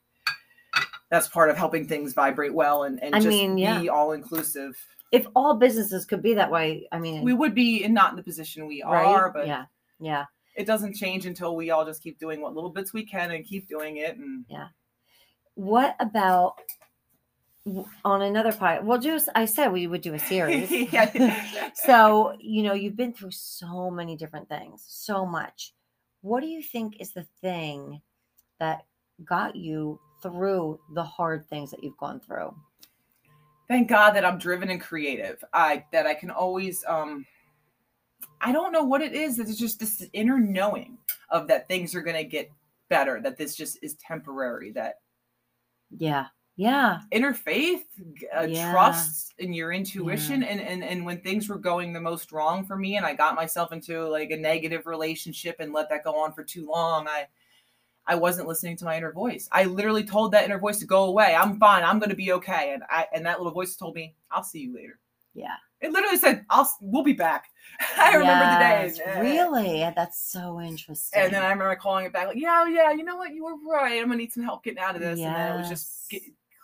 that's 1.10 1.28
part 1.28 1.50
of 1.50 1.56
helping 1.56 1.86
things 1.86 2.12
vibrate 2.12 2.52
well 2.54 2.84
and, 2.84 3.02
and 3.02 3.14
I 3.14 3.18
just 3.18 3.28
mean, 3.28 3.56
yeah. 3.58 3.80
be 3.80 3.88
all 3.88 4.12
inclusive. 4.12 4.76
If 5.10 5.26
all 5.34 5.54
businesses 5.54 6.04
could 6.04 6.22
be 6.22 6.34
that 6.34 6.50
way, 6.50 6.86
I 6.92 6.98
mean, 6.98 7.22
We 7.22 7.32
would 7.32 7.54
be 7.54 7.82
in 7.84 7.94
not 7.94 8.10
in 8.10 8.16
the 8.16 8.22
position 8.22 8.66
we 8.66 8.82
right? 8.82 9.04
are, 9.04 9.30
but 9.30 9.46
yeah, 9.46 9.64
yeah. 10.00 10.26
it 10.54 10.66
doesn't 10.66 10.94
change 10.94 11.24
until 11.24 11.56
we 11.56 11.70
all 11.70 11.84
just 11.86 12.02
keep 12.02 12.18
doing 12.18 12.42
what 12.42 12.54
little 12.54 12.70
bits 12.70 12.92
we 12.92 13.04
can 13.04 13.30
and 13.30 13.44
keep 13.44 13.68
doing 13.68 13.98
it. 13.98 14.16
And 14.18 14.44
yeah, 14.50 14.68
What 15.54 15.96
about 15.98 16.60
on 18.04 18.22
another 18.22 18.52
part? 18.52 18.84
Well, 18.84 18.98
just 18.98 19.28
I 19.34 19.44
said 19.44 19.68
we 19.68 19.86
would 19.86 20.00
do 20.00 20.14
a 20.14 20.18
series. 20.18 20.70
So 21.74 22.36
you 22.40 22.62
know 22.62 22.74
you've 22.74 22.96
been 22.96 23.12
through 23.12 23.30
so 23.30 23.90
many 23.90 24.16
different 24.16 24.48
things, 24.48 24.84
so 24.86 25.24
much. 25.24 25.72
What 26.22 26.40
do 26.40 26.46
you 26.46 26.62
think 26.62 27.00
is 27.00 27.12
the 27.12 27.26
thing 27.40 28.02
that 28.58 28.84
got 29.24 29.54
you 29.54 30.00
through 30.22 30.80
the 30.94 31.04
hard 31.04 31.48
things 31.48 31.70
that 31.70 31.82
you've 31.82 31.96
gone 31.96 32.20
through? 32.20 32.54
thank 33.68 33.88
God 33.88 34.12
that 34.12 34.24
I'm 34.24 34.38
driven 34.38 34.70
and 34.70 34.80
creative. 34.80 35.44
I 35.52 35.84
that 35.92 36.06
I 36.06 36.14
can 36.14 36.30
always 36.30 36.82
um 36.88 37.24
I 38.40 38.50
don't 38.52 38.72
know 38.72 38.84
what 38.84 39.02
it 39.02 39.12
is. 39.12 39.38
It's 39.38 39.56
just 39.56 39.78
this 39.78 40.04
inner 40.12 40.38
knowing 40.38 40.98
of 41.30 41.46
that 41.48 41.68
things 41.68 41.94
are 41.94 42.02
gonna 42.02 42.24
get 42.24 42.50
better, 42.88 43.20
that 43.20 43.36
this 43.36 43.54
just 43.54 43.78
is 43.82 43.94
temporary, 43.94 44.72
that 44.72 44.94
Yeah, 45.96 46.26
yeah, 46.58 47.00
inner 47.10 47.32
faith, 47.34 47.86
uh, 48.36 48.48
Yeah. 48.48 48.52
trust 48.52 49.34
in 49.38 49.52
your 49.54 49.72
intuition, 49.72 50.42
and, 50.42 50.60
and 50.60 50.84
and 50.84 51.04
when 51.06 51.20
things 51.20 51.48
were 51.48 51.58
going 51.58 51.92
the 51.92 52.00
most 52.00 52.32
wrong 52.32 52.64
for 52.66 52.76
me, 52.76 52.96
and 52.96 53.06
I 53.06 53.14
got 53.14 53.34
myself 53.36 53.72
into 53.72 54.06
like 54.08 54.30
a 54.30 54.36
negative 54.36 54.86
relationship 54.86 55.56
and 55.60 55.72
let 55.72 55.88
that 55.90 56.04
go 56.04 56.16
on 56.18 56.32
for 56.34 56.44
too 56.44 56.66
long, 56.66 57.08
I 57.08 57.26
I 58.06 58.16
wasn't 58.16 58.48
listening 58.48 58.76
to 58.78 58.86
my 58.86 58.96
inner 58.96 59.12
voice. 59.12 59.48
I 59.52 59.64
literally 59.64 60.04
told 60.04 60.32
that 60.32 60.44
inner 60.46 60.58
voice 60.60 60.78
to 60.80 60.86
go 60.86 61.04
away. 61.06 61.34
I'm 61.36 61.58
fine. 61.60 61.84
I'm 61.84 61.98
going 62.00 62.10
to 62.10 62.16
be 62.16 62.32
okay. 62.34 62.72
And 62.74 62.82
I 62.90 63.06
and 63.14 63.26
that 63.26 63.38
little 63.38 63.52
voice 63.52 63.76
told 63.76 63.94
me, 63.96 64.14
"I'll 64.30 64.44
see 64.44 64.60
you 64.60 64.74
later." 64.74 64.98
yeah. 65.34 65.56
It 65.80 65.92
literally 65.92 66.18
said, 66.18 66.44
"I'll 66.50 66.70
we'll 66.80 67.04
be 67.04 67.12
back." 67.12 67.46
I 67.98 68.14
remember 68.16 68.46
the 68.46 68.56
Yes, 68.56 68.58
days. 68.58 69.00
eh. 69.04 69.20
Really, 69.20 69.92
that's 69.94 70.18
so 70.20 70.60
interesting. 70.60 71.22
And 71.22 71.32
then 71.32 71.42
I 71.42 71.50
remember 71.50 71.74
calling 71.76 72.06
it 72.06 72.12
back, 72.12 72.28
like, 72.28 72.36
yeah, 72.36 72.66
yeah, 72.66 72.92
you 72.92 73.04
know 73.04 73.16
what? 73.16 73.34
You 73.34 73.44
were 73.44 73.56
right. 73.70 74.00
I'm 74.00 74.06
gonna 74.08 74.16
need 74.16 74.32
some 74.32 74.42
help 74.44 74.64
getting 74.64 74.80
out 74.80 74.94
of 74.96 75.00
this. 75.00 75.24
And 75.26 75.34
then 75.36 75.48
it 75.48 75.56
was 75.56 75.68
just 75.68 75.90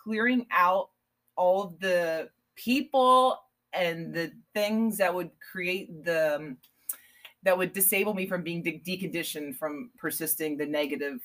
clearing 0.05 0.45
out 0.51 0.89
all 1.35 1.63
of 1.63 1.79
the 1.79 2.29
people 2.55 3.41
and 3.73 4.13
the 4.13 4.31
things 4.53 4.97
that 4.97 5.13
would 5.13 5.31
create 5.51 6.05
the 6.05 6.35
um, 6.37 6.57
that 7.43 7.57
would 7.57 7.73
disable 7.73 8.13
me 8.13 8.25
from 8.25 8.41
being 8.43 8.61
de- 8.63 8.81
deconditioned 8.85 9.55
from 9.57 9.91
persisting 9.97 10.57
the 10.57 10.65
negative 10.65 11.19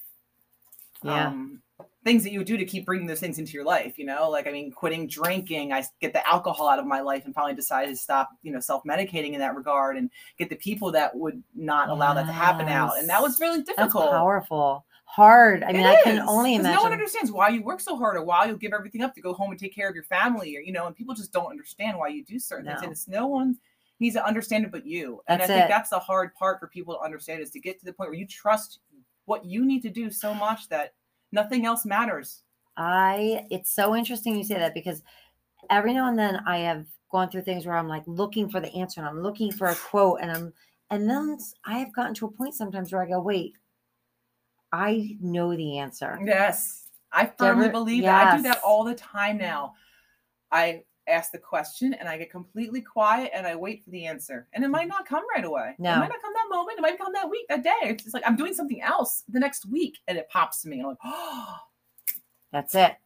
Yeah. 1.03 1.29
um, 1.29 1.63
things 2.05 2.23
that 2.25 2.31
you 2.33 2.41
would 2.41 2.47
do 2.47 2.57
to 2.59 2.65
keep 2.65 2.85
bringing 2.85 3.07
those 3.07 3.21
things 3.21 3.39
into 3.39 3.53
your 3.53 3.65
life. 3.65 3.99
You 3.99 4.05
know, 4.07 4.29
like 4.29 4.47
I 4.47 4.53
mean, 4.53 4.71
quitting 4.73 5.07
drinking, 5.07 5.73
i 5.73 5.83
get 6.01 6.13
the 6.13 6.27
alcohol 6.27 6.69
out 6.69 6.79
of 6.79 6.87
my 6.87 7.01
life, 7.01 7.25
and 7.25 7.35
finally 7.35 7.55
decided 7.55 7.91
to 7.91 7.97
stop, 7.97 8.31
you 8.43 8.53
know, 8.53 8.61
self 8.61 8.83
medicating 8.85 9.33
in 9.33 9.39
that 9.41 9.55
regard, 9.55 9.97
and 9.97 10.11
get 10.39 10.51
the 10.51 10.57
people 10.57 10.93
that 10.93 11.15
would 11.15 11.43
not 11.55 11.89
allow 11.89 12.13
that 12.15 12.27
to 12.27 12.33
happen 12.33 12.69
out. 12.69 12.99
And 12.99 13.09
that 13.09 13.23
was 13.23 13.41
really 13.41 13.63
difficult 13.63 14.05
that's 14.07 14.13
powerful, 14.13 14.85
hard. 15.15 15.65
I 15.65 15.73
mean, 15.73 15.83
It 15.83 15.87
I 15.87 16.03
can 16.03 16.19
is, 16.19 16.25
only 16.29 16.55
imagine. 16.55 16.77
No 16.77 16.83
one 16.83 16.93
understands 16.93 17.33
why 17.33 17.49
you 17.49 17.63
work 17.63 17.81
so 17.81 17.97
hard 17.97 18.17
or 18.17 18.23
why 18.23 18.47
you'll 18.47 18.57
give 18.57 18.73
everything 18.73 19.03
up 19.03 19.15
to 19.15 19.21
go 19.21 19.33
home 19.33 19.51
and 19.51 19.59
take 19.59 19.75
care 19.75 19.89
of 19.89 19.95
your 19.95 20.05
family, 20.05 20.57
or 20.57 20.61
you 20.61 20.73
know, 20.73 20.87
and 20.87 20.95
people 20.95 21.15
just 21.15 21.33
don't 21.33 21.51
understand 21.51 21.99
why 21.99 22.09
you 22.09 22.25
do 22.25 22.39
certain 22.39 22.67
things. 22.67 22.83
And 22.83 22.93
it's 22.93 23.09
no 23.09 23.27
one 23.27 23.57
needs 23.99 24.15
to 24.15 24.25
understand 24.25 24.65
it 24.65 24.71
but 24.71 24.87
you. 24.87 25.21
And 25.27 25.41
That's 25.41 25.51
I 25.51 25.55
think 25.55 25.65
it. 25.67 25.69
that's 25.69 25.91
the 25.91 25.99
hard 25.99 26.35
part 26.35 26.61
for 26.61 26.69
people 26.69 26.95
to 26.95 27.01
understand 27.01 27.43
is 27.43 27.51
to 27.51 27.61
get 27.61 27.79
to 27.81 27.85
the 27.85 27.93
point 27.93 28.11
where 28.11 28.19
you 28.19 28.27
trust 28.27 28.81
what 29.27 29.45
you 29.45 29.65
need 29.65 29.83
to 29.83 29.91
do 29.91 30.11
so 30.11 30.33
much 30.33 30.69
that 30.69 30.95
nothing 31.33 31.67
else 31.67 31.85
matters. 31.85 32.43
I 32.77 33.47
it's 33.51 33.71
so 33.71 33.95
interesting 33.97 34.37
you 34.37 34.45
say 34.45 34.55
that 34.59 34.75
because 34.75 35.03
every 35.69 35.93
now 35.93 36.09
and 36.09 36.19
then 36.19 36.41
I 36.47 36.59
have 36.59 36.87
gone 37.11 37.29
through 37.29 37.43
things 37.43 37.67
where 37.67 37.77
I'm 37.77 37.89
like 37.89 38.05
looking 38.07 38.49
for 38.49 38.61
the 38.61 38.73
answer 38.75 39.01
and 39.01 39.09
I'm 39.09 39.23
looking 39.23 39.53
for 39.53 39.67
a 39.67 39.75
quote 39.75 40.21
and 40.23 40.31
I'm 40.31 40.53
and 40.91 41.09
then 41.09 41.39
I 41.65 41.79
have 41.79 41.93
gotten 41.95 42.15
to 42.15 42.27
a 42.27 42.31
point 42.31 42.55
sometimes 42.55 42.93
where 42.93 43.03
I 43.03 43.07
go, 43.07 43.21
wait, 43.21 43.55
I 44.73 45.17
know 45.21 45.55
the 45.55 45.79
answer. 45.79 46.19
Yes. 46.25 46.89
I 47.13 47.27
firmly 47.27 47.65
Ever- 47.65 47.73
believe 47.73 48.05
that. 48.05 48.35
I 48.35 48.37
do 48.37 48.43
that 48.45 48.61
all 48.65 48.85
the 48.85 48.95
time 48.95 49.37
now. 49.39 49.75
I 50.53 50.85
ask 51.09 51.33
the 51.33 51.39
question 51.39 51.95
and 51.95 52.09
I 52.09 52.17
get 52.17 52.31
completely 52.31 52.81
quiet 52.81 53.33
and 53.35 53.47
I 53.47 53.57
wait 53.57 53.83
for 53.85 53.91
the 53.91 54.07
answer. 54.07 54.47
And 54.53 54.65
it 54.65 54.69
might 54.69 54.89
not 54.89 55.07
come 55.07 55.25
right 55.35 55.45
away. 55.45 55.75
No. 55.79 55.95
It 55.95 55.99
might 55.99 56.09
not 56.09 56.23
come 56.23 56.33
that 56.35 56.55
moment. 56.55 56.79
It 56.79 56.83
might 56.83 56.99
come 56.99 57.13
that 57.13 57.29
week, 57.29 57.47
that 57.49 57.65
day. 57.65 57.71
It's 57.83 58.05
just 58.05 58.15
like 58.15 58.23
I'm 58.27 58.37
doing 58.37 58.55
something 58.55 58.81
else 58.81 59.25
the 59.29 59.41
next 59.41 59.67
week 59.67 59.99
and 60.07 60.17
it 60.17 60.29
pops 60.29 60.63
to 60.63 60.69
me. 60.69 60.77
And 60.79 60.87
I'm 60.87 60.89
like, 60.91 60.99
oh, 61.05 61.57
That's 62.53 62.75
it. 62.75 62.97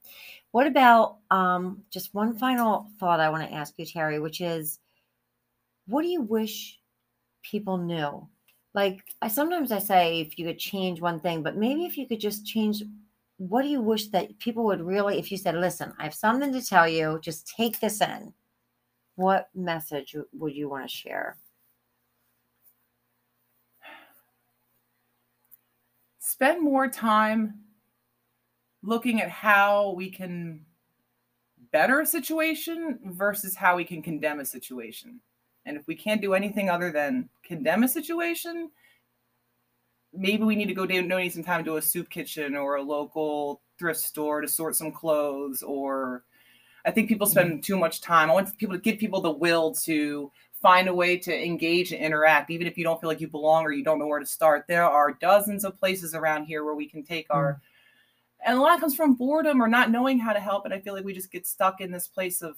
What 0.52 0.66
about 0.66 1.18
um 1.30 1.82
just 1.90 2.14
one 2.14 2.36
final 2.36 2.86
thought 3.00 3.20
I 3.20 3.30
want 3.30 3.48
to 3.48 3.54
ask 3.54 3.74
you, 3.76 3.86
Terry, 3.86 4.20
which 4.20 4.40
is 4.40 4.78
what 5.86 6.02
do 6.02 6.08
you 6.08 6.22
wish 6.22 6.78
people 7.42 7.76
knew? 7.76 8.26
Like 8.74 9.04
I 9.22 9.28
sometimes 9.28 9.72
I 9.72 9.78
say 9.78 10.20
if 10.20 10.38
you 10.38 10.46
could 10.46 10.58
change 10.58 11.00
one 11.00 11.20
thing, 11.20 11.42
but 11.42 11.56
maybe 11.56 11.84
if 11.84 11.96
you 11.96 12.06
could 12.06 12.20
just 12.20 12.46
change 12.46 12.82
what 13.38 13.62
do 13.62 13.68
you 13.68 13.80
wish 13.80 14.08
that 14.08 14.38
people 14.38 14.64
would 14.64 14.80
really 14.80 15.18
if 15.18 15.30
you 15.32 15.38
said, 15.38 15.54
"Listen, 15.56 15.92
I 15.98 16.04
have 16.04 16.14
something 16.14 16.52
to 16.52 16.62
tell 16.64 16.88
you, 16.88 17.18
just 17.22 17.48
take 17.48 17.80
this 17.80 18.00
in." 18.00 18.34
What 19.16 19.48
message 19.54 20.16
would 20.32 20.54
you 20.54 20.68
want 20.68 20.88
to 20.88 20.96
share? 20.96 21.36
spend 26.34 26.60
more 26.60 26.88
time 26.88 27.54
looking 28.82 29.20
at 29.20 29.30
how 29.30 29.92
we 29.92 30.10
can 30.10 30.64
better 31.70 32.00
a 32.00 32.06
situation 32.06 32.98
versus 33.04 33.54
how 33.54 33.76
we 33.76 33.84
can 33.84 34.02
condemn 34.02 34.40
a 34.40 34.44
situation. 34.44 35.20
And 35.66 35.76
if 35.76 35.86
we 35.86 35.94
can't 35.94 36.20
do 36.20 36.34
anything 36.34 36.68
other 36.68 36.90
than 36.90 37.28
condemn 37.42 37.84
a 37.84 37.88
situation, 37.88 38.70
maybe 40.16 40.44
we 40.44 40.56
need 40.56 40.66
to 40.66 40.74
go 40.74 40.86
don- 40.86 41.08
donate 41.08 41.32
some 41.32 41.44
time 41.44 41.64
to 41.64 41.76
a 41.76 41.82
soup 41.82 42.10
kitchen 42.10 42.56
or 42.56 42.76
a 42.76 42.82
local 42.82 43.60
thrift 43.78 44.00
store 44.00 44.40
to 44.40 44.48
sort 44.48 44.76
some 44.76 44.92
clothes 44.92 45.62
or 45.62 46.22
i 46.84 46.90
think 46.90 47.08
people 47.08 47.26
spend 47.26 47.50
mm-hmm. 47.50 47.60
too 47.60 47.76
much 47.76 48.00
time. 48.00 48.30
I 48.30 48.34
want 48.34 48.56
people 48.56 48.76
to 48.76 48.80
give 48.80 48.98
people 48.98 49.20
the 49.20 49.30
will 49.30 49.74
to 49.86 50.30
find 50.62 50.88
a 50.88 50.94
way 50.94 51.18
to 51.18 51.44
engage 51.44 51.92
and 51.92 52.00
interact 52.00 52.50
even 52.50 52.66
if 52.66 52.78
you 52.78 52.84
don't 52.84 53.00
feel 53.00 53.10
like 53.10 53.20
you 53.20 53.28
belong 53.28 53.64
or 53.64 53.72
you 53.72 53.84
don't 53.84 53.98
know 53.98 54.06
where 54.06 54.20
to 54.20 54.26
start. 54.26 54.64
There 54.68 54.84
are 54.84 55.12
dozens 55.12 55.64
of 55.64 55.78
places 55.78 56.14
around 56.14 56.44
here 56.44 56.64
where 56.64 56.74
we 56.74 56.88
can 56.88 57.02
take 57.02 57.26
our 57.30 57.54
mm. 57.54 57.60
and 58.46 58.58
a 58.58 58.60
lot 58.60 58.80
comes 58.80 58.94
from 58.94 59.14
boredom 59.14 59.60
or 59.60 59.68
not 59.68 59.90
knowing 59.90 60.18
how 60.18 60.32
to 60.32 60.40
help 60.40 60.64
and 60.64 60.72
i 60.72 60.78
feel 60.78 60.94
like 60.94 61.04
we 61.04 61.12
just 61.12 61.32
get 61.32 61.46
stuck 61.46 61.80
in 61.80 61.90
this 61.90 62.06
place 62.06 62.42
of 62.42 62.56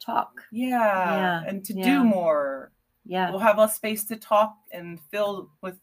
Talk. 0.00 0.42
yeah, 0.52 0.68
Yeah, 0.70 1.42
and 1.46 1.64
to 1.64 1.74
yeah. 1.74 1.84
do 1.84 2.04
more 2.04 2.70
Yeah, 3.04 3.30
we'll 3.30 3.40
have 3.40 3.58
less 3.58 3.76
space 3.76 4.04
to 4.06 4.16
talk 4.16 4.56
and 4.72 5.00
fill 5.10 5.50
with 5.62 5.78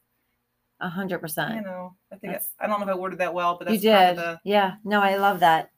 a 0.79 0.89
hundred 0.89 1.19
percent. 1.19 1.55
you 1.55 1.61
know 1.61 1.95
i 2.11 2.15
think 2.17 2.33
That's- 2.33 2.51
i 2.59 2.67
don't 2.67 2.79
know 2.79 2.85
if 2.85 2.91
i 2.93 2.97
worded 2.97 3.19
that 3.19 3.33
well 3.33 3.57
but 3.57 3.69
You 3.69 3.77
that's 3.79 3.85
kind 3.85 4.17
did. 4.17 4.23
of 4.25 4.35
the 4.35 4.39
Yeah. 4.49 4.75
No, 4.83 5.01
I 5.01 5.15
love 5.15 5.39
that. 5.41 5.71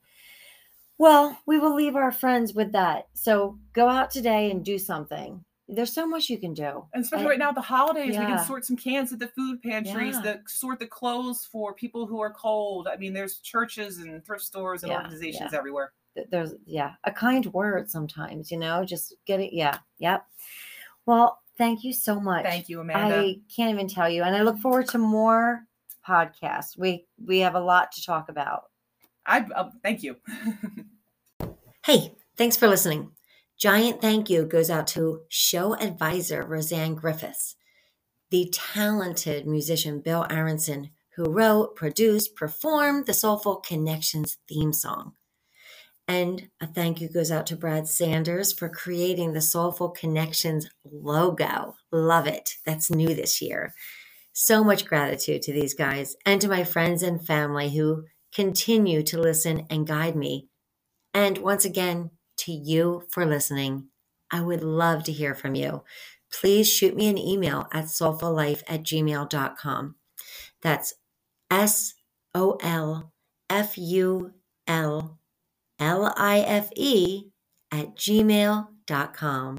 Well, 0.97 1.37
we 1.45 1.59
will 1.59 1.75
leave 1.75 1.95
our 1.95 2.11
friends 2.11 2.53
with 2.53 2.71
that. 2.71 3.07
So 3.13 3.59
go 3.73 3.89
out 3.89 4.11
today 4.11 4.49
and 4.51 4.63
do 4.63 4.77
something. 4.79 5.43
There's 5.67 5.91
so 5.91 6.07
much 6.07 6.29
you 6.29 6.37
can 6.37 6.53
do. 6.53 6.85
And 6.93 7.03
especially 7.03 7.25
I- 7.25 7.29
right 7.31 7.39
now 7.39 7.49
at 7.49 7.55
the 7.55 7.61
holidays, 7.61 8.17
we 8.17 8.23
can 8.25 8.43
sort 8.45 8.63
some 8.65 8.77
cans 8.77 9.11
at 9.11 9.19
the 9.19 9.27
food 9.27 9.61
pantries, 9.61 10.15
Yeah. 10.15 10.21
the 10.21 10.41
sort 10.47 10.79
the 10.79 10.87
clothes 10.87 11.43
for 11.45 11.73
people 11.73 12.05
who 12.05 12.19
are 12.21 12.31
cold. 12.31 12.87
I 12.87 12.95
mean, 12.95 13.13
there's 13.13 13.39
churches 13.39 13.97
and 13.97 14.23
thrift 14.25 14.45
stores 14.45 14.83
and 14.83 14.91
Yeah, 14.91 14.99
organizations 14.99 15.51
yeah. 15.51 15.57
everywhere. 15.57 15.91
Th- 16.15 16.27
There's 16.29 16.53
yeah, 16.65 16.93
a 17.03 17.11
kind 17.11 17.45
word 17.47 17.89
sometimes, 17.89 18.51
you 18.51 18.57
know, 18.57 18.83
just 18.83 19.15
get 19.25 19.39
it. 19.39 19.53
Yeah. 19.53 19.77
Yep. 19.99 20.25
Well, 21.05 21.39
thank 21.57 21.83
you 21.83 21.93
so 21.93 22.19
much. 22.19 22.45
Thank 22.45 22.69
you, 22.69 22.79
Amanda. 22.79 23.17
I 23.17 23.39
can't 23.55 23.73
even 23.73 23.87
tell 23.87 24.09
you. 24.09 24.23
And 24.23 24.35
I 24.35 24.41
look 24.41 24.57
forward 24.57 24.87
to 24.89 24.97
more 24.97 25.61
podcasts. 26.07 26.77
We 26.77 27.05
we 27.23 27.39
have 27.39 27.55
a 27.55 27.59
lot 27.59 27.91
to 27.93 28.03
talk 28.03 28.29
about. 28.29 28.65
I, 29.25 29.39
uh, 29.55 29.69
thank 29.83 30.03
you. 30.03 30.17
Hey, 31.85 32.15
thanks 32.35 32.57
for 32.57 32.67
listening. 32.67 33.11
Giant 33.59 34.01
thank 34.01 34.27
you 34.27 34.43
goes 34.47 34.71
out 34.71 34.87
to 34.87 35.21
show 35.29 35.75
advisor 35.75 36.43
Roseanne 36.43 36.95
Griffiths, 36.95 37.57
the 38.31 38.51
talented 38.51 39.45
musician 39.45 39.99
Bill 39.99 40.25
Aronson, 40.31 40.89
who 41.15 41.25
wrote, 41.25 41.75
produced, 41.75 42.35
performed 42.35 43.05
the 43.05 43.13
Soulful 43.13 43.57
Connections 43.57 44.37
theme 44.49 44.73
song. 44.73 45.13
And 46.07 46.49
a 46.61 46.67
thank 46.67 47.01
you 47.01 47.09
goes 47.09 47.31
out 47.31 47.47
to 47.47 47.55
Brad 47.55 47.87
Sanders 47.87 48.53
for 48.53 48.69
creating 48.69 49.33
the 49.33 49.41
Soulful 49.41 49.89
Connections 49.89 50.69
logo. 50.83 51.75
Love 51.91 52.27
it. 52.27 52.51
That's 52.65 52.91
new 52.91 53.15
this 53.15 53.41
year. 53.41 53.73
So 54.33 54.63
much 54.63 54.85
gratitude 54.85 55.41
to 55.43 55.53
these 55.53 55.73
guys 55.73 56.15
and 56.25 56.39
to 56.41 56.47
my 56.47 56.63
friends 56.63 57.01
and 57.01 57.25
family 57.25 57.75
who 57.75 58.03
continue 58.33 59.01
to 59.03 59.19
listen 59.19 59.65
and 59.69 59.87
guide 59.87 60.15
me 60.15 60.49
and 61.15 61.37
once 61.37 61.63
again, 61.63 62.11
to 62.39 62.51
you 62.51 63.03
for 63.09 63.25
listening. 63.25 63.87
I 64.29 64.41
would 64.41 64.61
love 64.61 65.05
to 65.05 65.13
hear 65.13 65.33
from 65.33 65.55
you. 65.55 65.83
Please 66.29 66.69
shoot 66.69 66.93
me 66.93 67.07
an 67.07 67.17
email 67.17 67.69
at 67.71 67.85
soulfullife 67.85 68.61
at 68.67 68.83
gmail.com. 68.83 69.95
That's 70.61 70.93
S 71.49 71.93
O 72.33 72.57
L 72.61 73.13
F 73.49 73.77
U 73.77 74.33
L 74.67 75.19
L 75.79 76.13
I 76.15 76.39
F 76.39 76.69
E 76.75 77.25
at 77.71 77.95
gmail.com. 77.95 79.57